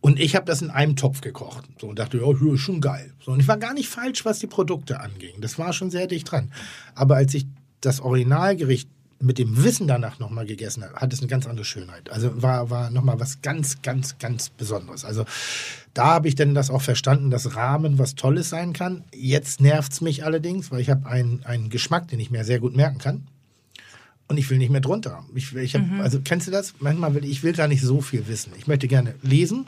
[0.00, 1.64] Und ich habe das in einem Topf gekocht.
[1.80, 3.12] So und dachte, ja, ist schon geil.
[3.24, 5.40] So, und ich war gar nicht falsch, was die Produkte anging.
[5.40, 6.52] Das war schon sehr dicht dran.
[6.94, 7.46] Aber als ich
[7.80, 8.88] das Originalgericht
[9.22, 12.10] mit dem Wissen danach nochmal gegessen habe, hat es eine ganz andere Schönheit.
[12.10, 15.04] Also war, war nochmal was ganz, ganz, ganz Besonderes.
[15.04, 15.24] Also
[15.94, 19.04] da habe ich dann das auch verstanden, dass Rahmen was Tolles sein kann.
[19.14, 22.60] Jetzt nervt es mich allerdings, weil ich habe einen, einen Geschmack, den ich mir sehr
[22.60, 23.26] gut merken kann.
[24.28, 25.24] Und ich will nicht mehr drunter.
[25.34, 26.74] Ich, ich hab, Also kennst du das?
[26.80, 28.52] Manchmal will ich will gar nicht so viel wissen.
[28.58, 29.66] Ich möchte gerne lesen.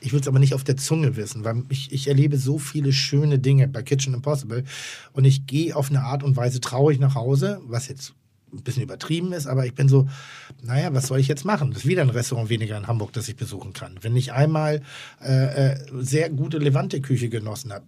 [0.00, 2.92] Ich will es aber nicht auf der Zunge wissen, weil ich, ich erlebe so viele
[2.92, 4.64] schöne Dinge bei Kitchen Impossible.
[5.12, 8.14] Und ich gehe auf eine Art und Weise traurig nach Hause, was jetzt
[8.52, 10.08] ein bisschen übertrieben ist, aber ich bin so,
[10.62, 11.70] naja, was soll ich jetzt machen?
[11.70, 13.96] Das ist wieder ein Restaurant weniger in Hamburg, das ich besuchen kann.
[14.00, 14.82] Wenn ich einmal
[15.22, 17.84] äh, äh, sehr gute Levante-Küche genossen habe,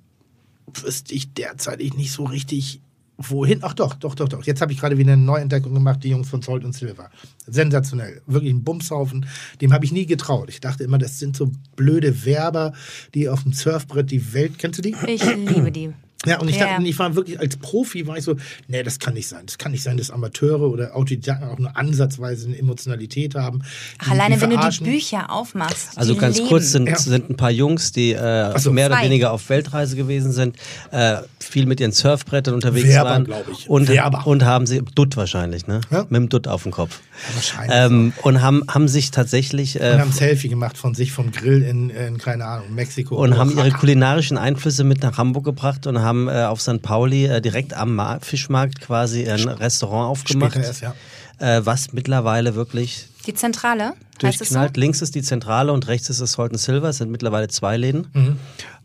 [0.83, 2.81] wüsste ich derzeitig nicht so richtig,
[3.17, 3.61] wohin.
[3.63, 4.45] Ach doch, doch, doch, doch.
[4.45, 7.11] Jetzt habe ich gerade wieder eine Neuentdeckung gemacht, die Jungs von Salt und Silver.
[7.47, 8.23] Sensationell.
[8.27, 9.27] Wirklich ein Bumshaufen.
[9.61, 10.49] Dem habe ich nie getraut.
[10.49, 12.73] Ich dachte immer, das sind so blöde Werber,
[13.15, 14.59] die auf dem Surfbrett die Welt.
[14.59, 14.97] Kennst du die?
[15.07, 15.93] Ich liebe die.
[16.27, 18.37] Ja, und ich Ja, dachte, ich war wirklich als Profi, war ich so,
[18.69, 19.43] nee, das kann nicht sein.
[19.47, 23.63] Das kann nicht sein, dass Amateure oder Autodidakten auch nur ansatzweise eine Emotionalität haben.
[23.99, 24.85] Ach, alleine wenn du die.
[24.85, 25.91] Bücher aufmachst.
[25.97, 26.49] Also ganz leben.
[26.49, 26.99] kurz sind, Ja.
[26.99, 28.73] sind ein paar Jungs, die äh, so.
[28.73, 29.05] mehr oder Zwei.
[29.05, 30.57] weniger auf Weltreise gewesen sind,
[30.91, 33.29] äh, viel mit ihren Surfbrettern unterwegs Werber, waren.
[33.53, 33.69] ich.
[33.69, 34.27] Und, Werber.
[34.27, 35.81] und haben sie, Dutt wahrscheinlich, ne?
[35.91, 36.03] Ja.
[36.09, 37.01] Mit dem Dutt auf dem Kopf.
[37.35, 41.13] wahrscheinlich Ähm, und haben, haben sich tatsächlich Und äh, haben ein Selfie gemacht von sich
[41.13, 43.17] vom Grill in, in keine Ahnung, Mexiko.
[43.17, 43.79] und haben ihre Oaxaca.
[43.79, 46.83] kulinarischen Einflüsse mit nach Hamburg gebracht und haben äh, auf St.
[46.83, 50.95] Pauli äh, direkt am Ma Fischmarkt quasi ein Restaurant aufgemacht, erst, ja.
[51.39, 54.55] äh, was mittlerweile wirklich Die Zentrale, heißt es so?
[54.55, 54.77] durchknallt.
[54.77, 56.89] Links ist die Zentrale und rechts ist das Salt and Silver.
[56.89, 58.07] Es sind mittlerweile zwei Läden.
[58.13, 58.37] Mhm.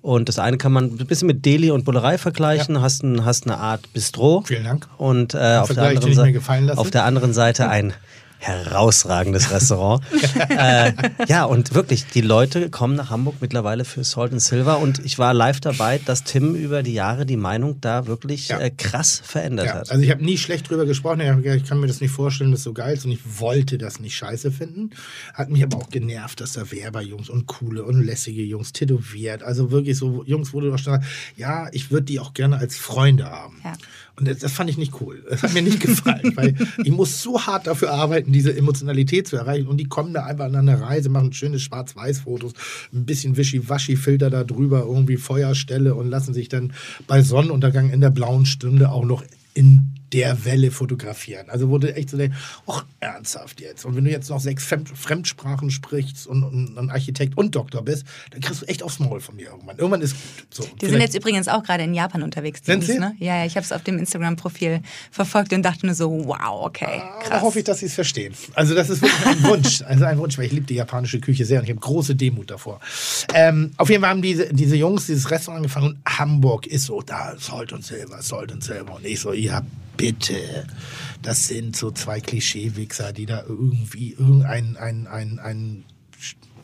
[0.01, 2.81] Und das eine kann man ein bisschen mit Deli und Bullerei vergleichen.
[2.81, 4.43] Hast, ein, hast eine Art Bistro.
[4.45, 4.87] Vielen Dank.
[4.97, 7.93] Und äh, auf, der Vergleich, den anderen ich mir Seite, auf der anderen Seite ein
[8.39, 10.01] herausragendes Restaurant.
[10.49, 10.91] äh,
[11.27, 15.19] ja, und wirklich, die Leute kommen nach Hamburg mittlerweile für Salt and Silver und ich
[15.19, 18.59] war live dabei, dass Tim über die Jahre die Meinung da wirklich Ja.
[18.59, 19.91] äh, krass verändert Ja, hat.
[19.91, 21.21] also ich habe nie schlecht drüber gesprochen.
[21.21, 23.11] Ich, hab gesagt, ich kann mir das nicht vorstellen, dass es so geil ist und
[23.11, 24.91] ich wollte das nicht scheiße finden.
[25.33, 29.43] Hat mich aber auch genervt, dass da Werberjungs und coole und lässige Jungs tätowiert.
[29.43, 32.57] Also wirklich so Jungs, wo du auch schon sagst, ja, ich würde die auch gerne
[32.57, 33.61] als Freunde haben.
[33.63, 33.73] Ja.
[34.19, 35.23] Und das, fand ich nicht cool.
[35.29, 39.37] Das hat mir nicht gefallen, weil ich muss so hart dafür arbeiten, diese Emotionalität zu
[39.37, 39.67] erreichen.
[39.67, 42.53] Und die kommen da einfach an eine Reise, machen schöne Schwarz-Weiß-Fotos,
[42.93, 46.73] ein bisschen Wischi-Waschi-Filter da drüber, irgendwie Feuerstelle und lassen sich dann
[47.07, 51.49] bei Sonnenuntergang in der blauen Stunde auch noch in der Welle fotografieren.
[51.49, 52.31] Also wurde echt so der,
[52.67, 53.85] ach, ernsthaft jetzt.
[53.85, 57.83] Und wenn du jetzt noch sechs Fremd Fremdsprachen sprichst und, und, und Architekt und Doktor
[57.83, 59.77] bist, dann kriegst du echt aufs Maul von mir irgendwann.
[59.77, 60.47] Irgendwann ist gut.
[60.49, 62.61] So, Die sind jetzt übrigens auch gerade in Japan unterwegs.
[62.61, 62.99] die Sind sie?
[62.99, 63.15] Ne?
[63.19, 64.81] Ja, ja, ich habe es auf dem Instagram-Profil
[65.11, 67.41] verfolgt und dachte nur so, wow, okay, Da krass.
[67.41, 68.33] hoffe ich, dass sie es verstehen.
[68.53, 69.81] Also das ist wirklich ein Wunsch.
[69.89, 72.51] Also ein Wunsch, weil ich liebe die japanische Küche sehr und ich habe große Demut
[72.51, 72.79] davor.
[73.33, 77.01] Ähm, auf jeden Fall haben diese, diese Jungs dieses Restaurant angefangen und Hamburg ist so,
[77.01, 78.95] da Salt und Silber, Salt und Silber.
[78.95, 79.61] Und ich so, ja
[79.99, 80.65] bitte.
[81.21, 85.83] Das sind so zwei Klischee-Wichser, die da irgendwie irgendein, ein, ein, ein,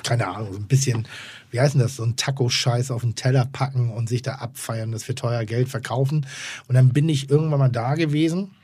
[0.03, 1.05] keine Ahnung, so ein bisschen,
[1.51, 4.93] wie heißt denn das, so ein Taco-Scheiß auf den Teller packen und sich da abfeiern,
[4.93, 6.25] das für teuer Geld verkaufen.
[6.69, 8.54] Und dann bin ich irgendwann mal da gewesen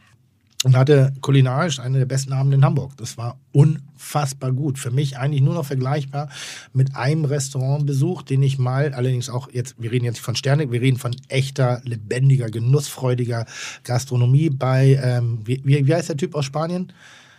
[0.64, 2.96] und hatte kulinarisch eine der besten Abende in Hamburg.
[2.98, 4.78] Das war unfassbar gut.
[4.78, 6.30] Für mich eigentlich nur noch vergleichbar
[6.74, 10.72] mit einem Restaurantbesuch, den ich mal, allerdings auch jetzt, wir reden jetzt nicht von Sterne,
[10.72, 13.46] wir reden von echter, lebendiger, genussfreudiger
[13.84, 16.94] Gastronomie bei, ähm, wie, wie, wie heißt der Typ aus Spanien?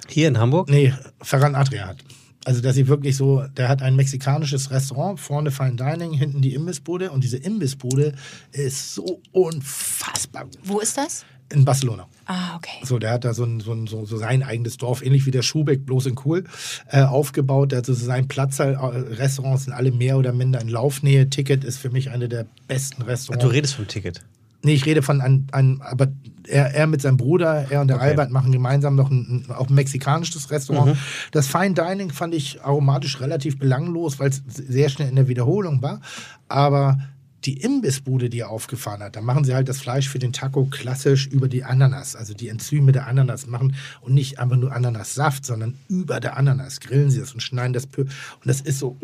[0.08, 0.68] Hier in Hamburg?
[0.68, 1.98] Nee, Ferran Adria hat.
[2.44, 6.54] Also, dass sie wirklich so, der hat ein mexikanisches Restaurant, vorne Fine Dining, hinten die
[6.54, 8.14] Imbissbude und diese Imbissbude
[8.50, 10.58] ist so unfassbar gut.
[10.64, 11.24] Wo ist das?
[11.52, 12.06] In Barcelona.
[12.26, 12.84] Ah, okay.
[12.84, 15.30] So, der hat da so, ein, so, ein, so, so sein eigenes Dorf, ähnlich wie
[15.30, 16.44] der Schubeck, bloß in cool,
[16.88, 17.72] äh, aufgebaut.
[17.72, 21.28] Der hat so sein Platz, äh, Restaurants sind alle mehr oder minder in Laufnähe.
[21.28, 23.44] Ticket ist für mich eine der besten Restaurants.
[23.44, 24.22] Du redest vom Ticket.
[24.64, 26.08] Nee, ich rede von einem, ein, aber
[26.46, 28.10] er, er mit seinem Bruder, er und der Okay.
[28.10, 30.96] Albert machen gemeinsam noch ein, ein, auch ein mexikanisches Restaurant.
[31.32, 35.82] Das Fine Dining fand ich aromatisch relativ belanglos, weil es sehr schnell in der Wiederholung
[35.82, 36.00] war.
[36.48, 36.98] Aber
[37.44, 40.66] die Imbissbude, die er aufgefahren hat, da machen sie halt das Fleisch für den Taco
[40.66, 45.44] klassisch über die Ananas, also die Enzyme der Ananas machen und nicht einfach nur Ananassaft,
[45.44, 48.02] sondern über der Ananas grillen sie das und schneiden das Pö.
[48.02, 48.10] Und
[48.44, 48.96] das ist so,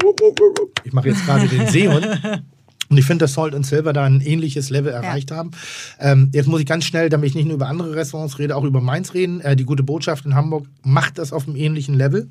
[0.84, 2.07] ich mache jetzt gerade den Seehund.
[2.91, 5.51] Und ich finde, dass Salt und Silver da ein ähnliches Level erreicht haben.
[5.99, 8.64] Ähm, jetzt muss ich ganz schnell, damit ich nicht nur über andere Restaurants rede, auch
[8.64, 9.43] über meins reden.
[9.43, 12.30] Äh, die gute Botschaft in Hamburg macht das auf einem ähnlichen Level.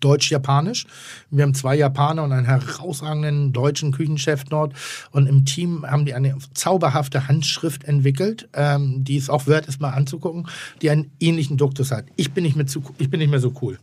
[0.00, 0.86] Deutsch-Japanisch.
[1.30, 4.74] Wir haben zwei Japaner und einen herausragenden deutschen Küchenchef dort.
[5.10, 9.80] Und im Team haben die eine zauberhafte Handschrift entwickelt, ähm, die es auch wert ist,
[9.80, 10.48] mal anzugucken,
[10.80, 12.06] die einen ähnlichen Duktus hat.
[12.16, 13.78] Ich bin nicht mehr, zu, ich bin nicht mehr so cool.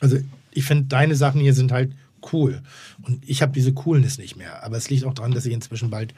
[0.00, 0.18] Also
[0.50, 1.92] ich finde, deine Sachen hier sind halt
[2.32, 2.62] cool.
[3.02, 4.64] Und ich habe diese Coolness nicht mehr.
[4.64, 6.14] Aber es liegt auch daran, dass ich inzwischen bald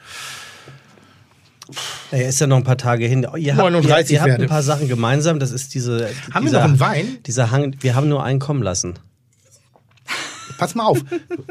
[2.11, 3.25] Naja, ist ja noch ein paar Tage hin.
[3.37, 4.43] Ihr habt, 39 ihr, ihr habt werde.
[4.43, 5.39] ein paar Sachen gemeinsam.
[5.39, 6.09] Das ist diese.
[6.33, 7.17] Haben wir dieser, noch einen Wein?
[7.25, 7.75] Dieser Hang.
[7.81, 8.95] Wir haben nur einen kommen lassen.
[10.57, 10.99] Pass mal auf.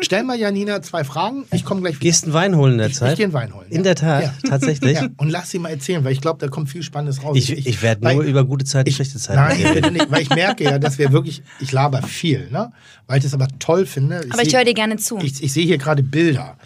[0.00, 1.46] Stell mal Janina zwei Fragen.
[1.52, 2.02] Ich komme gleich wieder.
[2.02, 3.12] Gehst einen Wein holen in der Ich, Zeit?
[3.12, 3.66] ich gehe einen Wein holen.
[3.70, 3.82] In ja.
[3.84, 4.34] der Tat, Ja.
[4.50, 4.92] tatsächlich.
[5.00, 5.08] Ja.
[5.16, 7.34] Und lass sie mal erzählen, weil ich glaube, da kommt viel Spannendes raus.
[7.38, 9.74] Ich, ich werde weil- nur über gute Zeiten, ich, schlechte Zeiten Nein, reden.
[9.74, 12.70] bitte nicht, weil ich merke ja, dass wir wirklich, ich laber viel, ne?
[13.06, 14.26] Weil ich das aber toll finde.
[14.28, 15.16] Aber ich höre dir gerne zu.
[15.22, 16.58] Ich, ich sehe hier gerade Bilder.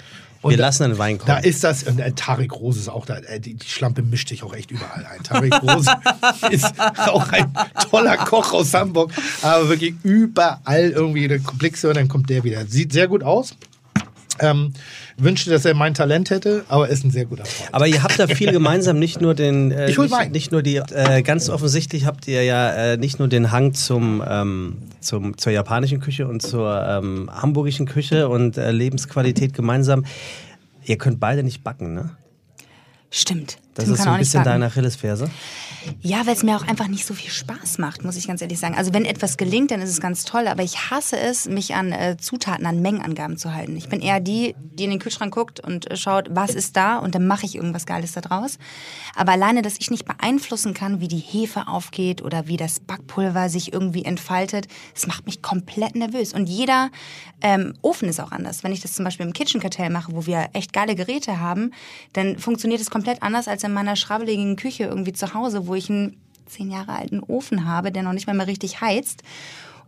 [0.51, 1.29] Wir da- lassen einen Wein kommen.
[1.29, 4.29] Da ist das, und der Tarek Rose ist auch da, äh, die, die Schlampe mischt
[4.29, 5.23] sich auch echt überall ein.
[5.23, 5.91] Tarek Rose
[6.51, 7.53] ist auch ein
[7.91, 9.13] toller Koch aus Hamburg,
[9.43, 11.29] aber wirklich überall irgendwie,
[11.59, 12.67] blickst du und dann kommt der wieder.
[12.67, 13.55] Sieht sehr gut aus.
[14.41, 14.73] Ähm,
[15.23, 17.75] wünschte, dass er mein Talent hätte, aber ist ein sehr guter Freund.
[17.75, 20.33] Aber ihr habt da viel gemeinsam, nicht nur den, äh, Ich hol nicht, Wein.
[20.33, 24.23] nicht nur die, äh, ganz offensichtlich habt ihr ja äh, nicht nur den Hang zum,
[24.27, 30.05] ähm, zum zur japanischen Küche und zur ähm, hamburgischen Küche und äh, Lebensqualität gemeinsam.
[30.85, 32.11] Ihr könnt beide nicht backen, ne?
[33.11, 33.59] Stimmt.
[33.75, 34.53] Das Tim ist so ein bisschen backen.
[34.53, 35.31] deine Achillesferse.
[36.01, 38.59] Ja, weil es mir auch einfach nicht so viel Spaß macht, muss ich ganz ehrlich
[38.59, 38.75] sagen.
[38.75, 41.93] Also wenn etwas gelingt, dann ist es ganz toll, aber ich hasse es, mich an
[41.93, 43.77] äh, Zutaten, an Mengenangaben zu halten.
[43.77, 46.99] Ich bin eher die, die in den Kühlschrank guckt und äh, schaut, was ist da
[46.99, 48.59] und dann mache ich irgendwas Geiles da draus.
[49.15, 53.49] Aber alleine, dass ich nicht beeinflussen kann, wie die Hefe aufgeht oder wie das Backpulver
[53.49, 56.33] sich irgendwie entfaltet, das macht mich komplett nervös.
[56.33, 56.91] Und jeder
[57.41, 58.65] ähm, Ofen ist auch anders.
[58.65, 61.73] Wenn ich das zum Beispiel im Kitchen Cartel mache, wo wir echt geile Geräte haben,
[62.13, 65.91] dann funktioniert es komplett anders als in meiner schrabbeligen Küche irgendwie zu Hause, wo ich
[65.91, 66.17] einen
[66.47, 69.23] zehn Jahre alten Ofen habe, der noch nicht mal mehr richtig heizt.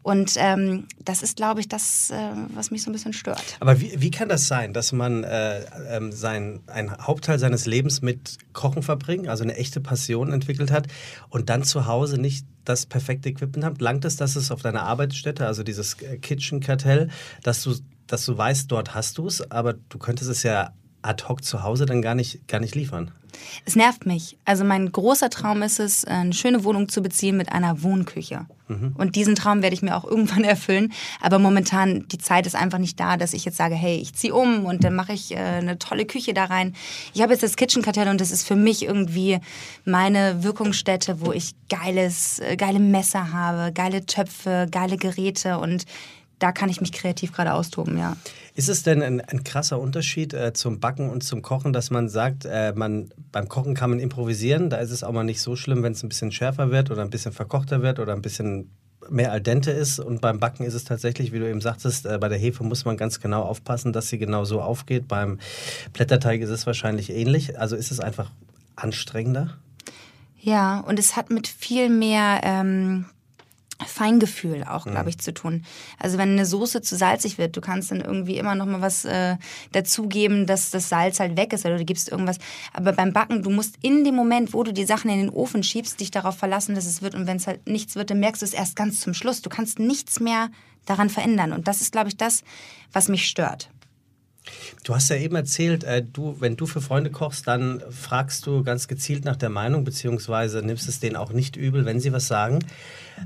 [0.04, 2.16] Und ähm, das ist, glaube ich, das, äh,
[2.54, 3.56] was mich so ein bisschen stört.
[3.60, 8.02] Aber wie, wie kann das sein, dass man äh, ähm, sein, einen Hauptteil seines Lebens
[8.02, 10.88] mit Kochen verbringt, also eine echte Passion entwickelt hat
[11.30, 13.80] und dann zu Hause nicht das perfekte Equipment hat?
[13.80, 17.08] Langt es, dass es auf deiner Arbeitsstätte, also dieses äh, Kitchen-Kartell,
[17.42, 17.74] dass du,
[18.06, 20.74] dass du weißt, dort hast du es, aber du könntest es ja
[21.04, 23.10] ad hoc zu Hause dann gar nicht, gar nicht liefern?
[23.64, 24.36] Es nervt mich.
[24.44, 28.46] Also mein großer Traum ist es, eine schöne Wohnung zu beziehen mit einer Wohnküche.
[28.96, 30.92] Und diesen Traum werde ich mir auch irgendwann erfüllen.
[31.20, 34.34] Aber momentan, die Zeit ist einfach nicht da, dass ich jetzt sage, hey, ich ziehe
[34.34, 36.74] um und dann mache ich äh, eine tolle Küche da rein.
[37.12, 39.38] Ich habe jetzt das Kitchen Kartell und das ist für mich irgendwie
[39.84, 45.84] meine Wirkungsstätte, wo ich geiles, äh, geile Messer habe, geile Töpfe, geile Geräte und
[46.38, 48.16] da kann ich mich kreativ gerade austoben, ja.
[48.54, 52.08] Ist es denn ein, ein krasser Unterschied äh, zum Backen und zum Kochen, dass man
[52.08, 55.56] sagt, äh, man, beim Kochen kann man improvisieren, da ist es auch mal nicht so
[55.56, 58.70] schlimm, wenn es ein bisschen schärfer wird oder ein bisschen verkochter wird oder ein bisschen
[59.10, 62.18] mehr al dente ist und beim Backen ist es tatsächlich, wie du eben sagtest, äh,
[62.18, 65.08] bei der Hefe muss man ganz genau aufpassen, dass sie genau so aufgeht.
[65.08, 65.38] Beim
[65.92, 67.58] Blätterteig ist es wahrscheinlich ähnlich.
[67.58, 68.30] Also ist es einfach
[68.76, 69.56] anstrengender?
[70.40, 73.06] Ja, und es hat mit viel mehr ähm,
[73.84, 75.64] Feingefühl auch, glaube ich, zu tun.
[75.98, 79.04] Also wenn eine Soße zu salzig wird, du kannst dann irgendwie immer noch mal was
[79.04, 79.36] äh,
[79.72, 82.38] dazugeben, dass das Salz halt weg ist oder du gibst irgendwas.
[82.72, 85.62] Aber beim Backen, du musst in dem Moment, wo du die Sachen in den Ofen
[85.62, 87.14] schiebst, dich darauf verlassen, dass es wird.
[87.14, 89.42] Und wenn es halt nichts wird, dann merkst du es erst ganz zum Schluss.
[89.42, 90.50] Du kannst nichts mehr
[90.86, 91.52] daran verändern.
[91.52, 92.44] Und das ist, glaube ich, das,
[92.92, 93.70] was mich stört.
[94.82, 98.62] Du hast ja eben erzählt, äh, du, wenn du für Freunde kochst, dann fragst du
[98.62, 102.26] ganz gezielt nach der Meinung, beziehungsweise nimmst es denen auch nicht übel, wenn sie was
[102.26, 102.58] sagen.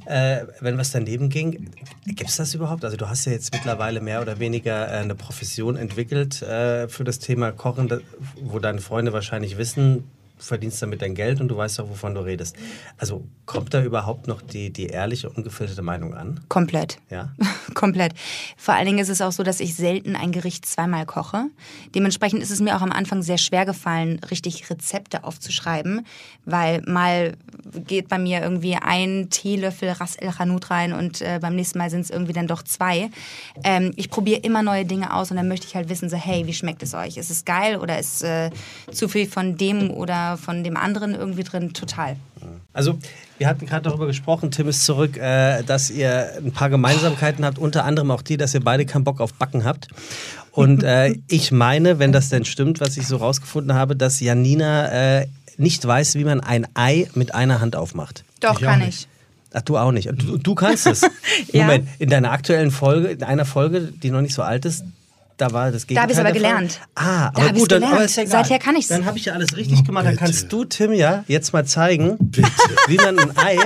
[0.06, 1.70] Äh, wenn was daneben ging,
[2.06, 2.84] gibt es das überhaupt?
[2.84, 7.04] Also du hast ja jetzt mittlerweile mehr oder weniger äh, eine Profession entwickelt äh, für
[7.04, 8.02] das Thema Kochen,
[8.40, 10.04] wo deine Freunde wahrscheinlich wissen,
[10.39, 12.56] verdienst damit dein Geld und du weißt auch, wovon du redest.
[12.97, 16.40] Also kommt da überhaupt noch die, die ehrliche, ungefilterte Meinung an?
[16.48, 16.98] Komplett.
[17.10, 17.32] Ja.
[17.74, 18.12] Komplett.
[18.56, 21.47] Vor allen Dingen ist es auch so, dass ich selten ein Gericht zweimal koche.
[21.94, 26.06] Dementsprechend ist es mir auch am Anfang sehr schwer gefallen, richtig Rezepte aufzuschreiben,
[26.44, 27.35] weil mal
[27.86, 31.90] geht bei mir irgendwie ein Teelöffel Ras El Hanout rein und äh, beim nächsten Mal
[31.90, 33.10] sind es irgendwie dann doch zwei.
[33.65, 36.47] Ähm, ich probiere immer neue Dinge aus und dann möchte ich halt wissen, so hey,
[36.47, 37.16] wie schmeckt es euch?
[37.16, 38.51] Ist es geil oder ist äh,
[38.90, 41.72] zu viel von dem oder von dem anderen irgendwie drin?
[41.72, 42.16] Total.
[42.72, 42.98] Also,
[43.38, 47.59] wir hatten gerade darüber gesprochen, Tim ist zurück, äh, dass ihr ein paar Gemeinsamkeiten habt,
[47.59, 49.88] unter anderem auch die, dass ihr beide keinen Bock auf Backen habt.
[50.52, 55.20] Und äh, ich meine, wenn das denn stimmt, was ich so rausgefunden habe, dass Janina
[55.20, 55.26] äh,
[55.56, 58.24] nicht weiß, wie man ein Ei mit einer Hand aufmacht.
[58.40, 59.00] Doch, Ich kann nicht.
[59.00, 59.09] ich.
[59.55, 60.09] Ach, du auch nicht.
[60.14, 61.02] Du, du kannst es.
[61.52, 61.64] Ja.
[61.64, 64.84] Moment, in deiner aktuellen Folge, in einer Folge, die noch nicht so alt ist,
[65.39, 66.02] da war das Gegenteil.
[66.02, 66.51] hab ich's aber der Fall.
[66.52, 66.81] gelernt.
[66.94, 67.94] Ah, Da aber gut, dann, gelernt.
[67.94, 68.44] aber ist ja egal.
[68.44, 68.89] Seither kann ich's.
[68.89, 70.05] Dann habe ich ja alles richtig gemacht.
[70.05, 70.24] Dann bitte.
[70.24, 72.19] kannst du, Tim, ja, jetzt mal zeigen,
[72.89, 73.56] wie man ein Ei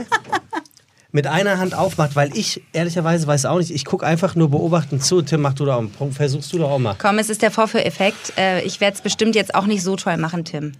[1.14, 3.70] mit einer Hand aufmacht, weil ich ehrlicherweise weiß auch nicht.
[3.70, 5.20] Ich gucke einfach nur beobachtend zu.
[5.22, 6.94] Tim, mach du da auch, einen- versuchst du doch auch mal.
[6.98, 8.32] Komm, es ist der Vorführeffekt.
[8.38, 10.72] Äh, ich werde es bestimmt jetzt auch nicht so toll machen, Tim.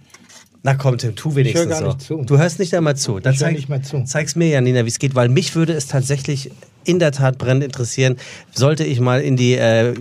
[0.65, 1.85] Na komm, Tim, tu wenigstens gar so.
[1.87, 2.23] nicht zu.
[2.23, 3.19] Du hörst nicht einmal zu.
[3.19, 4.03] Dann Ich hör zeig, nicht mal zu.
[4.05, 6.51] Zeig's mir, Janina, wie es geht, weil mich würde es tatsächlich
[6.85, 8.17] in der Tat brennend interessieren,
[8.53, 9.93] sollte ich mal in die äh,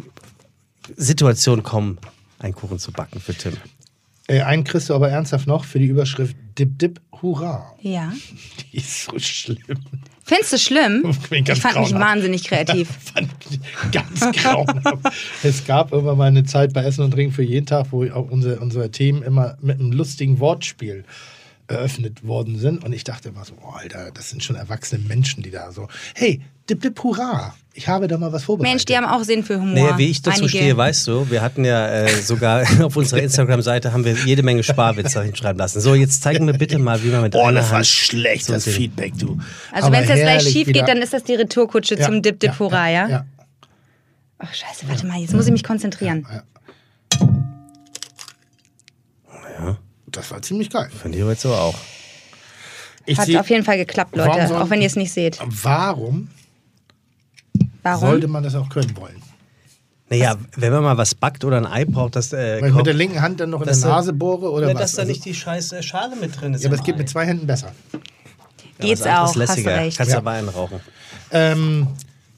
[0.97, 1.99] Situation kommen,
[2.39, 3.55] einen Kuchen zu backen für Tim.
[4.29, 7.75] Äh, einen kriegst du aber ernsthaft noch für die Überschrift Dip Dip Hurra.
[7.81, 8.13] Ja.
[8.73, 9.79] Die ist so schlimm.
[10.25, 11.03] Findest du schlimm?
[11.31, 12.89] Ich Ich fand mich wahnsinnig kreativ.
[13.15, 13.29] Fand
[13.91, 15.11] ganz grauenhaft.
[15.43, 18.31] es gab irgendwann mal eine Zeit bei Essen und Trinken für jeden Tag, wo auch
[18.31, 21.05] unser, unser Team immer mit einem lustigen Wortspiel
[21.73, 22.85] eröffnet worden sind.
[22.85, 25.89] Und ich dachte immer so, oh, Alter, das sind schon erwachsene Menschen, die da so,
[26.15, 26.41] hey,
[26.71, 28.73] Dip Dip Hurra, ich habe da mal was vorbereitet.
[28.73, 29.75] Mensch, die haben auch Sinn für Humor.
[29.75, 30.49] Naja, wie ich dazu Einige.
[30.59, 34.63] stehe, weißt du, wir hatten ja äh, sogar auf unserer Instagram-Seite haben wir jede Menge
[34.63, 35.81] Sparwitze hinschreiben lassen.
[35.81, 38.45] So, jetzt zeig mir bitte mal, wie man mit Oh, einer das war Hand schlecht,
[38.45, 39.39] so das Feedback, du.
[39.73, 42.23] Also wenn es jetzt gleich schief wieder- geht, dann ist das die Retourkutsche Ja, zum
[42.23, 43.09] Dip Dip Hurra, ja?
[43.09, 43.27] ja.
[44.39, 46.27] Ach, scheiße, warte mal, jetzt muss ich mich konzentrieren.
[50.13, 50.89] Das war ziemlich geil.
[50.91, 51.75] Fand ich aber jetzt so auch.
[53.05, 55.39] Ich Hat auf jeden Fall geklappt, Leute, soll- auch wenn ihr es nicht seht.
[55.45, 56.29] Warum,
[57.83, 58.01] Warum?
[58.01, 59.21] sollte man das auch können wollen?
[60.09, 62.87] Naja, wenn man mal was backt oder ein Ei braucht, das äh, Weil ich mit
[62.87, 64.81] der linken Hand dann noch in der Nase bohre oder Na, was?
[64.83, 66.63] dass da Also- nicht die scheiß äh, Schale mit drin ist.
[66.63, 66.99] ja, aber es geht Ei.
[66.99, 67.73] mit zwei Händen besser.
[68.79, 69.77] Geht's was anderes auch, hast du lässiger.
[69.77, 69.97] recht.
[69.97, 70.19] Kannst Ja.
[70.19, 70.81] aber einen rauchen.
[71.31, 71.87] Ähm,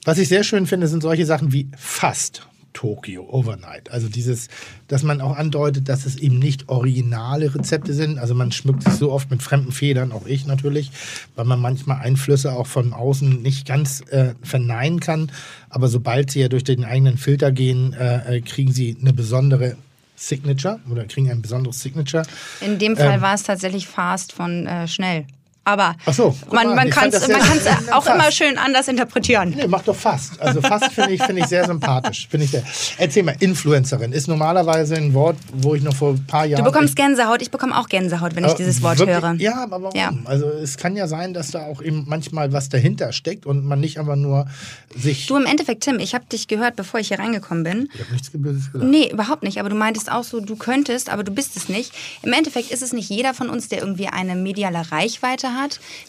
[0.05, 3.89] was ich sehr schön finde, sind solche Sachen wie fast Tokyo Overnight.
[3.89, 4.49] Also dieses,
[4.87, 8.19] dass man auch andeutet, dass es eben nicht originale Rezepte sind.
[8.19, 10.91] Also man schmückt sich so oft mit fremden Federn, auch ich natürlich,
[11.35, 15.31] weil man manchmal Einflüsse auch von außen nicht ganz äh, verneinen kann.
[15.69, 19.77] Aber sobald sie ja durch den eigenen Filter gehen, äh, äh, kriegen sie eine besondere
[20.17, 22.23] Signature oder kriegen ein besonderes Signature.
[22.61, 23.21] In dem Fall Ähm.
[23.21, 25.25] war es tatsächlich Fast von äh, Schnell.
[25.65, 27.23] Aber so, man, man kann es
[27.91, 28.07] auch Fast.
[28.15, 29.53] immer schön anders interpretieren.
[29.57, 30.39] Nee, mach doch fast.
[30.39, 32.27] Also fast finde ich, finde ich sehr sympathisch.
[32.31, 32.63] Ich sehr.
[32.99, 36.63] Erzähl mal, Influencerin ist normalerweise ein Wort, wo ich noch vor ein paar Jahren.
[36.63, 39.33] Du bekommst Gänsehaut, ich bekomme auch Gänsehaut, wenn ich dieses Wort wirklich- höre.
[39.35, 39.99] Ja, aber warum?
[39.99, 40.13] Ja.
[40.25, 43.79] Also es kann ja sein, dass da auch eben manchmal was dahinter steckt und man
[43.79, 44.45] nicht einfach nur
[44.95, 45.25] sich.
[45.25, 47.89] Du im Endeffekt, Tim, ich habe dich gehört, bevor ich hier reingekommen bin.
[47.93, 48.89] ich habe nichts Böses gesagt.
[48.91, 49.59] Nee, überhaupt nicht.
[49.59, 51.91] Aber du meintest auch so, du könntest, aber du bist es nicht.
[52.21, 55.54] Im Endeffekt ist es nicht jeder von uns, der irgendwie eine mediale Reichweite hat,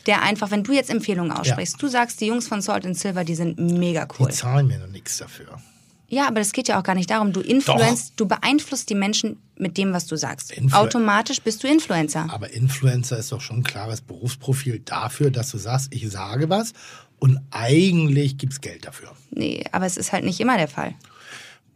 [0.06, 3.24] der einfach, wenn du jetzt Empfehlungen aussprichst, du sagst, die Jungs von Salt and Silver,
[3.24, 4.28] die sind mega cool.
[4.28, 5.60] Die zahlen mir noch nichts dafür.
[6.08, 7.32] Ja, aber das geht ja auch gar nicht darum.
[7.32, 10.52] Du influenzt, du beeinflusst die Menschen mit dem, was du sagst.
[10.52, 12.28] Influ- Automatisch bist du Influencer.
[12.30, 16.74] Aber Influencer ist doch schon ein klares Berufsprofil dafür, dass du sagst, ich sage was
[17.18, 19.12] und eigentlich gibt es Geld dafür.
[19.30, 20.94] Nee, aber es ist halt nicht immer der Fall.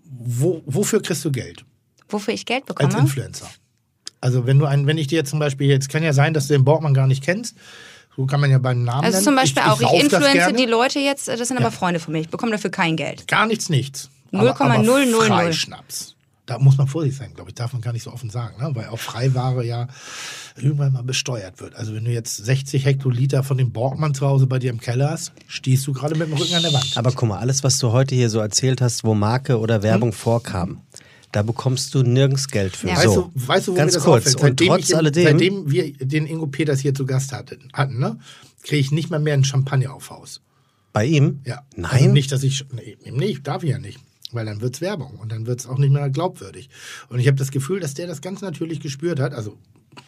[0.04, 1.64] Wo, wofür kriegst du Geld
[2.08, 2.98] Wofür ich Geld als bekomme?
[3.00, 3.48] Influencer?
[4.20, 6.46] Also wenn du ein, wenn ich dir jetzt zum Beispiel, jetzt kann ja sein, dass
[6.48, 7.56] du den Borgmann gar nicht kennst.
[8.16, 10.58] So kann man ja beim Namen Also zum Beispiel auch, ich sauf das influenze gerne.
[10.58, 11.64] die Leute jetzt, das sind Ja.
[11.64, 12.20] aber Freunde von mir.
[12.20, 13.26] Ich bekomme dafür kein Geld.
[13.28, 14.10] Gar nichts, nichts.
[14.32, 15.14] 0,000.
[15.26, 16.16] Freischnaps.
[16.46, 17.54] Da muss man vorsichtig sein, glaube ich.
[17.54, 18.70] Darf man gar nicht so offen sagen, ne?
[18.74, 19.86] weil auch Freiware ja
[20.56, 21.76] irgendwann mal besteuert wird.
[21.76, 25.10] Also wenn du jetzt 60 Hektoliter von dem Borgmann zu Hause bei dir im Keller
[25.10, 26.92] hast, stehst du gerade mit dem Rücken an der Wand.
[26.96, 29.82] Aber guck mal, alles, was du heute hier so erzählt hast, wo Marke oder Hm?
[29.84, 30.80] Werbung vorkam,
[31.32, 32.88] da bekommst du nirgends Geld für.
[32.88, 32.96] Ja.
[32.96, 34.26] Weißt, So, du, weißt du, wo ganz mir das kurz.
[34.26, 34.34] auffällt?
[34.36, 37.98] Und Seitdem, trotz ich, alledem, seitdem wir den Ingo Peters hier zu Gast hatten, hatten
[37.98, 38.18] ne,
[38.62, 40.40] kriege ich nicht mal mehr einen Champagner auf Haus.
[40.92, 41.40] bei ihm?
[41.44, 41.62] Ja.
[41.76, 41.90] Nein.
[41.92, 42.64] Also nicht, dass ich.
[42.72, 43.98] Nee, nicht, darf ich ja nicht.
[44.32, 46.68] Weil dann wird es Werbung und dann wird es auch nicht mehr glaubwürdig.
[47.08, 49.34] Und ich habe das Gefühl, dass der das ganz natürlich gespürt hat.
[49.34, 49.56] Also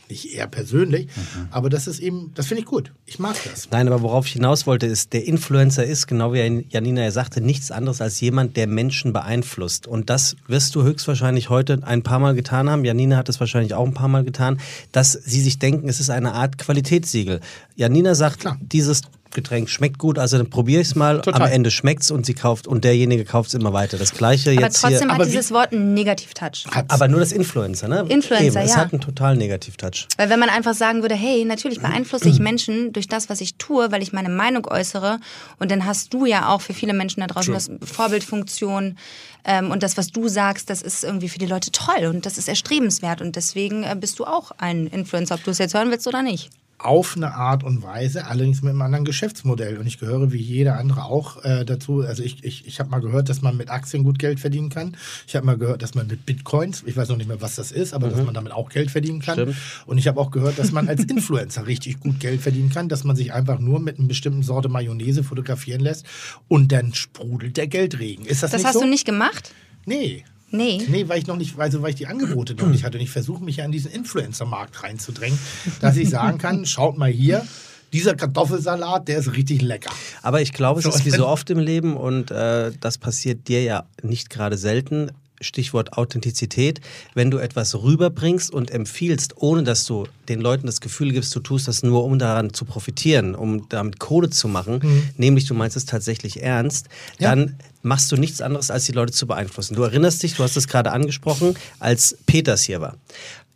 [0.08, 1.48] nicht er persönlich, Mhm.
[1.50, 2.92] aber das ist eben, das finde ich gut.
[3.06, 3.68] Ich mag das.
[3.70, 7.40] Nein, aber worauf ich hinaus wollte, ist, der Influencer ist, genau wie Janina ja sagte,
[7.40, 9.86] nichts anderes als jemand, der Menschen beeinflusst.
[9.86, 12.84] Und das wirst du höchstwahrscheinlich heute ein paar Mal getan haben.
[12.84, 14.60] Janina hat es wahrscheinlich auch ein paar Mal getan,
[14.92, 17.40] dass sie sich denken, es ist eine Art Qualitätssiegel.
[17.76, 18.58] Janina sagt, Klar.
[18.60, 19.02] dieses
[19.32, 21.20] Getränk schmeckt gut, also dann probiere ich es mal.
[21.20, 21.42] Total.
[21.42, 23.98] Am Ende schmeckt's und sie kauft und derjenige kauft es immer weiter.
[23.98, 25.08] Das gleiche Aber jetzt trotzdem hier.
[25.08, 26.66] hat Aber dieses Wort einen Negativ-Touch.
[26.88, 28.04] Aber nur das Influencer, ne?
[28.08, 28.76] Influencer, Eben, Es ja.
[28.76, 30.08] hat einen total Negativ-Touch.
[30.16, 33.56] Weil wenn man einfach sagen würde, hey, natürlich beeinflusse ich Menschen durch das, was ich
[33.56, 35.18] tue, weil ich meine Meinung äußere
[35.58, 38.96] und dann hast du ja auch für viele Menschen da draußen das Vorbildfunktion
[39.44, 42.38] ähm, und das, was du sagst, das ist irgendwie für die Leute toll und das
[42.38, 45.90] ist erstrebenswert und deswegen äh, bist du auch ein Influencer, ob du es jetzt hören
[45.90, 46.50] willst oder nicht.
[46.84, 49.78] Auf eine Art und Weise, allerdings mit einem anderen Geschäftsmodell.
[49.78, 52.00] Und ich gehöre wie jeder andere auch äh, dazu.
[52.00, 54.96] Also ich, ich, ich habe mal gehört, dass man mit Aktien gut Geld verdienen kann.
[55.26, 57.72] Ich habe mal gehört, dass man mit Bitcoins, ich weiß noch nicht mehr, was das
[57.72, 59.34] ist, aber dass man damit auch Geld verdienen kann.
[59.34, 59.56] Stimmt.
[59.86, 63.04] Und ich habe auch gehört, dass man als Influencer richtig gut Geld verdienen kann, dass
[63.04, 66.06] man sich einfach nur mit einer bestimmten Sorte Mayonnaise fotografieren lässt
[66.48, 68.24] und dann sprudelt der Geldregen.
[68.24, 68.80] Ist das, Das nicht hast so?
[68.80, 69.52] du nicht gemacht?
[69.86, 70.24] Nee.
[70.52, 70.82] Nee.
[70.88, 72.98] Nee, weil ich noch nicht, also weil ich die Angebote noch nicht hatte.
[72.98, 75.38] Und ich versuche mich ja in diesen Influencer-Markt reinzudrängen,
[75.80, 77.44] dass ich sagen kann, schaut mal hier,
[77.92, 79.90] dieser Kartoffelsalat, der ist richtig lecker.
[80.22, 83.62] Aber ich glaube, es ist wie so oft im Leben und äh, das passiert dir
[83.62, 85.10] ja nicht gerade selten.
[85.42, 86.80] Stichwort Authentizität.
[87.14, 91.40] Wenn du etwas rüberbringst und empfiehlst, ohne dass du den Leuten das Gefühl gibst, du
[91.40, 94.80] tust das nur, um daran zu profitieren, um damit Kohle zu machen,
[95.16, 96.88] nämlich du meinst es tatsächlich ernst,
[97.18, 97.30] Ja.
[97.34, 99.74] dann machst du nichts anderes, als die Leute zu beeinflussen.
[99.74, 102.96] Du erinnerst dich, du hast es gerade angesprochen, als Peters hier war.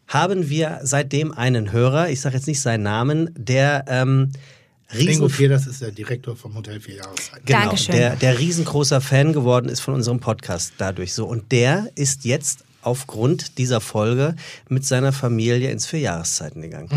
[0.08, 4.30] Haben wir seitdem einen Hörer, ich sage jetzt nicht seinen Namen, der ähm,
[4.94, 7.44] riesen Ingo Peters ist der Direktor vom Hotel Vier Jahreszeiten.
[7.44, 7.94] Genau, Dankeschön.
[7.96, 11.26] Der, der riesengroßer Fan geworden ist von unserem Podcast dadurch so.
[11.26, 14.36] Und der ist jetzt aufgrund dieser Folge
[14.68, 16.88] mit seiner Familie ins Vierjahreszeiten gegangen.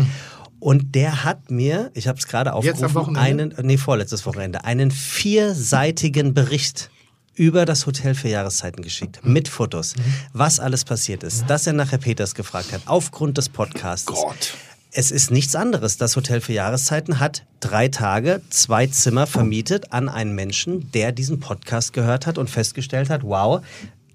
[0.60, 6.34] Und der hat mir, ich habe es gerade aufgerufen, einen, nee, vorletztes Wochenende, einen vierseitigen
[6.34, 6.90] Bericht
[7.34, 9.32] über das Hotel für Jahreszeiten geschickt, Hm.
[9.32, 9.94] mit Fotos,
[10.34, 14.04] was alles passiert ist, dass er nachher Peters gefragt hat, aufgrund des Podcasts.
[14.06, 14.54] Gott.
[14.92, 15.98] Es ist nichts anderes.
[15.98, 21.38] Das Hotel für Jahreszeiten hat drei Tage, zwei Zimmer vermietet an einen Menschen, der diesen
[21.38, 23.62] Podcast gehört hat und festgestellt hat, wow,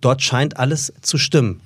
[0.01, 1.61] dort scheint alles zu stimmen.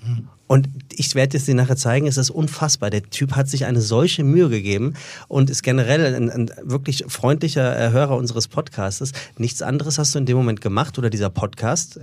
[0.46, 2.90] Und ich werde es dir nachher zeigen, es ist unfassbar.
[2.92, 4.94] Der Typ hat sich eine solche Mühe gegeben
[5.28, 9.12] und ist generell ein, ein wirklich freundlicher äh, Hörer unseres Podcastes.
[9.38, 12.00] Nichts anderes hast du in dem Moment gemacht oder dieser Podcast.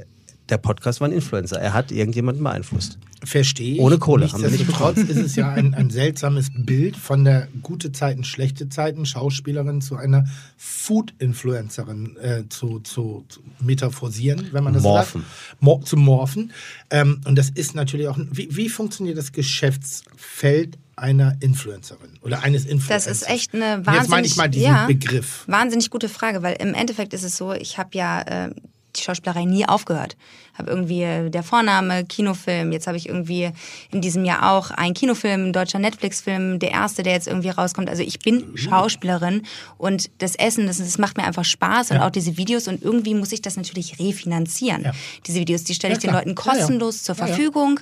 [0.49, 1.61] Der Podcast war ein Influencer.
[1.61, 2.99] Er hat irgendjemanden beeinflusst.
[3.25, 3.81] Verstehe ich.
[3.81, 7.49] Ohne Kohle, haben wir nicht Nichtsdestotrotz ist es ja ein, ein seltsames Bild von der
[7.63, 14.75] gute Zeiten, schlechte Zeiten Schauspielerin zu einer Food-Influencerin äh, zu, zu, zu metaphorisieren, wenn man
[14.75, 15.23] das Morphen.
[15.23, 15.63] sagt.
[15.63, 16.53] Mo zu morphen.
[16.91, 22.65] Ähm, und das ist natürlich auch, wie, wie funktioniert das Geschäftsfeld einer Influencerin oder eines
[22.65, 23.05] Influencers?
[23.05, 25.45] Das ist echt eine wahnsinnig, Jetzt meine ich mal diesen ja, Begriff.
[25.47, 28.51] Wahnsinnig gute Frage, weil im Endeffekt ist es so, ich habe ja äh,
[28.97, 30.17] die Schauspielerei nie aufgehört.
[30.59, 33.51] Habe irgendwie äh, der Vorname, Kinofilm, jetzt habe ich irgendwie
[33.91, 37.91] in diesem Jahr auch einen Kinofilm, ein deutscher Netflix-Film, der erste, der jetzt irgendwie rauskommt.
[37.91, 39.43] Also ich bin Schauspielerin
[39.79, 43.15] und das Essen, das, das macht mir einfach Spaß und auch diese Videos und irgendwie
[43.15, 44.83] muss ich das natürlich refinanzieren.
[44.85, 44.93] Ja.
[45.27, 46.15] Diese Videos, die stelle ich Ja, den.
[46.17, 46.59] Leuten Ja, ja.
[46.59, 47.27] kostenlos zur Ja, ja.
[47.35, 47.81] Verfügung.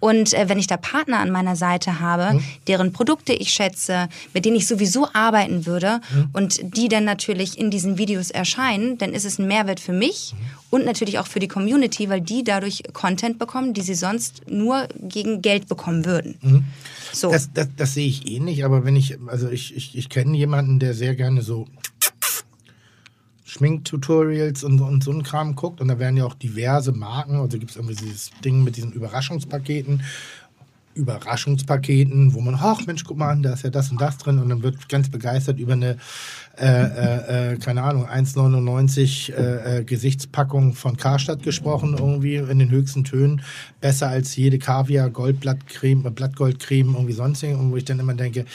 [0.00, 2.42] Und äh, wenn ich da Partner an meiner Seite habe, Mhm.
[2.66, 6.28] deren Produkte ich schätze, mit denen ich sowieso arbeiten würde Mhm.
[6.32, 10.32] und die dann natürlich in diesen Videos erscheinen, dann ist es ein Mehrwert für mich
[10.32, 10.38] Mhm.
[10.70, 14.88] und natürlich auch für die Community, weil die dadurch Content bekommen, die sie sonst nur
[15.00, 16.64] gegen Geld bekommen würden.
[17.12, 17.28] So.
[17.28, 17.32] Mhm.
[17.32, 20.78] Das, das, das sehe ich ähnlich, aber wenn ich, also ich, ich, ich kenne jemanden,
[20.78, 21.66] der sehr gerne so
[23.60, 25.82] Schminktutorials und, und so einen Kram guckt.
[25.82, 28.92] Und da werden ja auch diverse Marken, also gibt es irgendwie dieses Ding mit diesen
[28.92, 30.02] Überraschungspaketen,
[30.94, 34.38] Überraschungspaketen, wo man, ach Mensch, guck mal an, da ist ja das und das drin.
[34.38, 35.98] Und dann wird ganz begeistert über eine,
[36.58, 42.70] äh, äh, äh, keine Ahnung, 1,99 äh, äh, Gesichtspackung von Karstadt gesprochen, irgendwie in den
[42.70, 43.42] höchsten Tönen,
[43.82, 48.46] besser als jede Kaviar, Goldblattcreme, Blattgoldcreme, irgendwie sonstig, und wo ich dann immer denke,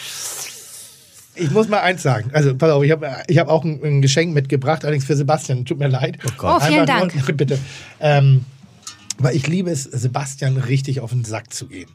[1.36, 2.30] ich muss mal eins sagen.
[2.34, 5.66] Also, pass auf, ich habe ich hab auch ein, ein Geschenk mitgebracht, allerdings für Sebastian.
[5.66, 6.18] Tut mir leid.
[6.26, 6.62] Oh Gott.
[6.64, 7.14] Oh, vielen Dank.
[7.16, 7.60] Nur, bitte.
[8.00, 8.46] Ähm,
[9.18, 11.90] weil ich liebe es, Sebastian richtig auf den Sack zu gehen.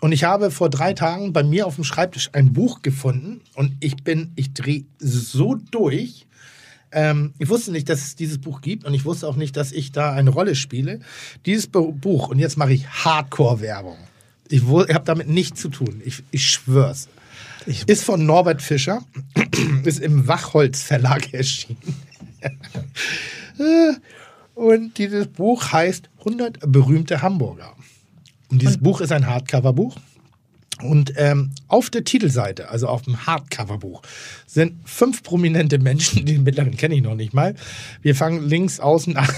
[0.00, 3.72] Und ich habe vor drei Tagen bei mir auf dem Schreibtisch ein Buch gefunden und
[3.80, 6.26] ich bin, ich drehe so durch.
[6.92, 9.72] Ähm, ich wusste nicht, dass es dieses Buch gibt und ich wusste auch nicht, dass
[9.72, 11.00] ich da eine Rolle spiele.
[11.44, 13.96] Dieses Bu- Buch, und jetzt mache ich Hardcore-Werbung.
[14.48, 16.00] Ich, ich habe damit nichts zu tun.
[16.04, 17.08] Ich, ich schwör's.
[17.66, 19.02] Ist von Norbert Fischer,
[19.84, 21.78] ist im Wachholz Verlag erschienen.
[24.54, 27.74] Und dieses Buch heißt 100 berühmte Hamburger.
[28.50, 29.96] Und dieses Buch ist ein Hardcover-Buch.
[30.82, 34.02] Und ähm, auf der Titelseite, also auf dem Hardcover-Buch,
[34.46, 37.54] sind fünf prominente Menschen, die mittleren kenne ich noch nicht mal.
[38.02, 39.28] Wir fangen links außen an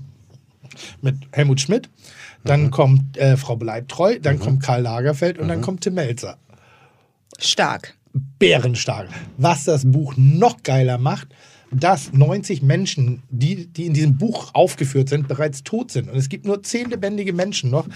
[1.02, 1.88] mit Helmut Schmidt.
[2.44, 6.38] Dann kommt äh, Frau Bleibtreu, dann kommt Karl Lagerfeld und dann kommt Tim Melzer
[7.42, 7.94] Stark.
[8.38, 9.08] bärenstark.
[9.38, 11.28] Was das Buch noch geiler macht,
[11.70, 16.10] dass 90 Menschen, die, die in diesem Buch aufgeführt sind, bereits tot sind.
[16.10, 17.86] Und es gibt nur 10 lebendige Menschen noch.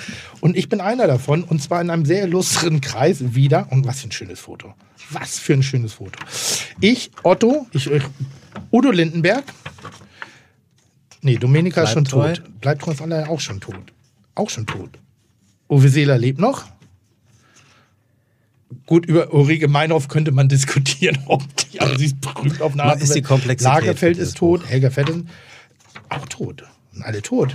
[0.41, 3.71] Und ich bin einer davon, und zwar in einem sehr illustren Kreis wieder.
[3.71, 4.75] Und was für ein schönes Foto.
[5.11, 6.19] Was für ein schönes Foto.
[6.81, 8.03] Ich, Otto, ich, ich
[8.73, 9.45] Udo Lindenberg.
[11.21, 12.43] Nee, Domenica ist schon tot.
[12.61, 13.93] Bleibtreu ist alle auch schon tot.
[14.35, 14.91] Auch schon tot.
[15.69, 16.65] Uwe Seeler lebt noch.
[18.87, 22.83] Gut, über Ulrike Meinhoff könnte man diskutieren, ob die, aber sie ist berühmt auf eine
[22.85, 23.01] Art.
[23.01, 25.29] ist die Komplexität Lagerfeld ist tot, Helga Fetten
[26.09, 26.65] auch tot.
[26.93, 27.55] Sind alle tot.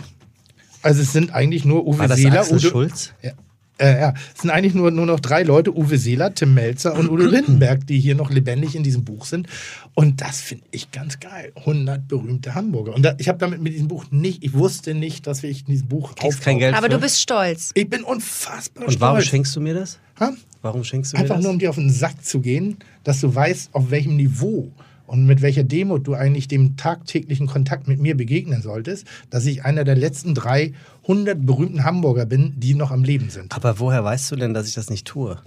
[0.82, 3.14] Also es sind eigentlich nur Uwe War das Seeler, Axel Udo, Schulz?
[3.22, 3.32] ja,
[3.78, 7.10] äh, ja, es sind eigentlich nur, nur noch drei Leute, Uwe Seeler, Tim Melzer und
[7.10, 9.48] Udo Lindenberg, die hier noch lebendig in diesem Buch sind.
[9.94, 11.52] Und das finde ich ganz geil.
[11.56, 12.96] 100 berühmte Hamburger.
[12.96, 15.74] Und da, ich habe damit mit diesem Buch nicht, ich wusste nicht, dass ich in
[15.74, 16.94] diesem Buch Kriegst kein Geld Aber für?
[16.94, 17.72] du bist stolz.
[17.74, 19.30] Ich bin unfassbar Und warum stolz.
[19.30, 20.00] schenkst du mir das?
[20.20, 20.32] Ha?
[20.62, 21.44] Warum schenkst du mir Einfach das?
[21.44, 24.72] nur, um dir auf den Sack zu gehen, dass du weißt, auf welchem Niveau
[25.08, 29.66] und mit welcher Demut du eigentlich dem tagtäglichen Kontakt mit mir begegnen solltest, dass ich
[29.66, 30.74] einer der letzten drei
[31.04, 33.54] 100 berühmten Hamburger bin, die noch am Leben sind.
[33.54, 35.42] Aber woher weißt du denn, dass ich das nicht tue?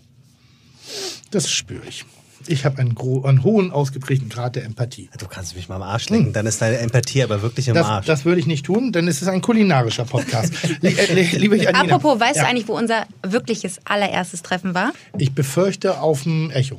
[1.31, 2.05] Das spüre ich.
[2.47, 5.09] Ich habe einen, einen hohen, ausgeprägten Grad der Empathie.
[5.19, 7.87] Du kannst mich mal am Arsch lecken, dann ist deine Empathie aber wirklich im Das,
[7.87, 8.07] Arsch.
[8.07, 10.53] das würde ich nicht tun, denn es ist ein kulinarischer Podcast.
[10.83, 14.93] Äh, Liebe Janina, Apropos, weißt ja, du eigentlich, wo unser wirkliches allererstes Treffen war?
[15.19, 16.79] Ich befürchte auf dem Echo.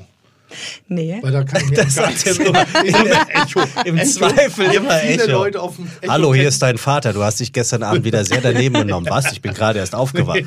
[0.87, 1.17] Nee.
[1.21, 2.61] Weil da kann ich mir Das gar sagt nichts er immer.
[3.29, 3.63] Echo.
[3.85, 4.09] Im Echo.
[4.11, 5.31] Zweifel immer viele Echo.
[5.31, 7.13] Leute auf dem Echo Hallo, hier ist dein Vater.
[7.13, 9.07] Du hast dich gestern Abend wieder sehr daneben genommen.
[9.09, 9.31] Was?
[9.31, 10.43] Ich bin gerade erst aufgewacht.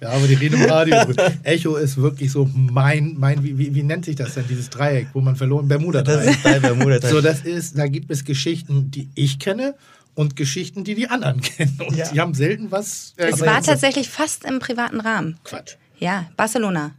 [0.00, 0.96] Ja, aber die reden im Radio.
[1.42, 5.08] Echo ist wirklich so mein, mein wie, wie, wie nennt sich das denn, dieses Dreieck,
[5.12, 6.30] wo man verloren, Das Bermuda-Dreieck.
[6.30, 7.00] ist dein Bermuda.
[7.08, 9.74] So, das ist, da gibt es Geschichten, die ich kenne
[10.14, 11.78] und Geschichten, die die anderen kennen.
[11.86, 12.08] Und Ja.
[12.08, 13.14] die haben selten was.
[13.16, 15.38] Äh, Es war tatsächlich fast im privaten Rahmen.
[15.44, 15.74] Quatsch.
[15.98, 16.92] Ja, Barcelona.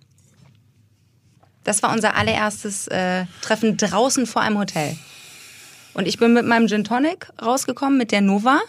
[1.64, 4.98] Das war unser allererstes äh, Treffen draußen vor einem Hotel.
[5.94, 8.60] Und ich bin mit meinem Gin Tonic rausgekommen, mit der Nova.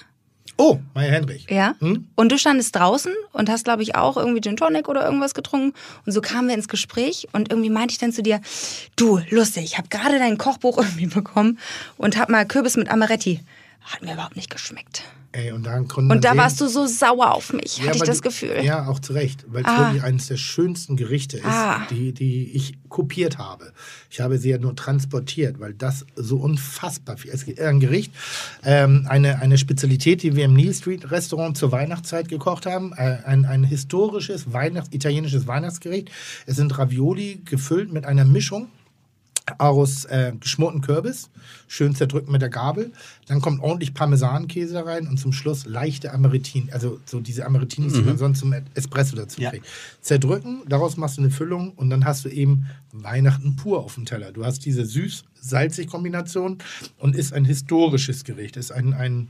[0.58, 1.46] Oh, Meier Henrich.
[1.48, 1.74] Ja.
[1.80, 2.08] Hm?
[2.14, 5.72] Und du standest draußen und hast, glaube ich, auch irgendwie Gin Tonic oder irgendwas getrunken.
[6.04, 8.40] Und so kamen wir ins Gespräch und irgendwie meinte ich dann zu dir,
[8.96, 11.58] du, lustig, ich habe gerade dein Kochbuch irgendwie bekommen
[11.96, 13.40] und hab mal Kürbis mit Amaretti.
[13.84, 15.02] Hat mir überhaupt nicht geschmeckt.
[15.34, 18.18] Ey, und, Und da sehen, warst du so sauer auf mich, Ja, hatte ich das
[18.18, 18.60] du- Gefühl.
[18.62, 19.78] Ja, auch zu Recht, weil es Ah.
[19.86, 21.86] wirklich eines der schönsten Gerichte ist, Ah.
[21.90, 23.72] die, die ich kopiert habe.
[24.10, 27.48] Ich habe sie ja nur transportiert, weil das so unfassbar viel ist.
[27.58, 28.12] Ein Gericht,
[28.62, 32.92] ähm, eine, eine Spezialität, die wir im Neil Street Restaurant zur Weihnachtszeit gekocht haben.
[32.92, 36.10] Äh, ein, ein historisches Weihnachts-, italienisches Weihnachtsgericht.
[36.44, 38.68] Es sind Ravioli gefüllt mit einer Mischung
[39.58, 41.28] aus äh, geschmorten Kürbis,
[41.66, 42.92] schön zerdrückt mit der Gabel.
[43.26, 48.02] Dann kommt ordentlich Parmesankäse rein und zum Schluss leichte Amarettin, also so diese Amaretinis, die
[48.02, 49.50] man sonst zum Espresso dazu Ja.
[49.50, 49.66] kriegt.
[50.00, 54.04] Zerdrücken, daraus machst du eine Füllung und dann hast du eben Weihnachten pur auf dem
[54.04, 54.32] Teller.
[54.32, 56.58] Du hast diese süß-salzig Kombination
[56.98, 59.28] und ist ein historisches Gericht, ist ein, ein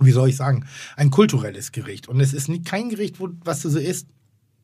[0.00, 0.64] wie soll ich sagen,
[0.96, 2.08] ein kulturelles Gericht.
[2.08, 4.06] Und es ist nie, kein Gericht, wo, was du so isst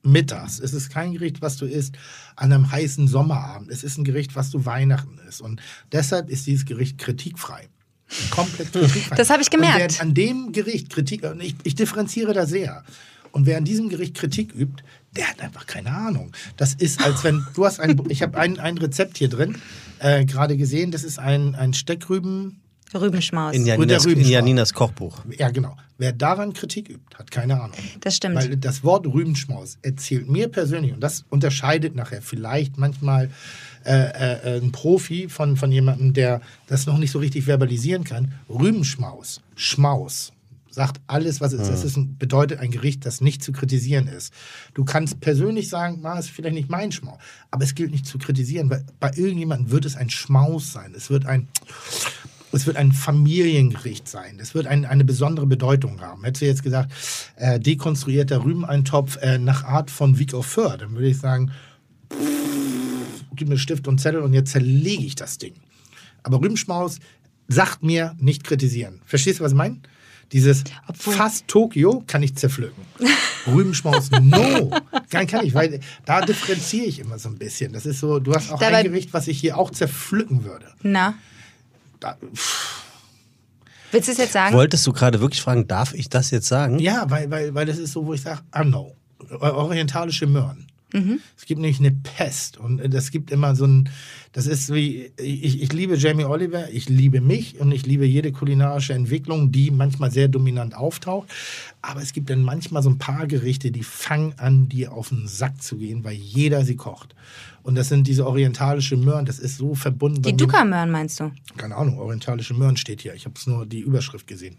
[0.02, 0.58] mittags.
[0.60, 1.96] Es ist kein Gericht, was du isst
[2.36, 3.70] an einem heißen Sommerabend.
[3.70, 5.40] Es ist ein Gericht, was du Weihnachten isst.
[5.40, 5.60] Und
[5.92, 7.68] deshalb ist dieses Gericht kritikfrei.
[8.30, 9.16] Komplett kritikfrei.
[9.16, 9.94] Das habe ich Und gemerkt.
[9.98, 12.84] wer an dem Gericht Kritik, und ich, ich differenziere da sehr.
[13.32, 14.82] Und wer an diesem Gericht Kritik übt,
[15.12, 16.32] der hat einfach keine Ahnung.
[16.56, 19.56] Das ist, als wenn du hast ein, ich habe ein, ein Rezept hier drin,
[20.00, 22.59] äh, gerade gesehen, das ist ein, ein Steckrüben,
[22.94, 23.54] Rübenschmaus.
[23.54, 24.20] In der Janinas, in.
[24.20, 25.18] Janinas Kochbuch.
[25.38, 25.76] ja, genau.
[25.98, 27.76] Wer daran Kritik übt, hat keine Ahnung.
[28.00, 28.36] Das stimmt.
[28.36, 33.30] Weil das Wort Rübenschmaus erzählt mir persönlich, und das unterscheidet nachher vielleicht manchmal
[33.84, 38.32] äh, äh, ein Profi von, von jemandem, der das noch nicht so richtig verbalisieren kann.
[38.48, 40.32] Rübenschmaus, Schmaus,
[40.70, 41.68] sagt alles, was es ist.
[41.68, 44.32] Es ist ein, bedeutet ein Gericht, das nicht zu kritisieren ist.
[44.74, 47.18] Du kannst persönlich sagen, na, ist vielleicht nicht mein Schmaus,
[47.50, 50.94] aber es gilt nicht zu kritisieren, weil bei irgendjemandem wird es ein Schmaus sein.
[50.96, 51.48] Es wird ein
[52.52, 54.38] es wird ein Familiengericht sein.
[54.40, 56.24] Es wird ein, eine besondere Bedeutung haben.
[56.24, 56.92] Hättest du jetzt gesagt,
[57.36, 61.50] äh, dekonstruierter Rübeneintopf äh, nach Art von Wieg auf Föhr, dann würde ich sagen,
[62.12, 65.54] pff, gib mir Stift und Zettel und jetzt zerlege ich das Ding.
[66.22, 66.98] Aber Rübenschmaus
[67.48, 69.00] sagt mir nicht kritisieren.
[69.06, 69.78] Verstehst du, was ich meine?
[70.32, 72.84] Dieses Obwohl- fast Tokio kann ich zerpflücken.
[73.48, 74.70] Rübenschmaus, no.
[75.10, 77.72] Kann, kann ich, weil da differenziere ich immer so ein bisschen.
[77.72, 80.66] Das ist so, du hast auch Dabei- ein Gericht, was ich hier auch zerpflücken würde.
[80.82, 81.14] Na,
[82.00, 82.16] Da,
[83.92, 84.54] willst du es jetzt sagen?
[84.54, 86.78] Wolltest du gerade wirklich fragen, darf ich das jetzt sagen?
[86.78, 88.96] Ja, weil, weil, weil das ist so, wo ich sage, ah no,
[89.40, 90.66] orientalische Möhren.
[91.36, 93.88] Es gibt nämlich eine Pest und das gibt immer so ein,
[94.32, 98.32] das ist wie, ich, ich liebe Jamie Oliver, ich liebe mich und ich liebe jede
[98.32, 101.28] kulinarische Entwicklung, die manchmal sehr dominant auftaucht.
[101.80, 105.28] Aber es gibt dann manchmal so ein paar Gerichte, die fangen an, dir auf den
[105.28, 107.14] Sack zu gehen, weil jeder sie kocht.
[107.62, 110.22] Und das sind diese orientalische Möhren, das ist so verbunden.
[110.22, 111.30] Die Dukamöhren meinst du?
[111.56, 113.14] keine Ahnung, orientalische Möhren steht hier.
[113.14, 114.56] Ich habe es nur die Überschrift gesehen.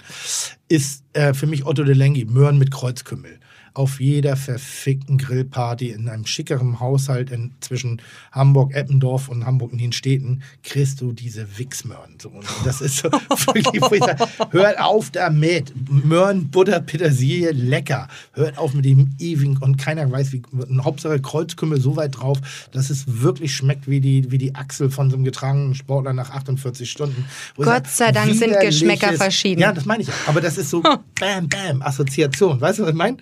[0.68, 3.40] Ist äh, für mich Otto de Lengi, Möhren mit Kreuzkümmel.
[3.74, 11.14] Auf jeder verfickten Grillparty in einem schickeren Haushalt in, zwischen Hamburg-Eppendorf und Hamburg-Nienstädten kriegst du
[11.14, 12.18] diese Wichsmöhren.
[12.22, 13.12] So, und das ist so
[13.54, 15.74] wirklich, wo ich sage, hört auf damit.
[15.90, 18.08] Möhren, Butter, Petersilie, lecker.
[18.34, 20.42] Hört auf mit dem ewigen und keiner weiß, wie,
[20.82, 22.40] Hauptsache Kreuzkümmel so weit drauf,
[22.72, 26.32] dass es wirklich schmeckt wie die, wie die Achsel von so einem getragenen Sportler nach
[26.32, 27.26] 48 Stunden.
[27.56, 29.62] Wo Gott sei Dank sind Geschmäcker verschieden.
[29.62, 30.10] Ja, das meine ich.
[30.28, 30.82] Aber das ist so
[31.20, 32.60] bam, bam, Assoziation.
[32.60, 33.18] Weißt du, was ich meine?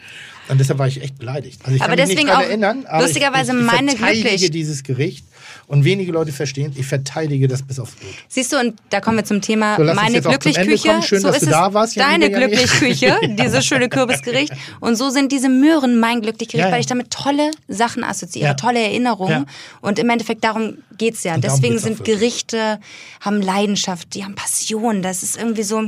[0.50, 1.60] Und deshalb war ich echt beleidigt.
[1.64, 4.30] Also ich Aber kann mich deswegen nicht auch erinnern, aber lustigerweise ich, ich meine verteidige
[4.30, 5.26] glücklich- dieses Gericht
[5.68, 8.12] und wenige Leute verstehen, ich verteidige das bis aufs Blut.
[8.28, 11.02] Siehst du, und da kommen wir zum Thema So, meine Glücklichküche.
[11.04, 12.32] Schön, so dass ist du es da warst, deine.
[12.32, 14.52] Glücklichküche, dieses schöne Kürbisgericht.
[14.80, 16.72] Und so sind diese Möhren mein Glücklichgericht, Ja, ja.
[16.74, 18.54] weil ich damit tolle Sachen assoziiere, Ja.
[18.56, 19.32] tolle Erinnerungen.
[19.32, 19.46] Ja.
[19.82, 21.36] Und im Endeffekt darum geht's ja.
[21.36, 22.04] Und darum Deswegen sind.
[22.04, 22.80] Gerichte,
[23.22, 25.04] haben Leidenschaft, die haben Passion.
[25.04, 25.84] Das ist irgendwie so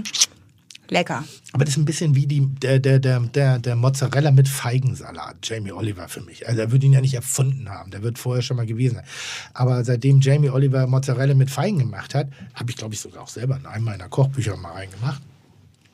[0.92, 1.24] lecker.
[1.54, 5.72] Aber das ist ein bisschen wie die, der, der, der, der, Mozzarella mit Feigensalat, Jamie
[5.72, 6.48] Oliver für mich.
[6.48, 9.06] Also er wird ihn ja nicht erfunden haben, der wird vorher schon mal gewesen sein.
[9.54, 13.30] Aber seitdem Jamie Oliver Mozzarella mit Feigen gemacht hat, habe ich, glaube ich, sogar auch
[13.30, 15.22] selber in einem meiner Kochbücher mal reingemacht.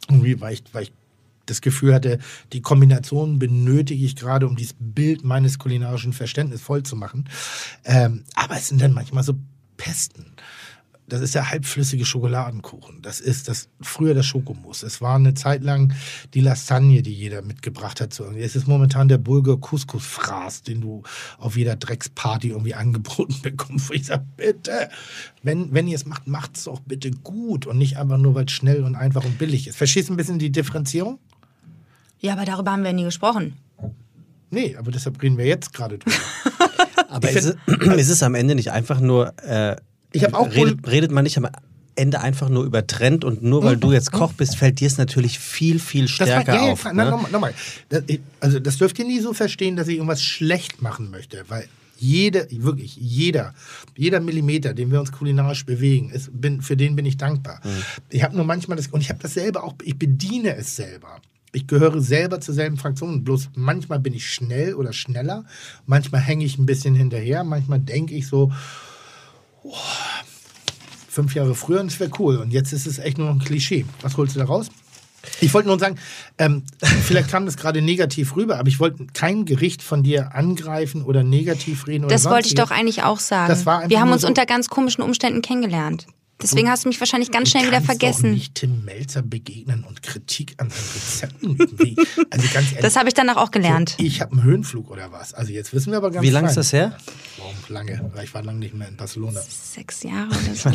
[0.10, 0.94] Irgendwie, weil ich, weil ich
[1.46, 2.18] das Gefühl hatte,
[2.52, 7.30] die Kombination benötige ich gerade, um dieses Bild meines kulinarischen Verständnisses voll zu machen.
[7.86, 9.36] Ähm, aber es sind dann manchmal so
[9.78, 10.34] Pesten.
[11.10, 13.02] Das ist der halbflüssige Schokoladenkuchen.
[13.02, 14.84] Das ist das früher das Schokomus.
[14.84, 15.94] Es war eine Zeit lang
[16.34, 18.20] die Lasagne, die jeder mitgebracht hat.
[18.20, 21.04] Es ist momentan der Bulgur Couscous Fraß, den du
[21.38, 23.90] auf jeder Drecksparty irgendwie angeboten bekommst.
[23.90, 24.90] Wo ich sage, bitte,
[25.44, 28.46] wenn, wenn ihr es macht, macht es auch bitte gut und nicht einfach nur, weil
[28.46, 29.78] es schnell und einfach und billig ist.
[29.78, 31.20] Verstehst du ein bisschen die Differenzierung?
[32.20, 33.54] Ja, aber darüber haben wir nie gesprochen.
[34.50, 36.16] Nee, aber deshalb reden wir jetzt gerade drüber.
[37.10, 39.78] Aber ist es, ist es am Ende nicht einfach nur, äh,
[40.18, 41.48] Ich hab auch redet, redet man nicht am
[41.96, 44.98] Ende einfach nur über Trend und nur weil du jetzt Koch bist, fällt dir es
[44.98, 46.86] natürlich viel, viel stärker war, ja, auf.
[46.86, 47.06] ne?
[47.10, 47.54] Nochmal, nochmal.
[48.40, 51.68] Also das dürft ihr nie so verstehen, dass ich irgendwas schlecht machen möchte, weil
[51.98, 53.56] jede, wirklich jeder,
[53.96, 57.60] jeder Millimeter, den wir uns kulinarisch bewegen, ist, bin, für den bin ich dankbar.
[57.64, 57.84] Mhm.
[58.10, 61.20] Ich habe nur manchmal das, und ich habe das selber auch, ich bediene es selber.
[61.54, 65.46] Ich gehöre selber zur selben Fraktion, bloß manchmal bin ich schnell oder schneller,
[65.88, 68.52] manchmal hänge ich ein bisschen hinterher, manchmal denke ich so,
[69.72, 69.76] oh,
[71.10, 73.44] fünf Jahre früher und es wäre cool und jetzt ist es echt nur noch ein
[73.46, 73.86] Klischee.
[74.02, 74.68] Was holst du da raus?
[75.42, 75.98] Ich wollte nur sagen,
[76.38, 81.04] ähm, vielleicht kam das gerade negativ rüber, aber ich wollte kein Gericht von dir angreifen
[81.04, 82.06] oder negativ reden.
[82.06, 83.50] Oder Das wollte ich doch eigentlich auch sagen.
[83.50, 86.08] Das war einfach Wir haben uns so- unter ganz komischen Umständen kennengelernt.
[86.42, 88.32] Deswegen hast du mich wahrscheinlich ganz schnell wieder kannst Doch vergessen.
[88.32, 91.98] nicht Tim Melzer begegnen und Kritik an seinen Rezepten
[92.30, 92.82] Also ganz ehrlich.
[92.82, 93.96] Das habe ich danach auch gelernt.
[93.98, 95.34] Ich habe einen Höhenflug oder was?
[95.34, 96.96] Also jetzt wissen wir aber ganz Wie lange ist das her?
[97.38, 98.12] Warum lange?
[98.14, 99.42] Weil ich war lange nicht mehr in Barcelona.
[99.42, 100.72] Sechs Jahre oder so.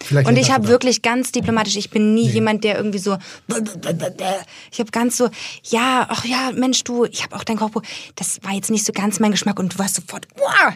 [0.00, 3.18] Vielleicht Und ich das habe wirklich ganz diplomatisch, ich bin nie jemand, der irgendwie so,
[3.48, 5.30] ich habe ganz so,
[5.64, 7.82] ja, ach ja, Mensch, du, ich habe auch dein Kochbuch,
[8.16, 10.74] das war jetzt nicht so ganz mein Geschmack und du warst sofort, wow.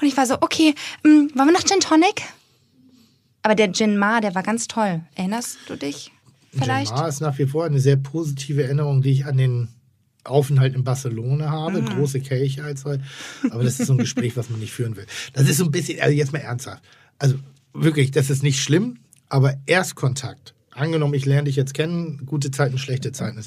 [0.00, 2.22] Und ich war so, okay, mm, wollen wir noch Gin Tonic?
[3.48, 5.00] Aber der Gin Ma, der war ganz toll.
[5.14, 6.12] Erinnerst du dich
[6.52, 6.94] vielleicht?
[6.94, 9.68] Gemar ist nach wie vor eine sehr positive Erinnerung, die ich an den
[10.22, 11.82] Aufenthalt in Barcelona habe.
[11.82, 11.94] Ah.
[11.94, 13.02] Große Kelche als heute.
[13.48, 15.06] Aber das ist so ein Gespräch, was man nicht führen will.
[15.32, 16.82] Das ist so ein bisschen, also jetzt mal ernsthaft.
[17.18, 17.36] Also
[17.72, 18.98] wirklich, das ist nicht schlimm,
[19.30, 20.54] aber Erstkontakt.
[20.72, 23.42] Angenommen, ich lerne dich jetzt kennen, gute Zeiten, schlechte Zeiten.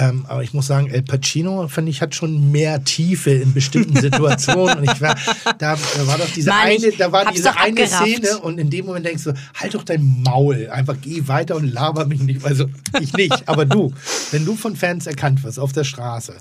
[0.00, 4.00] Ähm, aber ich muss sagen, El Pacino, fand ich, hat schon mehr Tiefe in bestimmten
[4.00, 4.78] Situationen.
[4.78, 5.14] Und ich war,
[5.58, 8.06] da, da war doch diese Mann, eine, da war diese eine abgerafft.
[8.06, 11.70] Szene und in dem Moment denkst du, halt doch dein Maul, einfach geh weiter und
[11.70, 12.46] laber mich nicht.
[12.46, 12.64] Also
[12.98, 13.92] ich nicht, aber du,
[14.30, 16.34] wenn du von Fans erkannt wirst auf der Straße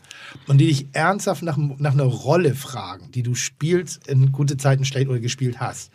[0.47, 4.85] und die dich ernsthaft nach, nach einer Rolle fragen, die du spielst in gute Zeiten
[4.85, 5.91] schlecht oder gespielt hast,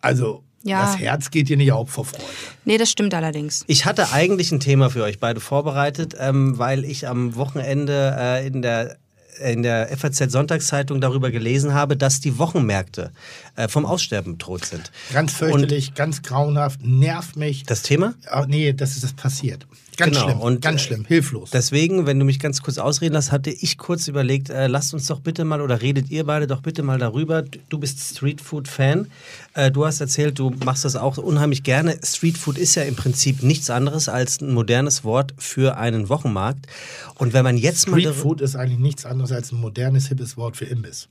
[0.00, 0.82] also Ja.
[0.82, 2.24] das Herz geht dir nicht auf vor Freude.
[2.64, 3.64] Nee, das stimmt allerdings.
[3.66, 8.46] Ich hatte eigentlich ein Thema für euch beide vorbereitet, ähm, weil ich am Wochenende äh,
[8.46, 8.96] in der
[9.40, 13.12] in der FAZ Sonntagszeitung darüber gelesen habe, dass die Wochenmärkte
[13.56, 14.90] äh, vom Aussterben bedroht sind.
[15.12, 17.62] Ganz fürchterlich, ganz grauenhaft, nervt mich.
[17.62, 18.14] Das Thema?
[18.26, 19.66] Ah, nee, dass ist das passiert.
[19.98, 21.50] Ganz Genau, schlimm, und, ganz äh, schlimm, hilflos.
[21.50, 25.08] Deswegen, wenn du mich ganz kurz ausreden lässt, hatte ich kurz überlegt, äh, lasst uns
[25.08, 27.42] doch bitte mal oder redet ihr beide doch bitte mal darüber.
[27.42, 29.08] Du bist Streetfood-Fan.
[29.54, 31.98] Äh, du hast erzählt, du machst das auch unheimlich gerne.
[32.00, 36.68] Streetfood ist ja im Prinzip nichts anderes als ein modernes Wort für einen Wochenmarkt.
[37.16, 38.00] Und wenn man jetzt mal.
[38.00, 41.08] Street Food ist eigentlich nichts anderes als ein modernes, hippes Wort für Imbiss.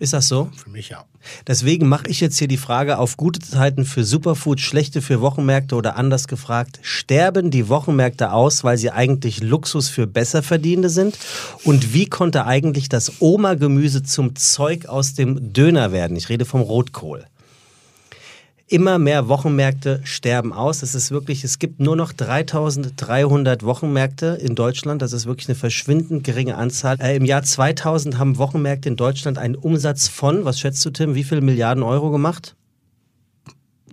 [0.00, 0.50] Ist das so?
[0.56, 1.04] Für mich ja.
[1.46, 5.76] Deswegen mache ich jetzt hier die Frage auf gute Zeiten für Superfood, schlechte für Wochenmärkte
[5.76, 11.16] oder anders gefragt, sterben die Wochenmärkte aus, weil sie eigentlich Luxus für Besserverdienende sind?
[11.62, 16.16] Und wie konnte eigentlich das Oma-Gemüse zum Zeug aus dem Döner werden?
[16.16, 17.24] Ich rede vom Rotkohl.
[18.66, 20.82] Immer mehr Wochenmärkte sterben aus.
[20.82, 25.02] Es ist wirklich, es gibt nur noch 3300 Wochenmärkte in Deutschland.
[25.02, 26.96] Das ist wirklich eine verschwindend geringe Anzahl.
[26.98, 31.14] Äh, Im Jahr 2000 haben Wochenmärkte in Deutschland einen Umsatz von, was schätzt du, Tim,
[31.14, 32.56] wie viel Milliarden Euro gemacht?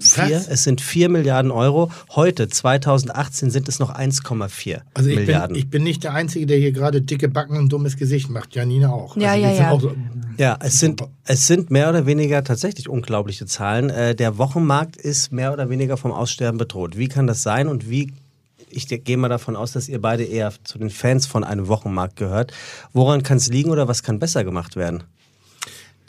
[0.01, 0.37] Vier.
[0.37, 0.47] Was?
[0.47, 1.91] Es sind 4 Milliarden Euro.
[2.15, 5.53] Heute, 2018, sind es noch 1,4 Also ich Milliarden.
[5.53, 8.55] bin, ich bin nicht der Einzige, der hier gerade dicke Backen und dummes Gesicht macht.
[8.55, 9.15] Janina auch.
[9.17, 9.71] Ja, also ja, ja.
[9.71, 9.95] Auch so,
[10.37, 13.89] Ja, es sind, es sind mehr oder weniger tatsächlich unglaubliche Zahlen.
[13.89, 16.97] Äh, der Wochenmarkt ist mehr oder weniger vom Aussterben bedroht.
[16.97, 18.11] Wie kann das sein und wie,
[18.69, 22.15] ich gehe mal davon aus, dass ihr beide eher zu den Fans von einem Wochenmarkt
[22.15, 22.53] gehört.
[22.93, 25.03] Woran kann es liegen oder was kann besser gemacht werden?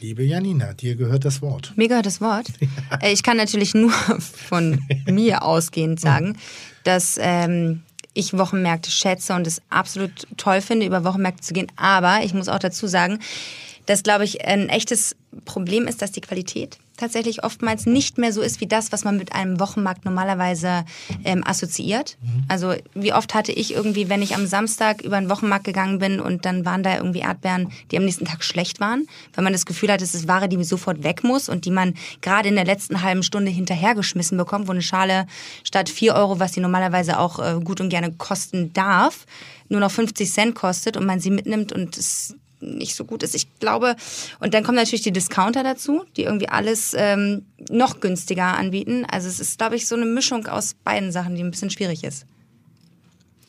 [0.02, 1.72] Liebe Janina, dir gehört das Wort.
[1.76, 2.46] Mir gehört das Wort.
[3.00, 6.36] Äh, Ich kann natürlich nur von mir ausgehend sagen,
[6.84, 11.68] dass ähm, ich Wochenmärkte schätze und es absolut toll finde, über Wochenmärkte zu gehen.
[11.76, 13.20] Aber ich muss auch dazu sagen,
[13.86, 18.42] dass, glaube ich, ein echtes Problem ist, dass die Qualität tatsächlich oftmals nicht mehr so
[18.42, 20.84] ist wie das, was man mit einem Wochenmarkt normalerweise
[21.24, 22.16] ähm, assoziiert.
[22.48, 26.20] Also wie oft hatte ich irgendwie, wenn ich am Samstag über einen Wochenmarkt gegangen bin
[26.20, 29.66] und dann waren da irgendwie Erdbeeren, die am nächsten Tag schlecht waren, weil man das
[29.66, 32.64] Gefühl hat, es ist Ware, die sofort weg muss und die man gerade in der
[32.64, 35.26] letzten halben Stunde hinterhergeschmissen bekommt, wo eine Schale
[35.64, 39.26] statt 4 Euro, was sie normalerweise auch äh, gut und gerne kosten darf,
[39.68, 43.34] nur noch 50 Cent kostet und man sie mitnimmt und es nicht so gut ist.
[43.34, 43.96] Ich glaube,
[44.40, 49.04] und dann kommen natürlich die Discounter dazu, die irgendwie alles ähm, noch günstiger anbieten.
[49.10, 52.04] Also es ist, glaube ich, so eine Mischung aus beiden Sachen, die ein bisschen schwierig
[52.04, 52.26] ist.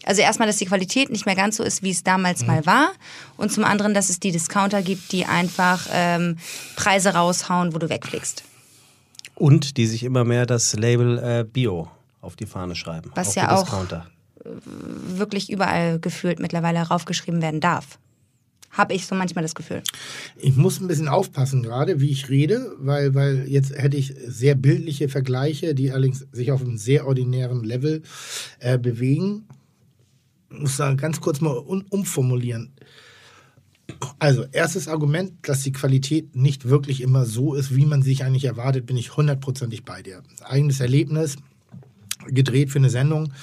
[0.05, 2.91] Also erstmal, dass die Qualität nicht mehr ganz so ist, wie es damals mal war.
[3.37, 6.37] Und zum anderen, dass es die Discounter gibt, die einfach ähm,
[6.75, 8.43] Preise raushauen, wo du wegfliegst.
[9.35, 11.89] Und die sich immer mehr das Label äh, Bio
[12.21, 13.11] auf die Fahne schreiben.
[13.15, 13.67] Was ja auch-.
[14.43, 17.97] Wirklich überall gefühlt mittlerweile raufgeschrieben werden darf.
[18.73, 19.83] Habe ich so manchmal das Gefühl.
[20.37, 24.55] Ich muss ein bisschen aufpassen gerade, wie ich rede, weil, weil jetzt hätte ich sehr
[24.55, 28.01] bildliche Vergleiche, die allerdings sich auf einem sehr ordinären Level
[28.59, 29.45] äh, bewegen.
[30.51, 32.73] Ich muss da ganz kurz mal un umformulieren.
[34.17, 38.45] Also, erstes Argument, dass die Qualität nicht wirklich immer so ist, wie man sich eigentlich
[38.45, 40.23] erwartet, bin ich hundertprozentig bei dir.
[40.41, 41.37] Eigenes Erlebnis,
[42.27, 43.33] gedreht für eine Sendung.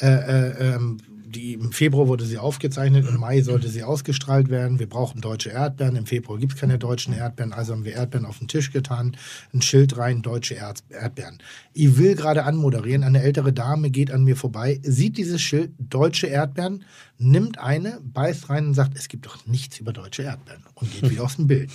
[0.00, 0.98] Äh, äh, ähm,
[1.32, 4.78] die, Im Februar wurde sie aufgezeichnet, im Mai sollte sie ausgestrahlt werden.
[4.78, 5.96] Wir brauchen deutsche Erdbeeren.
[5.96, 9.16] Im Februar gibt es keine deutschen Erdbeeren, also haben wir Erdbeeren auf den Tisch getan,
[9.52, 11.38] ein Schild rein, deutsche Erd Erdbeeren.
[11.72, 16.26] Ich will gerade anmoderieren, eine ältere Dame geht an mir vorbei, sieht dieses Schild, deutsche
[16.26, 16.84] Erdbeeren,
[17.18, 21.10] nimmt eine, beißt rein und sagt, es gibt doch nichts über deutsche Erdbeeren und geht
[21.10, 21.70] wieder aus dem Bild.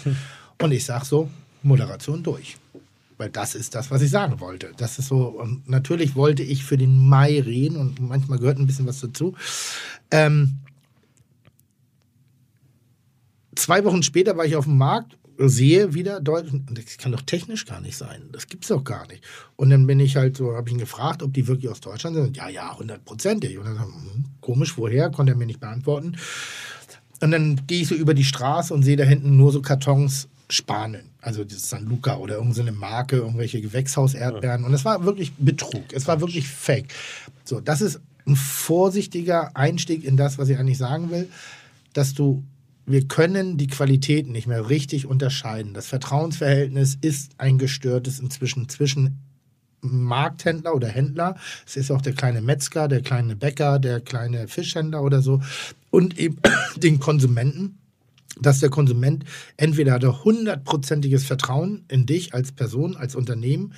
[0.61, 1.29] Und ich sage so,
[1.63, 2.57] Moderation durch.
[3.17, 4.71] Weil das ist das, was ich sagen wollte.
[4.77, 8.67] Das ist so, und natürlich wollte ich für den Mai reden und manchmal gehört ein
[8.67, 9.35] bisschen was dazu.
[10.11, 10.59] Ähm,
[13.55, 17.65] zwei Wochen später war ich auf dem Markt, sehe wieder Deutsch, das kann doch technisch
[17.65, 18.23] gar nicht sein.
[18.31, 19.23] Das gibt's doch gar nicht.
[19.55, 22.15] Und dann bin ich halt so, habe ich ihn gefragt, ob die wirklich aus Deutschland
[22.15, 22.37] sind.
[22.37, 23.57] Ja, ja, hundertprozentig.
[23.57, 25.11] Und dann, hm, komisch, woher?
[25.11, 26.17] Konnte er mir nicht beantworten.
[27.21, 30.27] Und dann gehe ich so über die Straße und sehe da hinten nur so Kartons
[30.49, 31.09] Spanien.
[31.21, 34.63] Also das San Luca oder irgendeine Marke, irgendwelche Gewächshauserdbeeren.
[34.63, 35.91] Und es war wirklich Betrug.
[35.91, 36.93] Es war wirklich fake.
[37.43, 41.29] So, das ist ein vorsichtiger Einstieg in das, was ich eigentlich sagen will,
[41.93, 42.43] dass du
[42.89, 45.73] wir können die Qualität nicht mehr richtig unterscheiden.
[45.73, 49.19] Das Vertrauensverhältnis ist ein gestörtes inzwischen zwischen
[49.81, 51.35] Markthändler oder Händler.
[51.65, 55.41] Es ist auch der kleine Metzger, der kleine Bäcker, der kleine Fischhändler oder so
[55.91, 56.37] und eben
[56.77, 57.77] den Konsumenten
[58.41, 59.25] dass der Konsument
[59.57, 63.73] entweder hat er hundertprozentiges Vertrauen in dich als Person, als Unternehmen,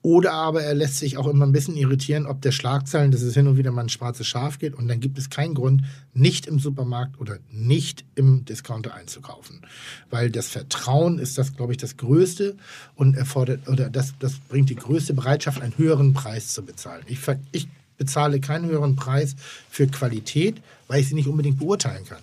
[0.00, 3.34] oder aber er lässt sich auch immer ein bisschen irritieren, ob der Schlagzeilen, dass es
[3.34, 5.82] hin und wieder mal ein schwarzes Schaf geht und dann gibt es keinen Grund,
[6.14, 9.60] nicht im Supermarkt oder nicht im Discounter einzukaufen.
[10.08, 12.56] Weil das Vertrauen ist das, glaube ich, das Größte
[12.94, 17.02] und erfordert, oder das, das bringt die größte Bereitschaft, einen höheren Preis zu bezahlen.
[17.08, 17.18] Ich,
[17.50, 19.34] ich bezahle keinen höheren Preis
[19.68, 22.22] für Qualität, weil ich sie nicht unbedingt beurteilen kann.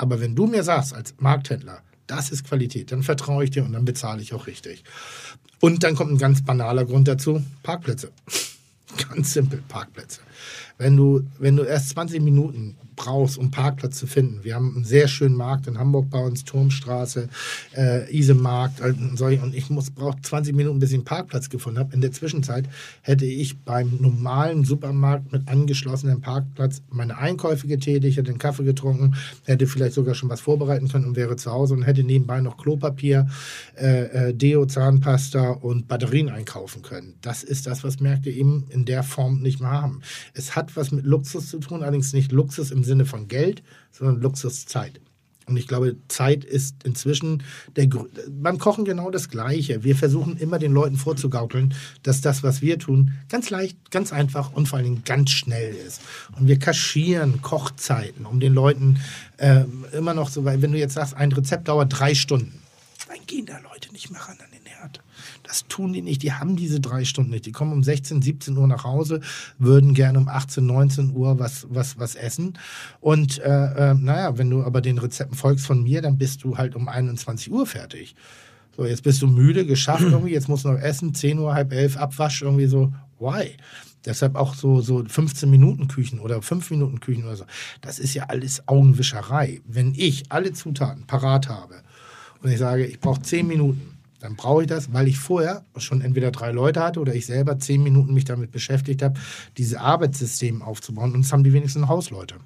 [0.00, 3.72] Aber wenn du mir sagst, als Markthändler, das ist Qualität, dann vertraue ich dir und
[3.72, 4.82] dann bezahle ich auch richtig.
[5.60, 8.10] Und dann kommt ein ganz banaler Grund dazu: Parkplätze.
[9.10, 10.20] ganz simpel, Parkplätze.
[10.78, 14.44] Wenn du, wenn du erst 20 Minuten brauchst, um Parkplatz zu finden.
[14.44, 17.30] Wir haben einen sehr schönen Markt in Hamburg bei uns, Turmstraße,
[17.74, 18.92] äh, Isemarkt äh,
[19.42, 21.94] und ich brauche 20 Minuten, bis ich einen Parkplatz gefunden habe.
[21.94, 22.66] In der Zwischenzeit
[23.00, 29.14] hätte ich beim normalen Supermarkt mit angeschlossenem Parkplatz meine Einkäufe getätigt, hätte einen Kaffee getrunken,
[29.44, 32.58] hätte vielleicht sogar schon was vorbereiten können und wäre zu Hause und hätte nebenbei noch
[32.58, 33.28] Klopapier,
[33.78, 37.14] äh, äh, Deo, Zahnpasta und Batterien einkaufen können.
[37.22, 40.02] Das ist das, was Märkte eben in der Form nicht mehr haben.
[40.34, 44.20] Es hat was mit Luxus zu tun, allerdings nicht Luxus im Sinne von Geld, sondern
[44.20, 45.00] Luxuszeit.
[45.50, 47.42] Und ich glaube, Zeit ist inzwischen
[47.74, 49.82] der Gr beim Kochen genau das Gleiche.
[49.82, 51.74] Wir versuchen immer den Leuten vorzugaukeln,
[52.04, 55.74] dass das, was wir tun, ganz leicht, ganz einfach und vor allen Dingen ganz schnell
[55.74, 56.02] ist.
[56.38, 59.00] Und wir kaschieren Kochzeiten, um den Leuten
[59.38, 62.62] äh, immer noch so, weil wenn du jetzt sagst, ein Rezept dauert drei Stunden,
[63.08, 64.59] dann gehen da Leute nicht mehr ran an den.
[65.50, 66.22] Das tun die nicht.
[66.22, 67.44] Die haben diese drei Stunden nicht.
[67.44, 69.20] Die kommen um 16, 17 Uhr nach Hause,
[69.58, 72.56] würden gerne um 18, 19 Uhr was, was, was essen.
[73.00, 76.56] Und äh, äh, naja, wenn du aber den Rezepten folgst von mir, dann bist du
[76.56, 78.14] halt um 21 Uhr fertig.
[78.76, 81.72] So, jetzt bist du müde, geschafft irgendwie, jetzt musst du noch essen, 10 Uhr, halb
[81.72, 82.92] elf, Abwasch, irgendwie so.
[83.18, 83.56] Why?
[84.04, 87.44] Deshalb auch so, so 15 Minuten Küchen oder 5 Minuten Küchen oder so.
[87.80, 89.62] Das ist ja alles Augenwischerei.
[89.66, 91.82] Wenn ich alle Zutaten parat habe
[92.40, 96.02] und ich sage, ich brauche 10 Minuten, dann brauche ich das, weil ich vorher schon
[96.02, 99.18] entweder drei Leute hatte oder ich selber zehn Minuten mich damit beschäftigt habe,
[99.56, 101.14] dieses Arbeitssystem aufzubauen.
[101.14, 102.36] Und es haben die wenigsten Hausleute.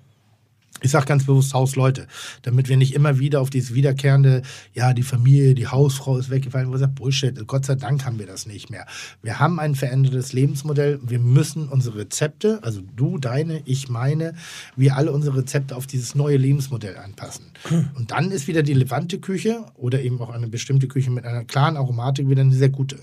[0.85, 2.07] Ich sage ganz bewusst Hausleute,
[2.43, 4.43] damit wir nicht immer wieder auf dieses wiederkehrende,
[4.75, 8.27] ja, die Familie, die Hausfrau ist weggefallen, wo sagen, Bullshit, Gott sei Dank haben wir
[8.27, 8.85] das nicht mehr.
[9.23, 14.35] Wir haben ein verändertes Lebensmodell, wir müssen unsere Rezepte, also du, deine, ich meine,
[14.77, 17.47] wir alle unsere Rezepte auf dieses neue Lebensmodell anpassen.
[17.95, 21.45] Und dann ist wieder die Levante Küche oder eben auch eine bestimmte Küche mit einer
[21.45, 22.99] klaren Aromatik wieder eine sehr gute.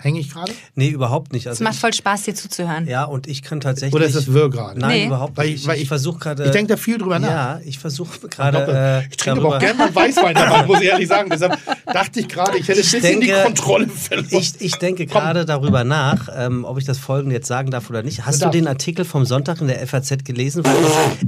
[0.00, 0.52] Hänge ich gerade?
[0.74, 1.46] Nee, überhaupt nicht.
[1.48, 2.86] Also es macht voll Spaß, dir zuzuhören.
[2.86, 3.94] Ja, und ich kann tatsächlich.
[3.94, 4.78] Oder ist das Wirr gerade?
[4.78, 5.06] Nein, Nee.
[5.06, 5.54] überhaupt Weil nicht.
[5.56, 6.44] ich- Ich, weil ich, ich- versuche gerade.
[6.44, 7.28] Ich denke da viel drüber nach.
[7.30, 8.58] Ja, ich versuche Ich, gerade.
[8.64, 11.30] glaube, Äh, ich trinke aber auch gerne mal Weißwein dabei, muss ich ehrlich sagen.
[11.30, 11.58] Deshalb
[11.92, 14.26] dachte ich gerade, ich hätte ein Ich bisschen die denke- Kontrolle verloren.
[14.30, 18.02] Ich, ich denke gerade darüber nach, ähm, ob ich das Folgende jetzt sagen darf oder
[18.02, 18.24] nicht.
[18.24, 20.64] Hast du den Artikel vom Sonntag in der FAZ gelesen?
[20.64, 20.76] Weil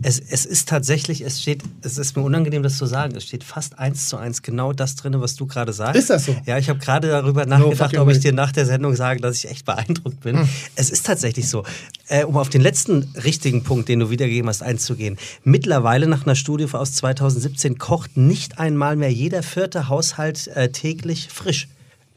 [0.02, 3.24] es, es, es ist tatsächlich, es steht, es ist mir unangenehm, das zu sagen, es
[3.24, 5.96] steht fast eins zu eins genau das drin, was du gerade sagst.
[5.96, 6.36] Ist das so?
[6.46, 9.36] Ja, ich habe gerade darüber nachgedacht, fucking ob ich dir nach der Sendung sage, dass
[9.36, 10.38] ich echt beeindruckt bin.
[10.40, 10.48] Hm.
[10.76, 11.64] Es ist tatsächlich so.
[12.08, 15.18] Äh, um auf den letzten richtigen Punkt, den du wiedergegeben hast, einzugehen.
[15.44, 21.28] Mittlerweile nach einer Studie aus 2017 kocht nicht einmal mehr jeder vierte Haushalt äh, täglich
[21.32, 21.68] frisch.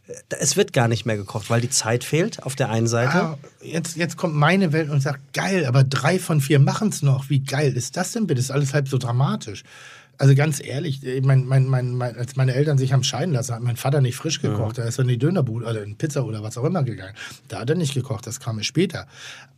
[0.07, 3.13] Äh, Es wird gar nicht mehr gekocht, weil die Zeit fehlt auf der einen Seite.
[3.13, 7.01] Ah, jetzt, jetzt kommt meine Welt und sagt, geil, aber drei von vier machen es
[7.01, 7.29] noch.
[7.29, 8.39] Wie geil ist das denn bitte?
[8.39, 9.63] Ist alles halb so dramatisch.
[10.17, 13.61] Also ganz ehrlich, ich mein, mein, mein, als meine Eltern sich haben scheiden lassen, hat
[13.61, 14.77] mein Vater nicht frisch gekocht.
[14.77, 17.15] Da ist er in die Dönerbude oder in Pizza oder was auch immer gegangen.
[17.47, 19.07] Da hat er nicht gekocht, das kam mir später.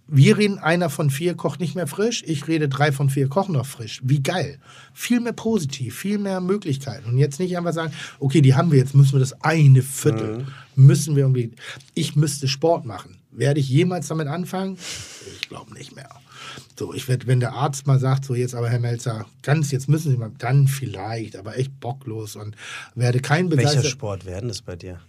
[0.07, 3.53] Wir reden, einer von vier kocht nicht mehr frisch, ich rede, drei von vier kochen
[3.53, 4.01] noch frisch.
[4.03, 4.59] Wie geil.
[4.93, 7.09] Viel mehr positiv, viel mehr Möglichkeiten.
[7.09, 10.45] Und jetzt nicht einfach sagen, okay, die haben wir, jetzt müssen wir das eine Viertel,
[10.75, 11.51] müssen wir irgendwie,
[11.95, 13.17] ich müsste Sport machen.
[13.31, 14.77] Werde ich jemals damit anfangen?
[15.41, 16.09] Ich glaube nicht mehr.
[16.77, 19.89] So, ich werde, wenn der Arzt mal sagt, so jetzt aber Herr Melzer, ganz, jetzt
[19.89, 22.55] müssen Sie mal, dann vielleicht, aber echt bocklos und
[22.95, 23.89] werde kein Welcher begeisterter.
[23.89, 24.99] Sport werden das bei dir?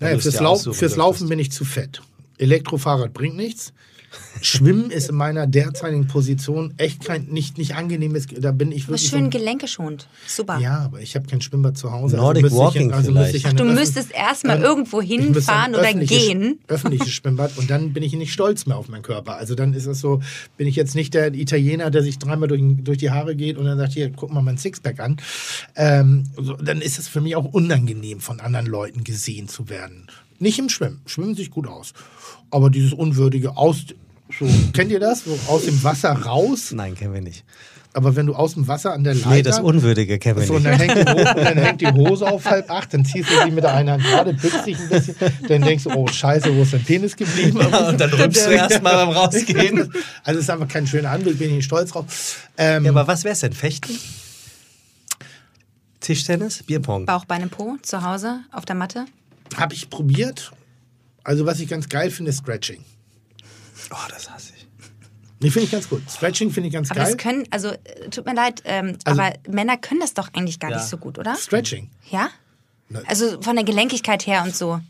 [0.00, 0.96] Naja, es fürs, dir Lau aussuchen fürs?
[0.96, 2.02] Laufen bin ich zu fett.
[2.38, 3.72] Elektrofahrrad bringt nichts.
[4.42, 8.26] Schwimmen ist in meiner derzeitigen Position echt kein, nicht, nicht angenehmes.
[8.26, 9.08] Da bin ich wirklich.
[9.08, 10.06] schön so- Gelenke schont.
[10.26, 10.58] Super.
[10.58, 12.16] ja, aber ich habe kein Schwimmbad zu Hause.
[12.16, 13.34] Nordic müsste Walking ich, also vielleicht.
[13.34, 16.58] ich Ach, du müsstest erstmal irgendwo hinfahren oder gehen.
[16.68, 19.36] Öffentliches Schwimmbad und dann bin ich nicht stolz mehr auf meinen Körper.
[19.36, 20.20] Also dann ist es so,
[20.56, 23.64] bin ich jetzt nicht der Italiener, der sich dreimal durch, durch die Haare geht und
[23.64, 25.16] dann sagt, hier, guck mal mein Sixpack an.
[25.76, 30.06] Ähm, so, dann ist es für mich auch unangenehm, von anderen Leuten gesehen zu werden.
[30.38, 31.00] Nicht im Schwimmen.
[31.06, 31.92] Schwimmen sich gut aus.
[32.50, 33.86] Aber dieses unwürdige aus...
[34.38, 35.24] So, kennt ihr das?
[35.24, 36.72] So aus dem Wasser raus.
[36.72, 37.44] Nein, kennen wir nicht.
[37.96, 39.30] Aber wenn du aus dem Wasser an der Leiter...
[39.30, 40.80] Nee, das Unwürdige kennen wir So, und nicht.
[40.80, 43.44] dann, hängt die Hose, und dann hängt die Hose auf halb acht, dann ziehst du
[43.44, 45.14] sie mit der einen Hand gerade, bückst dich ein bisschen,
[45.46, 47.58] dann denkst du, oh scheiße, wo ist dein Penis geblieben?
[47.58, 49.92] und dann rümpst du erst mal beim Rausgehen.
[50.24, 52.48] Also es ist einfach kein schöner Anblick, bin ich nicht stolz drauf.
[52.58, 53.52] Ähm, Ja, aber was wär's denn?
[53.52, 53.96] Fechten?
[56.00, 56.62] Tischtennis?
[56.64, 57.06] Bierpong?
[57.06, 59.06] Bauch, Beine, Po zu Hause auf der Matte.
[59.56, 60.50] Habe ich probiert.
[61.22, 62.84] Also was ich ganz geil finde, ist Stretching.
[63.90, 64.66] Oh, das hasse ich.
[65.40, 66.02] Nee, finde ich ganz gut.
[66.10, 67.12] Stretching finde ich ganz Aber geil.
[67.12, 67.72] das können, also
[68.10, 70.78] tut mir leid, ähm, Also- aber Männer können das doch eigentlich gar Ja.
[70.78, 71.34] nicht so gut, oder?
[71.36, 71.90] Stretching.
[72.10, 72.30] Ja?
[72.88, 73.02] Ne.
[73.06, 74.80] Also von der Gelenkigkeit her und so.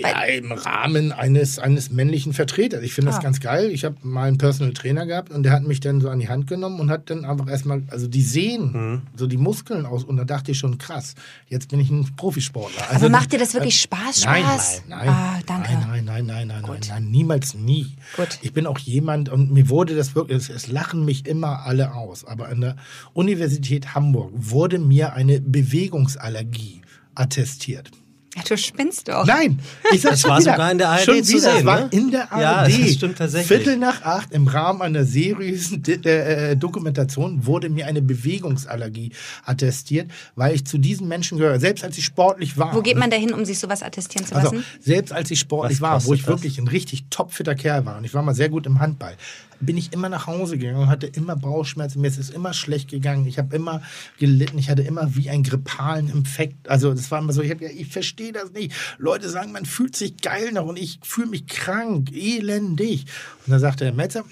[0.00, 2.82] Ja, im Rahmen eines, eines männlichen Vertreters.
[2.82, 3.22] Ich finde das Ah.
[3.22, 3.70] ganz geil.
[3.70, 6.28] Ich habe mal einen Personal Trainer gehabt und der hat mich dann so an die
[6.28, 9.02] Hand genommen und hat dann einfach erstmal, also die Sehen, Mhm.
[9.16, 10.04] so die Muskeln aus.
[10.04, 11.14] Und da dachte ich schon, krass,
[11.48, 12.82] jetzt bin ich ein Profisportler.
[12.90, 14.82] Also, Aber macht dir das wirklich Spaß, Nein, Spaß?
[14.88, 15.08] nein, nein.
[15.08, 15.72] Ah, danke.
[15.72, 17.94] Nein, nein, nein, nein, nein, nein, nein, niemals nie.
[18.16, 18.38] Gut.
[18.42, 21.94] Ich bin auch jemand und mir wurde das wirklich, es, es lachen mich immer alle
[21.94, 22.76] aus, aber an der
[23.12, 26.82] Universität Hamburg wurde mir eine Bewegungsallergie
[27.14, 27.90] attestiert.
[28.34, 29.26] Ja, du spinnst doch.
[29.26, 29.58] Nein,
[29.92, 31.80] ich sag Das war wieder, sogar in der ARD schon zu wieder, sehen, Es war
[31.80, 31.88] ne?
[31.90, 32.40] in der ARD.
[32.42, 33.48] Ja, das stimmt tatsächlich.
[33.48, 39.12] Viertel nach acht im Rahmen einer seriösen äh, äh, Dokumentation wurde mir eine Bewegungsallergie
[39.44, 41.60] attestiert, weil ich zu diesen Menschen gehöre.
[41.60, 42.74] Selbst als ich sportlich war.
[42.74, 44.64] Wo geht man da hin, um sich sowas attestieren zu Also, lassen?
[44.80, 46.28] selbst als ich sportlich Was war, wo ich das?
[46.28, 49.14] wirklich ein richtig topfitter Kerl war und ich war mal sehr gut im Handball,
[49.60, 52.00] bin ich immer nach Hause gegangen und hatte immer Bauchschmerzen.
[52.00, 53.26] Mir ist es immer schlecht gegangen.
[53.26, 53.80] Ich habe immer
[54.18, 54.58] gelitten.
[54.58, 56.68] Ich hatte immer wie einen grippalen Infekt.
[56.68, 58.72] Also, das war immer so, ich, hab ich verstehe das nicht.
[58.98, 63.06] Leute sagen, man fühlt sich geil noch und ich fühle mich krank, elendig.
[63.44, 64.24] Und da sagte der Metzer,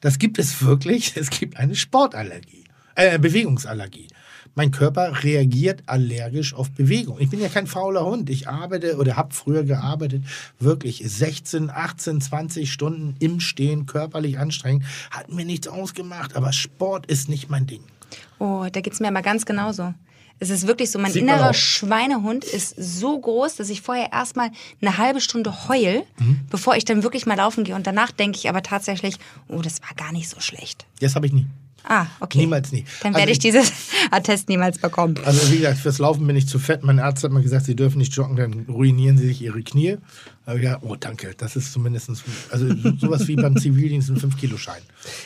[0.00, 1.14] das gibt es wirklich.
[1.16, 2.64] Es gibt eine Sportallergie,
[2.94, 4.08] äh, Bewegungsallergie.
[4.54, 7.18] Mein Körper reagiert allergisch auf Bewegung.
[7.20, 8.30] Ich bin ja kein fauler Hund.
[8.30, 10.22] Ich arbeite oder habe früher gearbeitet,
[10.58, 14.84] wirklich 16, 18, 20 Stunden im Stehen, körperlich anstrengend.
[15.10, 17.82] Hat mir nichts ausgemacht, aber Sport ist nicht mein Ding.
[18.38, 19.92] Oh, da geht's mir aber ganz genauso.
[20.38, 21.54] Es ist wirklich so, mein Sieht innerer.
[21.54, 24.50] Schweinehund ist so groß, dass ich vorher erstmal
[24.82, 26.40] eine halbe Stunde heul, Mhm.
[26.50, 27.74] bevor ich dann wirklich mal laufen gehe.
[27.74, 29.16] Und danach denke ich aber tatsächlich,
[29.48, 30.84] oh, das war gar nicht so schlecht.
[31.00, 31.46] Das habe ich nie.
[31.88, 32.38] Ah, okay.
[32.38, 32.84] Niemals nie.
[33.02, 33.72] Dann Also werde ich ich- dieses
[34.10, 35.14] Attest niemals bekommen.
[35.24, 36.82] Also wie gesagt, fürs Laufen bin ich zu fett.
[36.82, 39.96] Mein Arzt hat mal gesagt, Sie dürfen nicht joggen, dann ruinieren Sie sich Ihre Knie.
[40.48, 42.08] Aber ja, oh danke, das ist zumindest,
[42.50, 42.66] also
[42.98, 44.80] sowas wie beim Zivildienst ein 5-Kilo-Schein.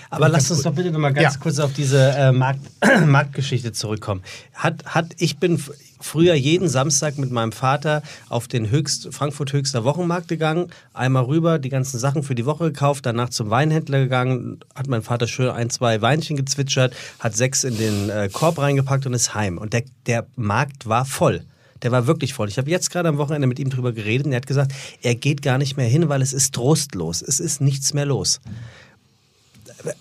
[0.09, 1.41] Aber lass uns doch bitte noch mal ganz Ja.
[1.41, 2.61] kurz auf diese äh, Markt
[3.07, 4.23] Marktgeschichte zurückkommen.
[4.55, 5.63] Hat, hat, ich bin
[6.01, 11.59] früher jeden Samstag mit meinem Vater auf den Höchst, Frankfurt Höchster Wochenmarkt gegangen, einmal rüber,
[11.59, 15.51] die ganzen Sachen für die Woche gekauft, danach zum Weinhändler gegangen, hat mein Vater schön
[15.51, 19.59] ein, zwei Weinchen gezwitschert, hat sechs in den äh, Korb reingepackt und ist heim.
[19.59, 21.45] Und der, der Markt war voll.
[21.83, 22.49] Der war wirklich voll.
[22.49, 25.15] Ich habe jetzt gerade am Wochenende mit ihm drüber geredet und er hat gesagt, er
[25.15, 27.23] geht gar nicht mehr hin, weil es ist trostlos.
[27.23, 28.41] Es ist nichts mehr los.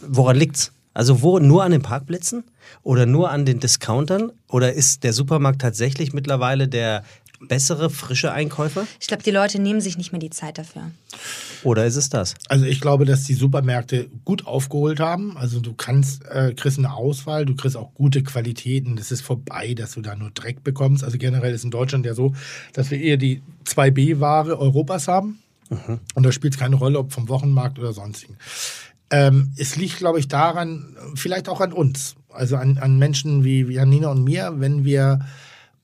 [0.02, 0.72] Woran liegt's?
[0.94, 2.44] Also wo nur an den Parkplätzen
[2.84, 7.04] oder nur an den Discountern oder ist der Supermarkt tatsächlich mittlerweile der
[7.40, 10.92] bessere frische Einkäufer Ich glaube, die Leute nehmen sich nicht mehr die Zeit dafür.
[11.64, 12.36] Oder ist es das?
[12.48, 15.38] Also ich glaube, dass die Supermärkte gut aufgeholt haben.
[15.38, 18.96] Also du kannst, äh, kriegst eine Auswahl, du kriegst auch gute Qualitäten.
[18.96, 21.04] Das ist vorbei, dass du da nur Dreck bekommst.
[21.04, 22.34] Also generell ist in Deutschland ja so,
[22.74, 25.40] dass wir eher die 2B-Ware Europas haben.
[26.16, 28.38] Und da spielt es keine Rolle, ob vom Wochenmarkt oder sonstigen.
[29.12, 33.68] Ähm, es liegt, glaube ich, daran, vielleicht auch an uns, also an, an Menschen wie,
[33.68, 35.20] wie Janina und mir, wenn wir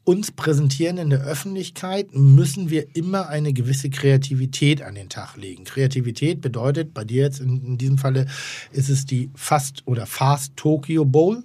[0.05, 5.65] uns präsentieren in der Öffentlichkeit, müssen wir immer eine gewisse Kreativität an den Tag legen.
[5.65, 8.27] Kreativität bedeutet, bei dir jetzt in, in diesem Falle
[8.71, 11.43] ist es die Fast oder Fast Tokyo Bowl.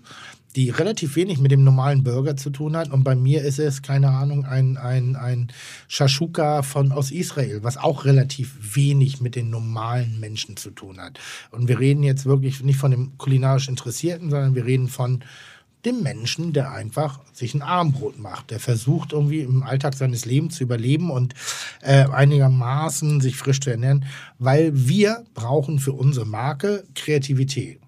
[0.56, 2.90] die relativ wenig mit dem normalen Burger zu tun hat.
[2.90, 5.48] Und bei mir ist es, keine Ahnung, ein, ein, ein
[5.86, 11.20] Shashuka von, aus Israel, was auch relativ wenig mit den normalen Menschen zu tun hat.
[11.52, 15.22] Und wir reden jetzt wirklich nicht von dem kulinarisch Interessierten, sondern wir reden von
[15.84, 20.56] dem Menschen, der einfach sich ein Armbrot macht, der versucht irgendwie im Alltag seines Lebens
[20.56, 21.34] zu überleben und
[21.82, 24.04] äh, einigermaßen sich frisch zu ernähren,
[24.38, 27.80] weil wir brauchen für unsere Marke Kreativität,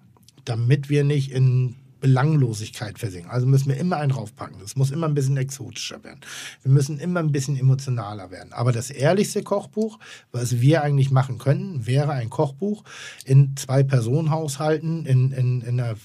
[0.45, 3.31] damit wir nicht in Belanglosigkeit versinken.
[3.31, 4.59] Also müssen wir immer einen draufpacken.
[4.61, 6.19] Es muss immer ein bisschen exotischer werden.
[6.61, 8.51] Wir müssen immer ein bisschen emotionaler werden.
[8.51, 9.99] Aber das ehrlichste Kochbuch,
[10.33, 12.83] was wir eigentlich machen können, wäre ein Kochbuch
[13.23, 15.95] in zwei Personenhaushalten, in, in, in einer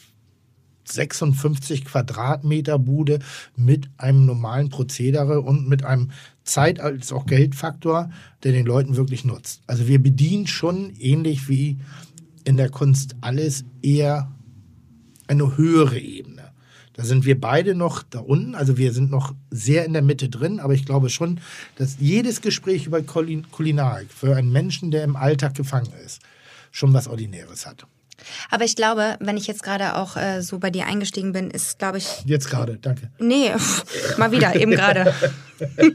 [0.92, 3.18] 56 Quadratmeter Bude
[3.56, 6.10] mit einem normalen Prozedere und mit einem
[6.44, 8.10] Zeit- als auch Geldfaktor,
[8.42, 9.62] der den Leuten wirklich nutzt.
[9.66, 11.78] Also wir bedienen schon ähnlich wie
[12.44, 14.32] in der Kunst alles eher
[15.26, 16.48] eine höhere Ebene.
[16.94, 20.28] Da sind wir beide noch da unten, also wir sind noch sehr in der Mitte
[20.28, 21.38] drin, aber ich glaube schon,
[21.76, 26.22] dass jedes Gespräch über Kulin Kulinarik für einen Menschen, der im Alltag gefangen ist,
[26.72, 27.86] schon was Ordinäres hat.
[28.50, 31.78] Aber ich glaube, wenn ich jetzt gerade auch äh, so bei dir eingestiegen bin, ist,
[31.78, 32.06] glaube ich.
[32.24, 33.10] Jetzt gerade, danke.
[33.18, 35.14] Nee, pff, mal wieder, eben gerade.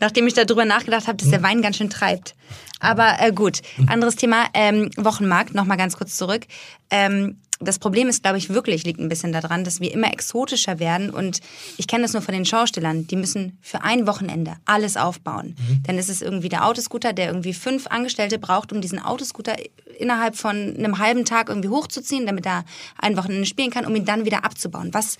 [0.00, 2.34] Nachdem ich darüber nachgedacht habe, dass der Wein ganz schön treibt.
[2.80, 4.46] Aber äh, gut, anderes Thema.
[4.54, 6.46] Ähm, Wochenmarkt, nochmal ganz kurz zurück.
[6.90, 10.78] Ähm, das Problem ist, glaube ich, wirklich liegt ein bisschen daran, dass wir immer exotischer
[10.78, 11.10] werden.
[11.10, 11.40] Und
[11.76, 13.06] ich kenne das nur von den Schaustellern.
[13.06, 15.54] Die müssen für ein Wochenende alles aufbauen.
[15.58, 15.82] Mhm.
[15.86, 19.56] Dann ist es irgendwie der Autoscooter, der irgendwie fünf Angestellte braucht, um diesen Autoscooter
[19.98, 22.64] innerhalb von einem halben Tag irgendwie hochzuziehen, damit er
[22.96, 24.88] ein Wochenende spielen kann, um ihn dann wieder abzubauen.
[24.92, 25.18] Was,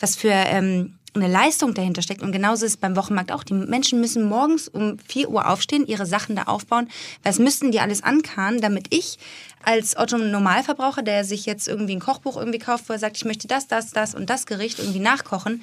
[0.00, 2.22] was für ähm, eine Leistung dahinter steckt.
[2.22, 3.44] Und genauso ist es beim Wochenmarkt auch.
[3.44, 6.88] Die Menschen müssen morgens um 4 Uhr aufstehen, ihre Sachen da aufbauen.
[7.22, 9.18] Was müssten die alles ankarren, damit ich
[9.66, 13.24] als Otto Normalverbraucher, der sich jetzt irgendwie ein Kochbuch irgendwie kauft, wo er sagt, ich
[13.24, 15.62] möchte das, das, das und das Gericht irgendwie nachkochen,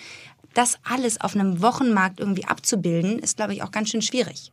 [0.53, 4.51] das alles auf einem Wochenmarkt irgendwie abzubilden, ist, glaube ich, auch ganz schön schwierig.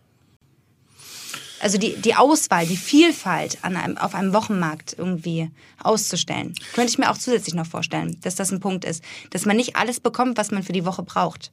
[1.59, 5.51] Also die, die Auswahl, die Vielfalt an einem, auf einem Wochenmarkt irgendwie
[5.83, 9.03] auszustellen, könnte ich mir auch zusätzlich noch vorstellen, dass das ein Punkt ist.
[9.31, 11.51] Dass man nicht alles bekommt, was man für die Woche braucht.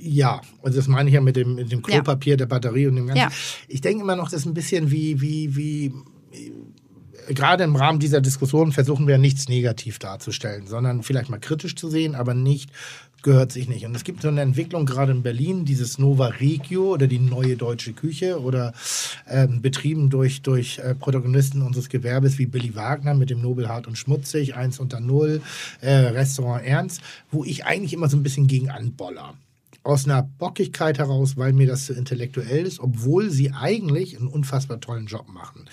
[0.00, 1.94] Ja, und das meine ich ja mit dem, mit dem Ja.
[1.94, 3.20] Klopapier, der Batterie und dem Ganzen.
[3.20, 3.30] Ja.
[3.68, 5.92] Ich denke immer noch, das ist ein bisschen wie, wie, wie,
[7.28, 11.88] gerade im Rahmen dieser Diskussion versuchen wir nichts negativ darzustellen, sondern vielleicht mal kritisch zu
[11.88, 12.70] sehen, aber nicht
[13.22, 13.84] gehört sich nicht.
[13.86, 17.56] Und es gibt so eine Entwicklung gerade in Berlin, dieses Nova Regio oder die neue
[17.56, 18.72] deutsche Küche oder
[19.28, 23.86] ähm, betrieben durch, durch äh, Protagonisten unseres Gewerbes wie Billy Wagner mit dem Nobel Hart
[23.86, 25.42] und Schmutzig, Eins unter Null,
[25.80, 29.34] äh, Restaurant Ernst, wo ich eigentlich immer so ein bisschen gegen anboller
[29.82, 34.80] aus einer Bockigkeit heraus, weil mir das zu intellektuell ist, obwohl sie eigentlich einen unfassbar
[34.80, 35.64] tollen Job machen.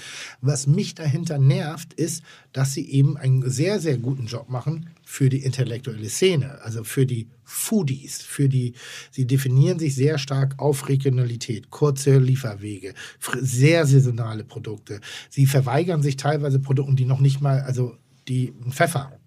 [0.41, 5.29] Was mich dahinter nervt, ist, dass sie eben einen sehr, sehr guten Job machen für
[5.29, 8.73] die intellektuelle Szene, also für die Foodies, für die,
[9.09, 12.93] sie definieren sich sehr stark auf Regionalität, kurze Lieferwege,
[13.39, 14.99] sehr saisonale Produkte.
[15.29, 17.95] Sie verweigern sich teilweise Produkten, die noch nicht mal, also
[18.27, 19.17] die Pfeffer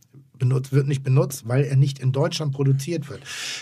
[0.41, 3.21] benutzt, wird nicht benutzt, weil er nicht in Deutschland produziert wird.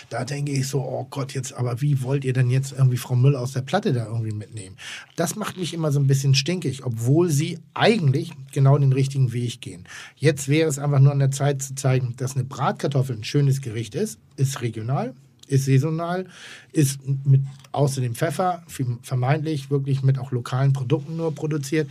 [0.09, 3.15] Da denke ich so, oh Gott, jetzt, aber wie wollt ihr denn jetzt irgendwie Frau
[3.15, 4.75] Müller aus der Platte da irgendwie mitnehmen?
[5.15, 9.61] Das macht mich immer so ein bisschen stinkig, obwohl sie eigentlich genau den richtigen Weg
[9.61, 9.83] gehen.
[10.15, 13.61] Jetzt wäre es einfach nur an der Zeit zu zeigen, dass eine Bratkartoffel ein schönes
[13.61, 15.13] Gericht ist, ist regional,
[15.49, 16.27] ist saisonal,
[16.71, 18.63] ist mit außer dem Pfeffer
[19.01, 21.89] vermeintlich wirklich mit auch lokalen Produkten nur produziert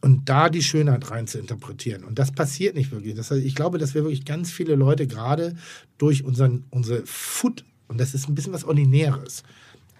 [0.00, 2.04] und da die Schönheit rein zu interpretieren.
[2.04, 3.14] Und das passiert nicht wirklich.
[3.14, 5.56] Das heißt, ich glaube, dass wir wirklich ganz viele Leute gerade
[5.98, 9.42] durch unseren, unsere Food, und das ist ein bisschen was Ordinäres,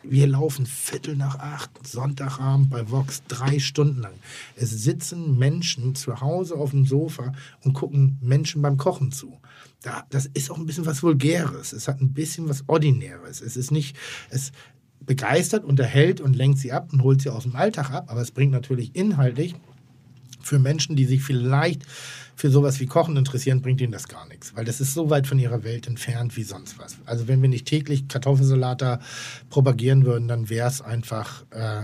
[0.02, 4.14] wir laufen Viertel nach acht, Sonntagabend bei Vox, drei Stunden lang.
[4.56, 7.34] Es sitzen Menschen zu Hause auf dem Sofa
[7.64, 9.38] und gucken Menschen beim Kochen zu.
[9.82, 11.72] Da, das ist auch ein bisschen was Vulgäres.
[11.72, 13.40] Es hat ein bisschen was Ordinäres.
[13.40, 13.96] Es ist nicht,
[14.28, 14.52] es
[15.00, 18.30] begeistert, unterhält und lenkt sie ab und holt sie aus dem Alltag ab, aber es
[18.30, 19.54] bringt natürlich inhaltlich
[20.42, 21.84] für Menschen, die sich vielleicht
[22.36, 25.26] für sowas wie Kochen interessieren, bringt ihnen das gar nichts, weil das ist so weit
[25.26, 26.96] von ihrer Welt entfernt wie sonst was.
[27.04, 29.00] Also wenn wir nicht täglich Kartoffelsalat da
[29.50, 31.82] propagieren würden, dann wäre es einfach, äh,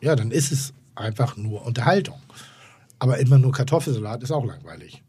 [0.00, 2.18] ja, dann ist es einfach nur Unterhaltung.
[2.98, 5.02] Aber immer nur Kartoffelsalat ist auch langweilig.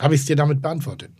[0.00, 1.10] Habe ich es dir damit beantwortet?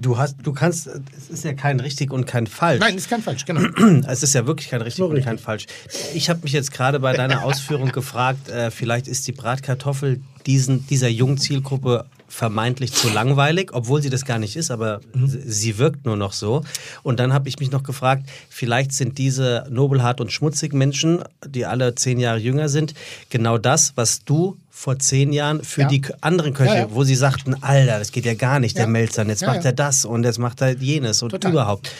[0.00, 2.80] Du hast, du kannst, es ist ja kein richtig und kein falsch.
[2.80, 3.60] Nein, ist kein falsch, genau.
[4.08, 5.26] Es ist ja wirklich kein richtig Nur und richtig.
[5.26, 5.66] kein falsch.
[6.14, 10.86] Ich habe mich jetzt gerade bei deiner Ausführung gefragt, äh, vielleicht ist die Bratkartoffel diesen,
[10.86, 15.78] dieser jungen Zielgruppe vermeintlich zu langweilig, obwohl sie das gar nicht ist, aber sie- sie
[15.78, 16.62] wirkt nur noch so.
[17.02, 21.66] Und dann habe ich mich noch gefragt, vielleicht sind diese nobelhart und schmutzig Menschen, die
[21.66, 22.94] alle zehn Jahre jünger sind,
[23.28, 25.88] genau das, was du vor zehn Jahren für Ja.
[25.88, 26.94] die anderen Köche, Ja, ja.
[26.94, 28.86] wo sie sagten, Alter, das geht ja gar nicht, der.
[28.86, 31.50] Melzer, jetzt macht er das und jetzt macht er jenes und Total.
[31.52, 31.90] überhaupt.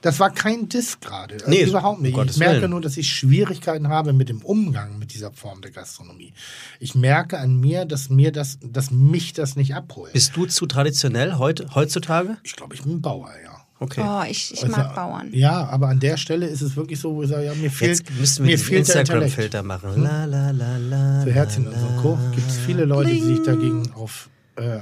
[0.00, 1.34] Das war kein Diss gerade.
[1.34, 2.16] Also Nee, überhaupt nicht.
[2.18, 2.70] um ich merke Willen.
[2.72, 6.32] nur, dass ich Schwierigkeiten habe mit dem Umgang mit dieser Form der Gastronomie.
[6.80, 10.12] Ich merke an mir, dass mir das, dass mich das nicht abholt.
[10.12, 12.36] Bist du zu traditionell heut, heutzutage?
[12.42, 13.51] Ich glaube, ich bin Bauer, ja.
[13.82, 14.02] Okay.
[14.06, 15.28] Oh, ich, ich Also, mag Bauern.
[15.32, 17.98] Ja, aber an der Stelle ist es wirklich so, wo ich sage, ja, mir fehlt,
[17.98, 18.88] Jetzt müssen wir Intellekt.
[18.88, 20.02] Instagram-Filter machen.
[20.02, 23.42] La, la, la, la, Für Herzchen und la, so gibt es viele Leute, die sich
[23.42, 24.78] dagegen auf, äh,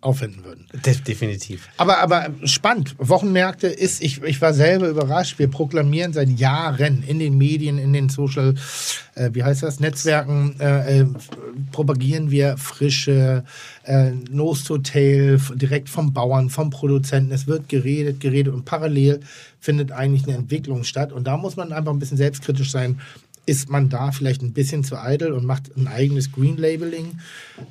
[0.00, 0.66] aufwenden würden.
[0.86, 1.68] De definitiv.
[1.76, 2.94] Aber, aber spannend.
[2.98, 5.40] Wochenmärkte ist, ich, ich war selber überrascht.
[5.40, 8.54] Wir proklamieren seit Jahren in den Medien, in den Social,
[9.16, 11.06] äh, wie heißt das, Netzwerken, äh, äh,
[11.72, 13.42] propagieren wir frische
[13.82, 17.32] äh, Nose to Tail direkt vom Bauern, vom Produzenten.
[17.32, 19.18] Es wird geredet, geredet und parallel
[19.58, 21.12] findet eigentlich eine Entwicklung statt.
[21.12, 23.00] Und da muss man einfach ein bisschen selbstkritisch sein.
[23.46, 27.18] Ist man da vielleicht ein bisschen zu eitel und macht ein eigenes Green Labeling?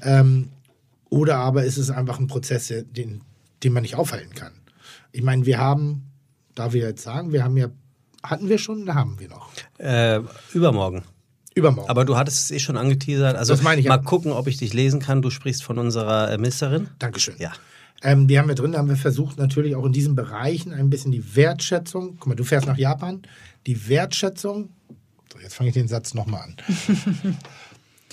[0.01, 0.49] Ähm,
[1.09, 3.21] oder aber ist es einfach ein Prozess, den,
[3.63, 4.53] den man nicht aufhalten kann?
[5.11, 6.11] Ich meine, wir haben,
[6.55, 7.67] da wir jetzt sagen, wir haben ja,
[8.23, 9.49] hatten wir schon, da haben wir noch.
[9.77, 10.19] Äh,
[10.53, 11.03] übermorgen.
[11.55, 11.89] Übermorgen.
[11.89, 13.35] Aber du hattest es eh schon angeteasert.
[13.35, 14.03] Also Das meine ich, mal ja.
[14.03, 15.21] gucken, ob ich dich lesen kann.
[15.21, 16.89] Du sprichst von unserer äh, Ministerin.
[16.99, 17.35] Dankeschön.
[17.39, 17.53] Ja.
[18.03, 20.89] Ähm, die haben wir drin, da haben wir versucht, natürlich auch in diesen Bereichen ein
[20.89, 23.23] bisschen die Wertschätzung, guck mal, du fährst nach Japan,
[23.65, 24.69] die Wertschätzung,
[25.33, 26.57] so, jetzt fange ich den Satz nochmal an.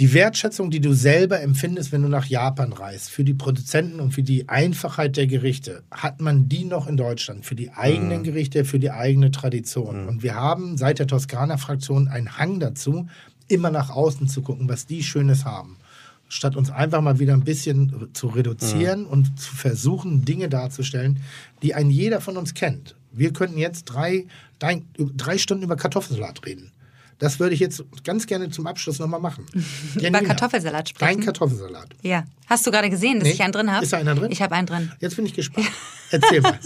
[0.00, 4.10] Die Wertschätzung, die du selber empfindest, wenn du nach Japan reist, für die Produzenten und
[4.10, 8.64] für die Einfachheit der Gerichte, hat man die noch in Deutschland, für die eigenen Gerichte,
[8.64, 10.08] für die eigene Tradition.
[10.08, 13.06] Und wir haben seit der Toskana-Fraktion einen Hang dazu,
[13.46, 15.76] immer nach außen zu gucken, was die Schönes haben.
[16.28, 21.20] Statt uns einfach mal wieder ein bisschen zu reduzieren und zu versuchen, Dinge darzustellen,
[21.62, 22.96] die ein jeder von uns kennt.
[23.12, 24.26] Wir könnten jetzt drei,
[24.58, 26.72] drei, drei Stunden über Kartoffelsalat reden.
[27.19, 29.47] Das würde ich jetzt ganz gerne zum Abschluss nochmal machen.
[29.95, 31.16] Janina, Kartoffelsalat sprechen?
[31.19, 31.89] Dein Kartoffelsalat.
[32.03, 32.24] Ja.
[32.47, 33.35] Hast du gerade gesehen, dass Nee.
[33.35, 33.85] ich einen drin habe?
[33.85, 34.31] Ist da einer drin?
[34.31, 34.93] Ich habe einen drin.
[35.01, 35.66] Jetzt bin ich gespannt.
[36.11, 36.59] Erzähl mal.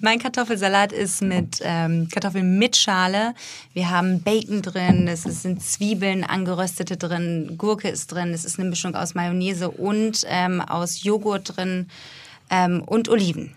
[0.00, 3.34] Mein Kartoffelsalat ist mit ähm, Kartoffeln mit Schale.
[3.74, 8.68] Wir haben Bacon drin, es sind Zwiebeln, angeröstete drin, Gurke ist drin, es ist eine
[8.70, 11.88] Mischung aus Mayonnaise und ähm, aus Joghurt drin
[12.50, 13.54] ähm, und Oliven.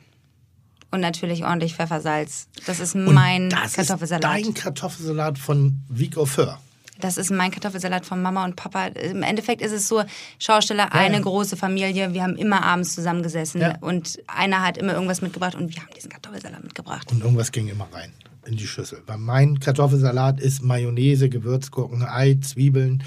[0.91, 2.47] Und natürlich ordentlich Pfeffersalz.
[2.65, 4.37] Das ist mein das Kartoffelsalat.
[4.37, 6.59] ist dein Kartoffelsalat von Vico Föhr.
[6.99, 8.85] Das ist mein Kartoffelsalat von Mama und Papa.
[8.87, 10.03] Im Endeffekt ist es so,
[10.39, 11.21] Schausteller, eine ja.
[11.21, 12.13] große Familie.
[12.13, 13.77] Wir haben immer abends zusammengesessen Ja.
[13.81, 17.11] und einer hat immer irgendwas mitgebracht und wir haben diesen Kartoffelsalat mitgebracht.
[17.11, 18.13] Und irgendwas ging immer rein
[18.47, 19.01] in die Schüssel.
[19.07, 23.03] Weil mein Kartoffelsalat ist Mayonnaise, Gewürzgurken, Ei, Zwiebeln.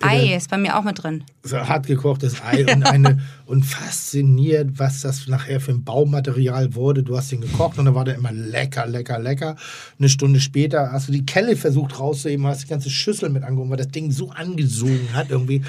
[0.00, 1.24] Ei ist bei mir auch mit drin.
[1.42, 7.02] so hart gekochtes Ei und eine und fasziniert, was das nachher für ein Baumaterial wurde.
[7.02, 9.56] Du hast ihn gekocht und dann war der immer lecker, lecker, lecker.
[9.98, 13.70] Eine Stunde später hast du die Kelle versucht rauszuheben, hast die ganze Schüssel mit angehoben,
[13.70, 15.62] weil das Ding so angesogen hat irgendwie.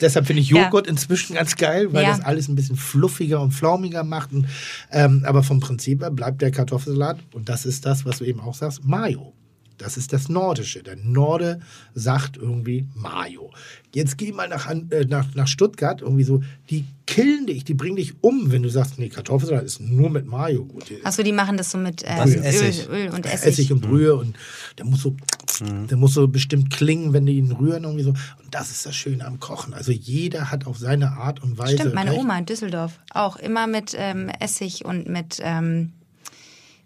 [0.00, 0.64] Deshalb finde ich Ja.
[0.64, 2.10] Joghurt inzwischen ganz geil, weil Ja.
[2.10, 4.32] das alles ein bisschen fluffiger und flaumiger macht.
[4.32, 4.46] Und,
[4.92, 8.40] ähm, aber vom Prinzip her bleibt der Kartoffelsalat, und das ist das, was du eben
[8.40, 9.32] auch sagst, Mayo.
[9.78, 10.82] Das ist das Nordische.
[10.82, 11.60] Der Norde
[11.94, 13.50] sagt irgendwie Mayo.
[13.94, 17.96] Jetzt geh mal nach, äh, nach, nach Stuttgart, irgendwie so, die killen dich, die bringen
[17.96, 20.84] dich um, wenn du sagst, nee, Kartoffelsalat ist nur mit Mayo gut.
[21.04, 22.22] Achso, die machen das so mit äh?
[22.24, 22.88] Öl, Essig.
[22.90, 23.48] Öl und Essig.
[23.48, 24.36] Essig und Brühe und
[24.76, 25.16] der muss so,
[25.60, 25.86] Mhm.
[25.88, 28.10] der muss so bestimmt klingen, wenn die ihn rühren irgendwie so.
[28.10, 29.74] Und das ist das Schöne am Kochen.
[29.74, 31.78] Also jeder hat auf seine Art und Weise.
[31.78, 32.20] Stimmt, meine recht.
[32.20, 35.92] Oma in Düsseldorf auch immer mit ähm, Essig und mit, ähm,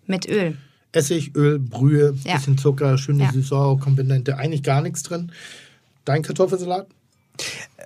[0.07, 0.57] mit Öl.
[0.93, 2.37] Essig, Öl, Brühe, Ja.
[2.37, 3.33] bisschen Zucker, schöne Ja.
[3.33, 5.33] Süß-Sauer-Komponente, eigentlich gar nichts drin.
[6.05, 6.87] Dein Kartoffelsalat?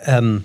[0.04, 0.44] Ähm,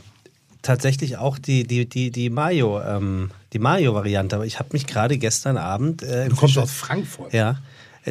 [0.62, 4.36] tatsächlich auch die, die, die, die Mayo, ähm, die Mayo-Variante.
[4.36, 6.04] Aber ich habe mich gerade gestern Abend.
[6.04, 7.34] Äh, Du kommst Fisch- aus Frankfurt.
[7.34, 7.60] Ja.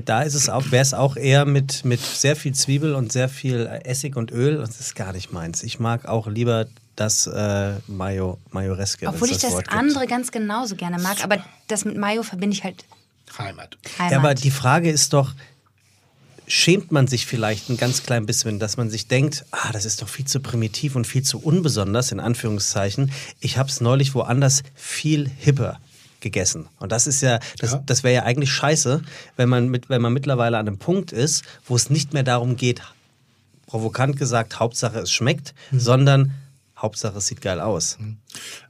[0.04, 3.28] Da ist es auch, wäre es auch eher mit, mit sehr viel Zwiebel und sehr
[3.28, 4.56] viel Essig und Öl.
[4.58, 5.64] Und das ist gar nicht meins.
[5.64, 9.08] Ich mag auch lieber das äh, Mayo, Majoreske.
[9.08, 9.76] Obwohl ich das Wort gibt.
[9.76, 12.84] andere ganz genauso gerne mag, aber das mit Mayo verbinde ich halt
[13.38, 13.78] Heimat.
[13.98, 14.12] Heimat.
[14.12, 15.32] Ja, aber die Frage ist doch,
[16.46, 20.02] schämt man sich vielleicht ein ganz klein bisschen, dass man sich denkt, ah, das ist
[20.02, 23.12] doch viel zu primitiv und viel zu unbesonders, in Anführungszeichen.
[23.40, 25.78] Ich habe es neulich woanders viel hipper
[26.20, 26.68] gegessen.
[26.78, 27.82] Und das ist ja, das, Ja.
[27.86, 29.02] das wäre ja eigentlich scheiße,
[29.36, 32.56] wenn man, mit, wenn man mittlerweile an einem Punkt ist, wo es nicht mehr darum
[32.56, 32.82] geht,
[33.66, 36.34] provokant gesagt, Hauptsache es schmeckt, sondern
[36.80, 37.98] Hauptsache, es sieht geil aus.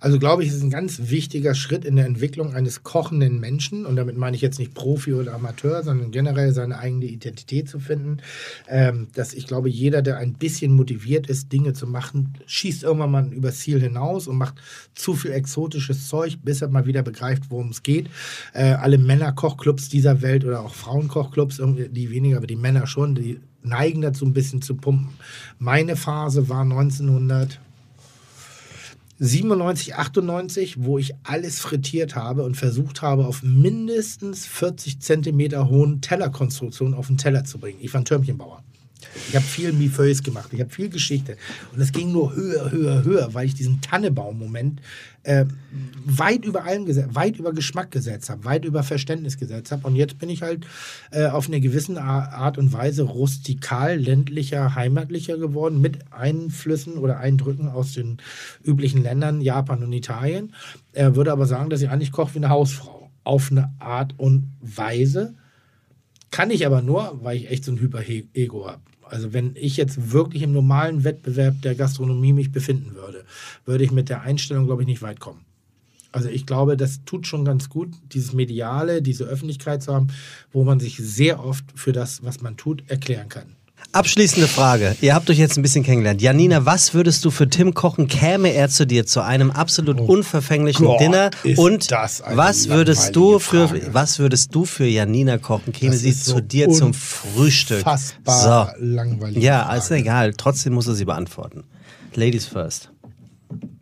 [0.01, 3.87] Also glaube ich, es ist ein ganz wichtiger Schritt in der Entwicklung eines kochenden Menschen.
[3.87, 7.79] Und damit meine ich jetzt nicht Profi oder Amateur, sondern generell seine eigene Identität zu
[7.79, 8.19] finden.
[8.69, 13.11] Ähm, dass ich glaube, jeder, der ein bisschen motiviert ist, Dinge zu machen, schießt irgendwann
[13.11, 14.57] mal übers Ziel hinaus und macht
[14.95, 18.11] zu viel exotisches Zeug, bis er mal wieder begreift, worum es geht.
[18.55, 21.61] Äh, alle Männerkochclubs dieser Welt oder auch Frauenkochclubs,
[21.91, 25.11] die weniger, aber die Männer schon, die neigen dazu ein bisschen zu pumpen.
[25.59, 27.61] Meine Phase war 1900.
[29.23, 36.01] 97, 98, wo ich alles frittiert habe und versucht habe, auf mindestens 40 Zentimeter hohen
[36.01, 37.81] Tellerkonstruktionen auf den Teller zu bringen.
[37.83, 38.65] Ich war ein Türmchenbauer.
[39.29, 41.37] Ich habe viel Mifeuilles gemacht, ich habe viel Geschichte.
[41.73, 44.81] Und es ging nur höher, höher, höher, weil ich diesen Tannebaum-Moment
[45.23, 45.45] äh,
[46.05, 49.87] weit über allem gesetzt, weit über Geschmack gesetzt habe, weit über Verständnis gesetzt habe.
[49.87, 50.67] Und jetzt bin ich halt
[51.11, 57.69] äh, auf eine gewisse Art und Weise rustikal, ländlicher, heimatlicher geworden, mit Einflüssen oder Eindrücken
[57.69, 58.19] aus den
[58.65, 60.55] üblichen Ländern, Japan und Italien.
[60.93, 63.11] Er würde aber sagen, dass ich eigentlich koche wie eine Hausfrau.
[63.23, 65.35] Auf eine Art und Weise.
[66.31, 68.81] Kann ich aber nur, weil ich echt so ein Hyper-Ego habe.
[69.11, 73.25] Also wenn ich jetzt wirklich im normalen Wettbewerb der Gastronomie mich befinden würde,
[73.65, 75.45] würde ich mit der Einstellung, glaube ich, nicht weit kommen.
[76.13, 80.09] Also ich glaube, das tut schon ganz gut, dieses Mediale, diese Öffentlichkeit zu haben,
[80.53, 83.57] wo man sich sehr oft für das, was man tut, erklären kann.
[83.93, 84.97] Abschließende Frage.
[85.01, 86.23] Ihr habt euch jetzt ein bisschen kennengelernt.
[86.23, 88.07] Janina, was würdest du für Tim kochen?
[88.07, 91.31] Käme er zu dir zu einem absolut unverfänglichen Gott, Dinner?
[91.57, 93.89] Und was würdest du für Frage.
[93.93, 95.73] was würdest du für Janina kochen?
[95.73, 97.79] Käme Das sie ist so zu dir zum Frühstück?
[97.79, 99.43] Unfassbar langweilig.
[99.43, 100.35] Ja, ist egal.
[100.37, 101.65] Trotzdem muss er sie beantworten.
[102.15, 102.91] Ladies first.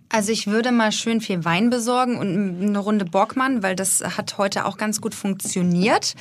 [0.09, 4.39] Also ich würde mal schön viel Wein besorgen und eine Runde Borgmann, weil das hat
[4.39, 6.15] heute auch ganz gut funktioniert.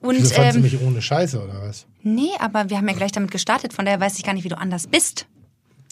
[0.00, 1.86] Und fandst ähm, mich ohne Scheiße, oder was?
[2.02, 4.48] Nee, aber wir haben ja gleich damit gestartet, von daher weiß ich gar nicht, wie
[4.48, 5.26] du anders bist.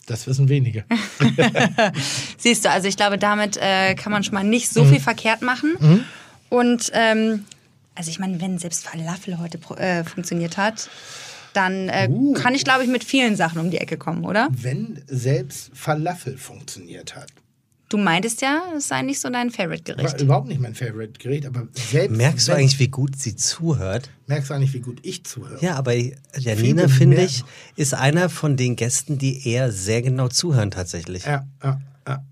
[0.06, 0.84] Das wissen wenige.
[2.38, 4.80] Siehst du, also ich glaube, damit äh, kann man schon mal nicht Mhm.
[4.80, 6.04] so viel verkehrt machen.
[6.48, 7.44] Und ähm,
[7.94, 10.88] also ich meine, wenn selbst Falafel heute äh, funktioniert hat,
[11.52, 12.32] dann äh, Uh.
[12.34, 14.48] kann ich, glaube ich, mit vielen Sachen um die Ecke kommen, oder?
[14.50, 17.28] Wenn selbst Falafel funktioniert hat.
[17.88, 20.20] Du meintest ja, es sei nicht so dein War Favorite-Gericht.
[20.20, 22.16] überhaupt nicht mein Favorite-Gerät, aber selbst.
[22.16, 24.10] Merkst du eigentlich, wie gut sie zuhört?
[24.26, 25.58] Merkst du eigentlich, wie gut ich zuhöre?
[25.62, 25.94] Ja, aber
[26.36, 27.44] Janina, finde ich,
[27.76, 31.24] ist einer von den Gästen, die eher sehr genau zuhören tatsächlich.
[31.24, 32.24] Ja, ja, ja.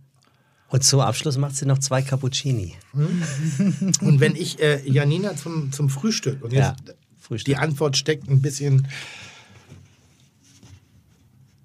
[0.68, 2.74] Und zum Abschluss macht sie noch zwei Cappuccini.
[2.92, 7.46] Und wenn ich äh, Janina zum, zum Frühstück und Ja, jetzt Frühstück.
[7.54, 8.86] die Antwort steckt ein bisschen.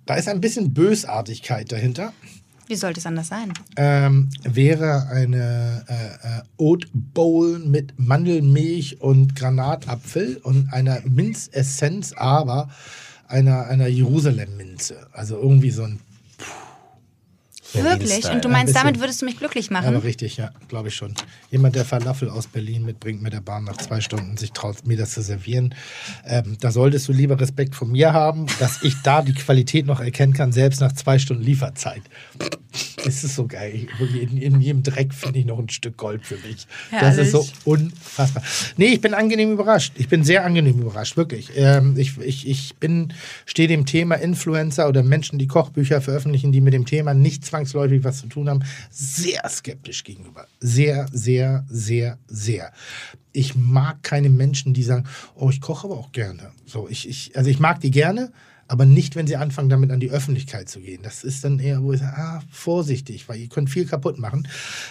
[0.06, 2.14] Da ist ein bisschen Bösartigkeit dahinter.
[2.72, 3.52] Wie sollte es anders sein?
[3.76, 12.70] ähm, wäre eine äh, äh, Oat Bowl mit Mandelmilch und Granatapfel und einer Minzessenz, aber
[13.28, 15.08] einer, einer Jerusalem-Minze.
[15.12, 16.00] Also irgendwie so ein.
[17.74, 18.00] Wirklich?
[18.00, 18.36] Berlin-Style.
[18.36, 19.88] Und du Ein meinst, damit würdest du mich glücklich Ja, machen?
[19.96, 21.14] aber richtig, ja, glaube ich schon.
[21.50, 24.98] Jemand, der Falafel aus Berlin mitbringt mit der Bahn nach zwei Stunden, sich traut, mir
[24.98, 25.74] das zu servieren.
[26.26, 30.00] Ähm, da solltest du lieber Respekt vor mir haben, dass ich da die Qualität noch
[30.00, 32.02] erkennen kann, selbst nach zwei Stunden Lieferzeit.
[33.06, 33.88] Es ist so geil.
[34.00, 36.68] In, in jedem Dreck finde ich noch ein Stück Gold für mich.
[36.92, 37.66] Das ist so Herrlich.
[37.66, 38.44] unfassbar.
[38.78, 39.94] Nee, ich bin angenehm überrascht.
[39.98, 41.52] Ich bin sehr angenehm überrascht, wirklich.
[41.56, 43.14] Ähm, ich ich, ich bin,
[43.46, 48.04] stehe dem Thema Influencer oder Menschen, die Kochbücher veröffentlichen, die mit dem Thema nicht zwangsläufig
[48.04, 50.48] was zu tun haben, sehr skeptisch gegenüber.
[50.60, 52.72] Sehr, sehr, sehr, sehr.
[53.34, 55.06] Ich mag keine Menschen, die sagen,
[55.36, 56.52] oh, ich koche aber auch gerne.
[56.66, 58.32] So, ich, ich, also ich mag die gerne,
[58.72, 61.02] aber nicht, wenn sie anfangen, damit an die Öffentlichkeit zu gehen.
[61.04, 64.48] Das ist dann eher, wo ich sage, ah, vorsichtig, weil ihr könnt viel kaputt machen.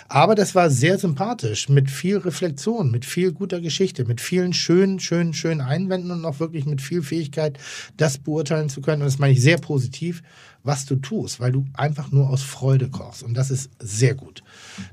[0.07, 5.01] Aber das war sehr sympathisch, mit viel Reflexion, mit viel guter Geschichte, mit vielen schönen,
[5.01, 7.59] schönen, schönen Einwänden und auch wirklich mit viel Fähigkeit,
[7.97, 9.01] das beurteilen zu können.
[9.01, 10.23] Und das meine ich sehr positiv,
[10.63, 13.23] was du tust, weil du einfach nur aus Freude kochst.
[13.23, 14.43] Und das ist sehr gut.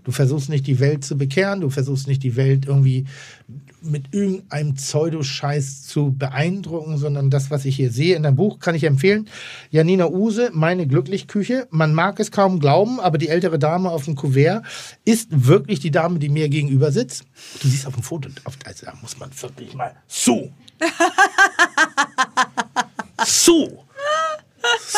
[0.03, 3.05] Du versuchst nicht die Welt zu bekehren, du versuchst nicht die Welt irgendwie
[3.81, 8.76] mit irgendeinem Pseudoscheiß zu beeindrucken, sondern das, was ich hier sehe in deinem Buch, kann
[8.76, 9.30] ich empfehlen.
[9.69, 11.68] Janina Use, Meine Glücklichküche.
[11.69, 14.64] Man mag es kaum glauben, aber die ältere Dame auf dem Kuvert
[15.05, 17.23] ist wirklich die Dame, die mir gegenüber sitzt.
[17.61, 20.51] Du siehst auf dem Foto, auf, also da muss man wirklich mal so.
[23.26, 23.84] so.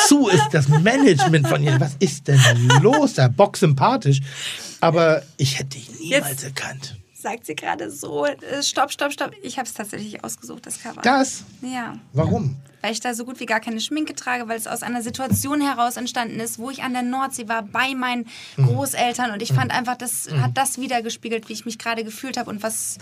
[0.08, 1.80] So ist das Management von ihr.
[1.80, 2.40] Was ist denn
[2.82, 3.14] los?
[3.14, 4.22] Da Bock sympathisch.
[4.82, 6.96] Aber ich hätte dich niemals Jetzt- erkannt.
[7.14, 8.26] Sagt sie gerade so.
[8.26, 9.32] Äh, Stopp, stopp, stopp.
[9.44, 11.02] Ich habe es tatsächlich ausgesucht, das Cover.
[11.02, 11.44] Das?
[11.62, 11.98] Ja.
[12.14, 12.56] Warum?
[12.82, 15.60] Weil ich da so gut wie gar keine Schminke trage, weil es aus einer Situation
[15.60, 18.26] heraus entstanden ist, wo ich an der Nordsee war, bei meinen
[18.56, 18.68] Mhm.
[18.68, 19.32] Großeltern.
[19.32, 22.64] Und ich fand einfach, das hat das wiedergespiegelt, wie ich mich gerade gefühlt habe und
[22.64, 22.98] was.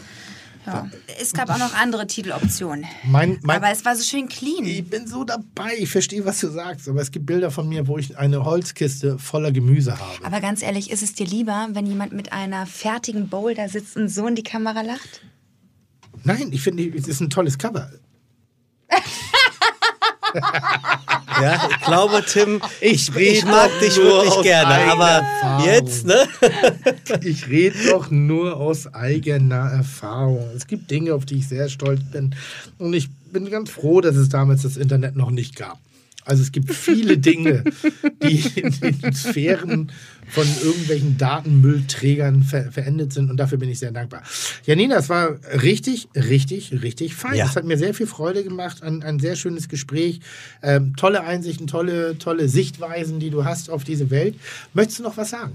[0.68, 0.90] Ja.
[1.20, 2.86] Es gab auch noch andere Titeloptionen.
[3.06, 4.66] Mein, mein, Aber es war so schön clean.
[4.66, 7.88] ich bin so dabei, ich verstehe, was du sagst, aber es gibt Bilder von mir,
[7.88, 10.26] wo ich eine Holzkiste voller Gemüse habe.
[10.26, 13.96] Aber ganz ehrlich, ist es dir lieber, wenn jemand mit einer fertigen Bowl da sitzt
[13.96, 15.22] und so in die Kamera lacht?
[16.24, 17.90] Nein, ich finde, es ist ein tolles Cover.
[21.42, 25.26] Ja, ich glaube, Tim, Ich ich mag dich wirklich gerne, aber
[25.66, 26.28] jetzt, ne?
[27.22, 30.50] Ich rede doch nur aus eigener Erfahrung.
[30.56, 32.36] Es gibt Dinge, auf die ich sehr stolz bin.
[32.78, 35.80] Und ich bin ganz froh, dass es damals das Internet noch nicht gab.
[36.28, 37.64] Also es gibt viele Dinge,
[38.22, 39.92] die in den Sphären
[40.28, 43.30] von irgendwelchen Datenmüllträgern ver verendet sind.
[43.30, 44.24] Und dafür bin ich sehr dankbar.
[44.66, 47.36] Janina, es war richtig, richtig, richtig fein.
[47.36, 47.46] Ja.
[47.46, 48.84] Es hat mir sehr viel Freude gemacht.
[48.84, 50.20] Ein, ein sehr schönes Gespräch.
[50.62, 54.36] Ähm, tolle Einsichten, tolle, tolle Sichtweisen, die du hast auf diese Welt.
[54.74, 55.54] Möchtest du noch was sagen?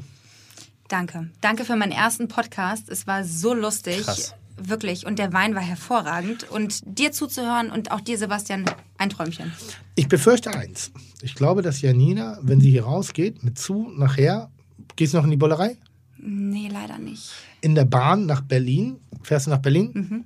[0.88, 1.28] Danke.
[1.40, 2.88] Danke für meinen ersten Podcast.
[2.88, 4.02] Es war so lustig.
[4.02, 4.34] Krass.
[4.56, 5.06] Wirklich.
[5.06, 6.48] Und der Wein war hervorragend.
[6.50, 8.64] Und dir zuzuhören und auch dir, Sebastian,
[8.98, 9.52] ein Träumchen.
[9.94, 10.90] Ich befürchte eins.
[11.22, 14.50] Ich glaube, dass Janina, wenn sie hier rausgeht, mit zu nachher,
[14.96, 15.76] gehst du noch in die Bollerei?
[16.18, 17.30] Nee, leider nicht.
[17.60, 20.24] In der Bahn nach Berlin, fährst du nach Berlin, Mhm.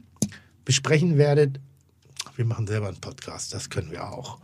[0.65, 1.61] besprechen werdet,
[2.36, 4.39] wir machen selber einen Podcast, das können wir auch.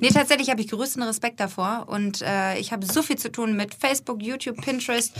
[0.00, 1.86] Nee, tatsächlich habe ich größten Respekt davor.
[1.88, 5.12] Und äh, ich habe so viel zu tun mit Facebook, YouTube, Pinterest,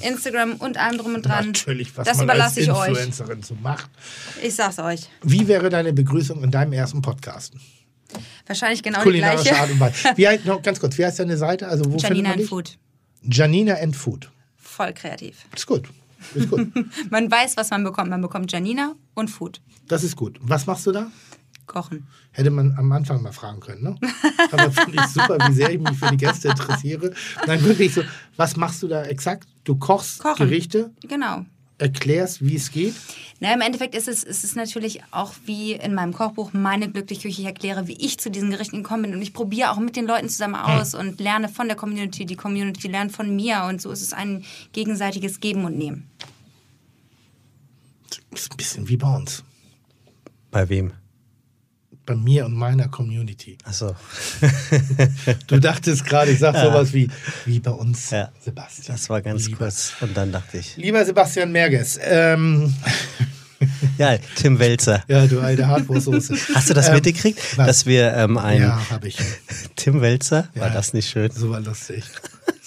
[0.00, 1.46] Instagram und allem drum und dran.
[1.46, 2.88] Natürlich, was das man als überlasse ich euch.
[2.88, 3.90] Influencerin so macht.
[4.42, 5.08] Ich sag's euch.
[5.22, 7.54] Wie wäre deine Begrüßung in deinem ersten Podcast?
[8.46, 9.60] Wahrscheinlich genau die Kulinarische gleiche.
[9.60, 10.12] Art und Weise.
[10.16, 11.68] Wie heißt, noch ganz kurz, wie heißt deine Seite?
[11.68, 12.48] Also wo Janina man and?
[12.48, 12.78] Food.
[13.22, 14.30] Janina and Food.
[14.56, 15.36] Voll kreativ.
[15.54, 15.88] Ist gut.
[16.34, 16.68] Ist gut.
[17.10, 18.10] Man weiß, was man bekommt.
[18.10, 19.60] Man bekommt Janina und Food.
[19.88, 20.38] Das ist gut.
[20.42, 21.10] Was machst du da?
[21.70, 22.06] Kochen.
[22.32, 23.96] Hätte man am Anfang mal fragen können, ne?
[24.52, 27.12] Aber finde ich super, wie sehr ich mich für die Gäste interessiere.
[27.46, 28.02] Nein, wirklich so,
[28.36, 29.48] was machst du da exakt?
[29.64, 30.46] Du kochst Kochen.
[30.48, 31.46] Gerichte, Genau.
[31.78, 32.94] erklärst, wie es geht.
[33.38, 37.22] Na, im Endeffekt ist es, ist es natürlich auch wie in meinem Kochbuch meine glückliche
[37.28, 37.40] Küche.
[37.40, 39.14] Ich erkläre, wie ich zu diesen Gerichten gekommen bin.
[39.14, 42.26] Und ich probiere auch mit den Leuten zusammen aus und lerne von der Community.
[42.26, 43.64] Die Community lernt von mir.
[43.68, 46.10] Und so ist es ein gegenseitiges Geben und Nehmen.
[48.32, 49.42] Ist ein bisschen wie bei uns.
[50.50, 50.92] Bei wem?
[52.06, 53.56] Bei mir und meiner Community.
[53.64, 53.94] Achso.
[55.46, 57.08] Du dachtest gerade, ich sag sowas wie,
[57.44, 58.30] wie bei uns, Ja.
[58.44, 58.96] Sebastian.
[58.96, 59.58] Das war ganz Lieber.
[59.58, 59.92] kurz.
[60.00, 62.72] Und dann dachte ich, Lieber Sebastian Merges, ähm,
[63.98, 65.04] ja, Tim Welzer.
[65.08, 66.34] ja, du alte Hartwurstsoße.
[66.54, 67.66] Hast du das Ähm, mitgekriegt, was?
[67.66, 69.16] dass wir ähm, einen Ja, habe ich.
[69.76, 70.72] Tim Welzer, war Ja.
[70.74, 71.30] das nicht schön?
[71.30, 72.04] Super lustig.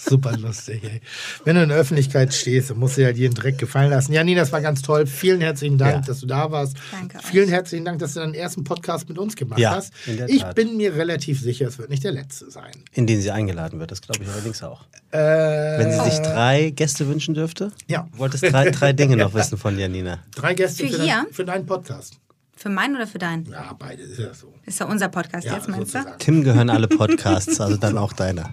[0.06, 1.02] Super lustig, ey.
[1.46, 4.12] Wenn du in der Öffentlichkeit stehst, dann musst du ja jeden Dreck gefallen lassen.
[4.14, 5.06] Ja, Nina, das war ganz toll.
[5.08, 6.02] Vielen herzlichen Dank, Ja.
[6.02, 6.76] dass du da warst.
[6.92, 7.26] Danke euch.
[7.26, 9.94] Vielen herzlichen Dank, dass du deinen ersten Podcast mit uns gemacht Ja, hast.
[10.06, 10.56] in der Ich Tat.
[10.56, 12.72] bin mir relativ sicher, es wird nicht der letzte sein.
[12.92, 14.82] In den sie eingeladen wird, das glaube ich allerdings auch.
[15.12, 17.72] Äh, Wenn sie sich drei Gäste wünschen dürfte?
[17.88, 18.08] Ja.
[18.12, 20.20] Du wolltest drei, drei Dinge noch wissen von Janina.
[20.36, 21.24] drei Gäste Für für, hier?
[21.26, 22.20] dein, für deinen Podcast.
[22.56, 23.46] Für meinen oder für deinen?
[23.52, 24.54] Ja, beide ist ja so.
[24.66, 26.00] Ist ja unser Podcast Ja, jetzt, meinst du?
[26.20, 28.52] Tim gehören alle Podcasts, also dann auch deiner.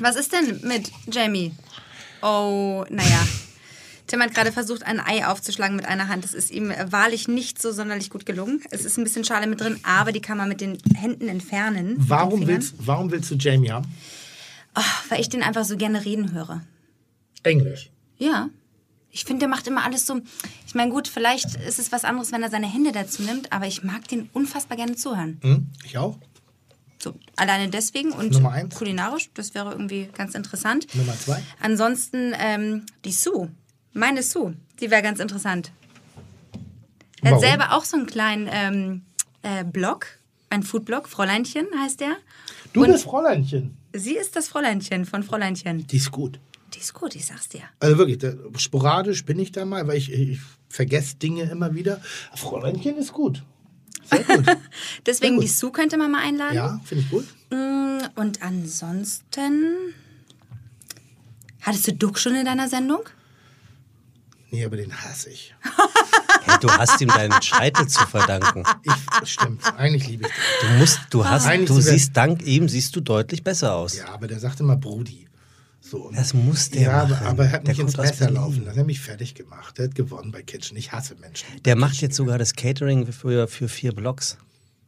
[0.00, 1.52] Was ist denn mit Jamie?
[2.22, 3.26] Oh, naja.
[4.06, 6.24] Tim hat gerade versucht, ein Ei aufzuschlagen mit einer Hand.
[6.24, 8.62] Das ist ihm wahrlich nicht so sonderlich gut gelungen.
[8.70, 11.94] Es ist ein bisschen Schale mit drin, aber die kann man mit den Händen entfernen.
[11.98, 13.86] Warum willst, warum willst du Jamie haben?
[14.74, 16.62] Oh, weil ich den einfach so gerne reden höre.
[17.42, 17.90] Englisch.
[18.18, 18.50] Ja.
[19.10, 20.20] Ich finde, der macht immer alles so.
[20.66, 23.66] Ich meine, gut, vielleicht ist es was anderes, wenn er seine Hände dazu nimmt, aber
[23.66, 25.38] ich mag den unfassbar gerne zuhören.
[25.42, 25.66] Hm?
[25.84, 26.18] Ich auch.
[27.02, 28.40] So, alleine deswegen und
[28.74, 30.86] kulinarisch, das wäre irgendwie ganz interessant.
[30.94, 31.42] Nummer zwei.
[31.60, 33.50] Ansonsten ähm, die Sue,
[33.92, 35.72] meine Sue, die wäre ganz interessant.
[37.22, 39.02] Er hat selber auch so einen kleinen ähm,
[39.42, 40.06] äh, Blog,
[40.50, 42.16] ein Foodblog, Fräuleinchen heißt der.
[42.72, 43.76] Du Und bist Fräuleinchen.
[43.92, 45.86] sie ist das Fräuleinchen von Fräuleinchen.
[45.86, 46.38] Die ist gut.
[46.74, 47.62] Die ist gut, ich sag's dir.
[47.80, 52.00] Also wirklich, da, sporadisch bin ich da mal, weil ich, ich vergesse Dinge immer wieder.
[52.34, 53.42] Fräuleinchen ist gut.
[54.04, 54.46] Sehr gut.
[55.06, 55.44] Deswegen gut.
[55.44, 56.54] die Sue könnte man mal einladen.
[56.56, 57.26] ja, finde ich gut.
[57.50, 59.94] Mm, Und ansonsten.
[61.60, 63.02] Hattest du Duck schon in deiner Sendung?
[64.50, 65.54] Nee, aber den hasse ich.
[66.44, 68.64] Hey, du hast ihm deinen Scheitel zu verdanken.
[68.82, 70.72] ich stimmt, eigentlich liebe ich den.
[70.72, 73.96] Du musst, du hast, Eigentlich du siehst, dank ihm siehst du deutlich besser aus.
[73.96, 75.28] Ja, aber der sagt immer Brudi.
[75.84, 77.26] So, Das muss der ja, aber, machen.
[77.26, 78.34] aber er hat Der mich ins kommt aus Messer Berlin.
[78.40, 78.64] laufen.
[78.66, 79.76] Das hat mich fertig gemacht.
[79.78, 80.76] Der hat gewonnen bei Kitchen.
[80.76, 81.46] Ich hasse Menschen.
[81.64, 84.38] Der macht jetzt sogar das Catering für, für vier Blocks.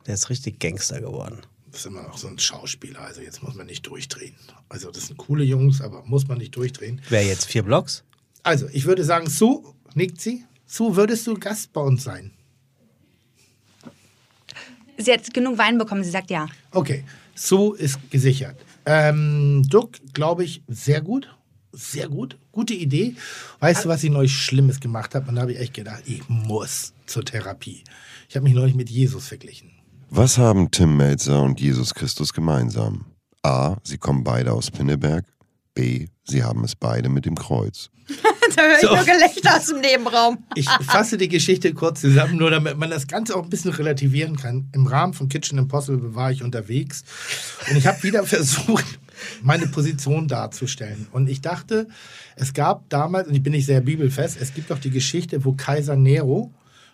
[0.07, 1.41] Der ist richtig Gangster geworden.
[1.73, 3.01] Das ist immer noch so ein Schauspieler.
[3.01, 4.37] Also jetzt muss man nicht durchdrehen.
[4.69, 7.01] Also das sind coole Jungs, aber muss man nicht durchdrehen.
[7.09, 8.05] Wer jetzt vier Blocks?
[8.45, 9.65] Also ich würde sagen, Sue,
[9.95, 10.45] nickt sie?
[10.67, 12.31] Sue, würdest du Gast bei uns sein?
[14.97, 16.47] Sie hat genug Wein bekommen, sie sagt ja.
[16.71, 17.05] Okay,
[17.35, 18.57] Sue ist gesichert.
[18.87, 21.29] Ähm, Duck, glaube ich, sehr gut.
[21.73, 23.17] sehr gut, gute Idee.
[23.61, 25.29] Weißt du, was ich neulich Schlimmes gemacht habe?
[25.29, 27.83] Und da habe ich echt gedacht, ich muss zur Therapie.
[28.29, 29.71] Ich habe mich neulich mit Jesus verglichen.
[30.11, 33.07] Was haben Tim Melzer und Jesus Christus gemeinsam?
[33.43, 33.77] A.
[33.83, 35.25] Sie kommen beide aus Pinneberg.
[35.75, 36.07] B.
[36.25, 37.91] Sie haben es beide mit dem Kreuz.
[38.57, 38.95] da höre ich So.
[38.95, 40.39] nur Gelächter aus dem Nebenraum.
[40.55, 44.37] Ich fasse die Geschichte kurz zusammen, nur damit man das Ganze auch ein bisschen relativieren
[44.37, 44.69] kann.
[44.73, 47.05] Im Rahmen von Kitchen Impossible war ich unterwegs
[47.71, 48.85] und ich habe wieder versucht,
[49.43, 51.07] meine Position darzustellen.
[51.13, 51.89] Und ich dachte,
[52.37, 55.53] es gab damals, und ich bin nicht sehr bibelfest, es gibt doch die Geschichte, wo
[55.53, 56.53] Kaiser Nero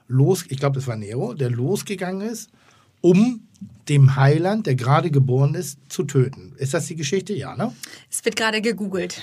[0.08, 2.50] los, ich glaube, es war Nero, der losgegangen ist,
[3.00, 3.46] um
[3.88, 6.52] dem Heiland, der gerade geboren ist, zu töten.
[6.58, 7.32] Ist das die Geschichte?
[7.32, 7.72] Ja, ne?
[8.10, 9.22] Es wird gerade gegoogelt.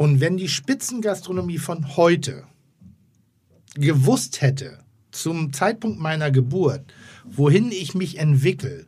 [0.00, 2.44] Und wenn die Spitzengastronomie von heute
[3.74, 4.78] gewusst hätte,
[5.10, 6.80] zum Zeitpunkt meiner Geburt,
[7.26, 8.86] wohin ich mich entwickle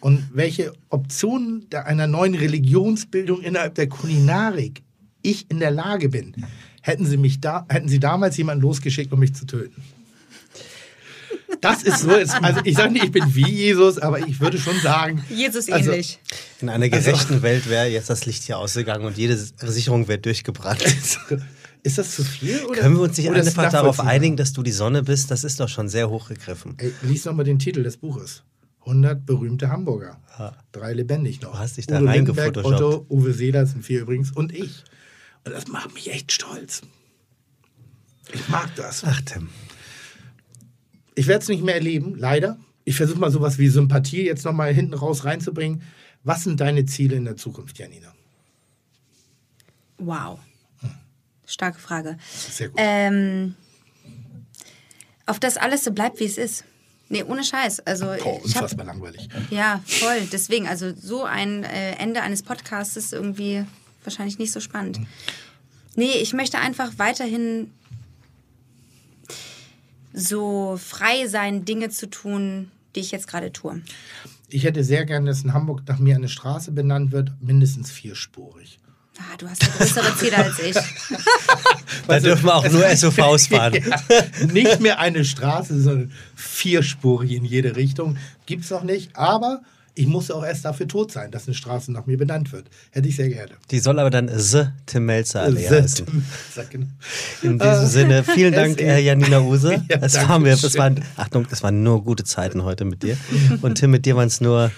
[0.00, 4.82] und welche Optionen einer neuen Religionsbildung innerhalb der Kulinarik
[5.20, 6.34] ich in der Lage bin,
[6.80, 9.82] hätten sie, mich da, hätten sie damals jemanden losgeschickt, um mich zu töten.
[11.64, 14.58] Das ist so, jetzt- also ich sage nicht, ich bin wie Jesus, aber ich würde
[14.58, 16.18] schon sagen, Jesus Also- ähnlich.
[16.60, 20.82] In einer gerechten Welt wäre jetzt das Licht hier ausgegangen und jede Sicherung wäre durchgebrannt.
[21.82, 22.64] ist das zu viel?
[22.64, 25.30] Oder, Können wir uns nicht einfach darauf einigen, dass du die Sonne bist?
[25.30, 26.74] Das ist doch schon sehr hochgegriffen.
[26.78, 28.42] Ey, lies noch mal den Titel des Buches.
[28.80, 30.20] 100 berühmte Hamburger.
[30.72, 31.52] Drei lebendig noch.
[31.52, 32.74] Du hast dich da reingefotoshoppt.
[32.82, 34.84] Otto, Uwe Seeler sind vier übrigens und ich.
[35.44, 36.82] Und das macht mich echt stolz.
[38.32, 39.02] Ich mag das.
[39.06, 39.48] Ach, Tim.
[41.14, 42.58] Ich werde es nicht mehr erleben, leider.
[42.84, 45.82] Ich versuche mal sowas wie Sympathie jetzt noch mal hinten raus reinzubringen.
[46.22, 48.12] Was sind deine Ziele in der Zukunft, Janina?
[49.98, 50.38] Wow.
[51.46, 52.16] Starke Frage.
[52.30, 52.78] Sehr gut.
[52.80, 53.54] Ähm,
[55.26, 56.64] auf das alles so bleibt, wie es ist.
[57.08, 57.80] Nee, ohne Scheiß.
[57.80, 59.28] Also, Boah, ich hab, unfassbar langweilig.
[59.50, 60.26] ja, voll.
[60.32, 63.64] Deswegen, also so ein äh, Ende eines Podcasts ist irgendwie
[64.02, 65.00] wahrscheinlich nicht so spannend.
[65.96, 67.70] Nee, ich möchte einfach weiterhin
[70.14, 73.82] so frei sein, Dinge zu tun, die ich jetzt gerade tue.
[74.48, 78.78] Ich hätte sehr gerne, dass in Hamburg nach mir eine Straße benannt wird, mindestens vierspurig.
[79.18, 80.76] Ah, du hast ja größere Ziele als ich.
[82.08, 83.74] Da dürfen wir auch nur SUVs fahren.
[83.84, 88.16] Ja, nicht mehr eine Straße, sondern vierspurig in jede Richtung.
[88.46, 89.16] Gibt es noch nicht.
[89.16, 89.62] Aber
[89.94, 92.68] ich musste auch erst dafür tot sein, dass eine Straße nach mir benannt wird.
[92.90, 93.52] Hätte ich sehr gerne.
[93.70, 96.06] Die soll aber dann The Tim Melzer Allee heißen.
[96.70, 96.86] Genau.
[97.42, 99.64] In diesem Sinne, vielen Dank, äh, Janina Use.
[99.88, 103.16] Ja, es waren wir, es waren, Achtung, es waren nur gute Zeiten heute mit dir.
[103.62, 104.70] Und Tim, mit dir waren es nur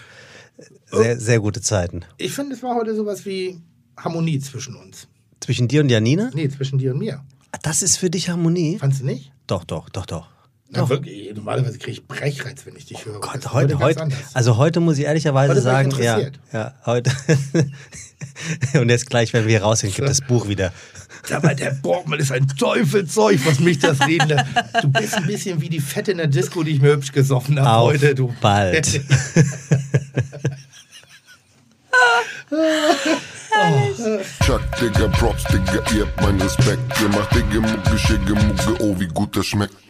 [0.90, 2.04] sehr, sehr gute Zeiten.
[2.18, 3.60] Ich finde, es war heute sowas wie
[3.96, 5.08] Harmonie zwischen uns.
[5.40, 6.30] Zwischen dir und Janina?
[6.34, 7.22] Nee, zwischen dir und mir.
[7.62, 8.78] Das ist für dich Harmonie?
[8.78, 9.32] Fandst du nicht?
[9.46, 10.28] Doch, doch, doch, doch.
[10.68, 13.20] Na, wirklich, normalerweise kriege ich Brechreiz, wenn ich dich höre.
[13.20, 16.18] Das Gott, heute, heute, also heute muss ich ehrlicherweise Heute sagen, ja,
[16.52, 17.12] ja, heute.
[18.80, 20.72] und jetzt gleich, wenn wir rausgehen, gibt das Buch wieder.
[21.30, 24.44] Aber der Borgmann ist ein Teufelszeug, was mich das reden lässt.
[24.82, 27.60] Du bist ein bisschen wie die Fette in der Disco, die ich mir hübsch gesoffen
[27.60, 28.14] habe Auf heute.
[28.14, 28.34] Du.
[28.40, 28.86] bald.
[34.44, 36.80] Chuck, Digga, Props, Digga, ihr habt meinen Respekt.
[37.00, 39.85] Ihr macht Digga, Mucke, Schicke, Mucke, oh, wie gut das schmeckt.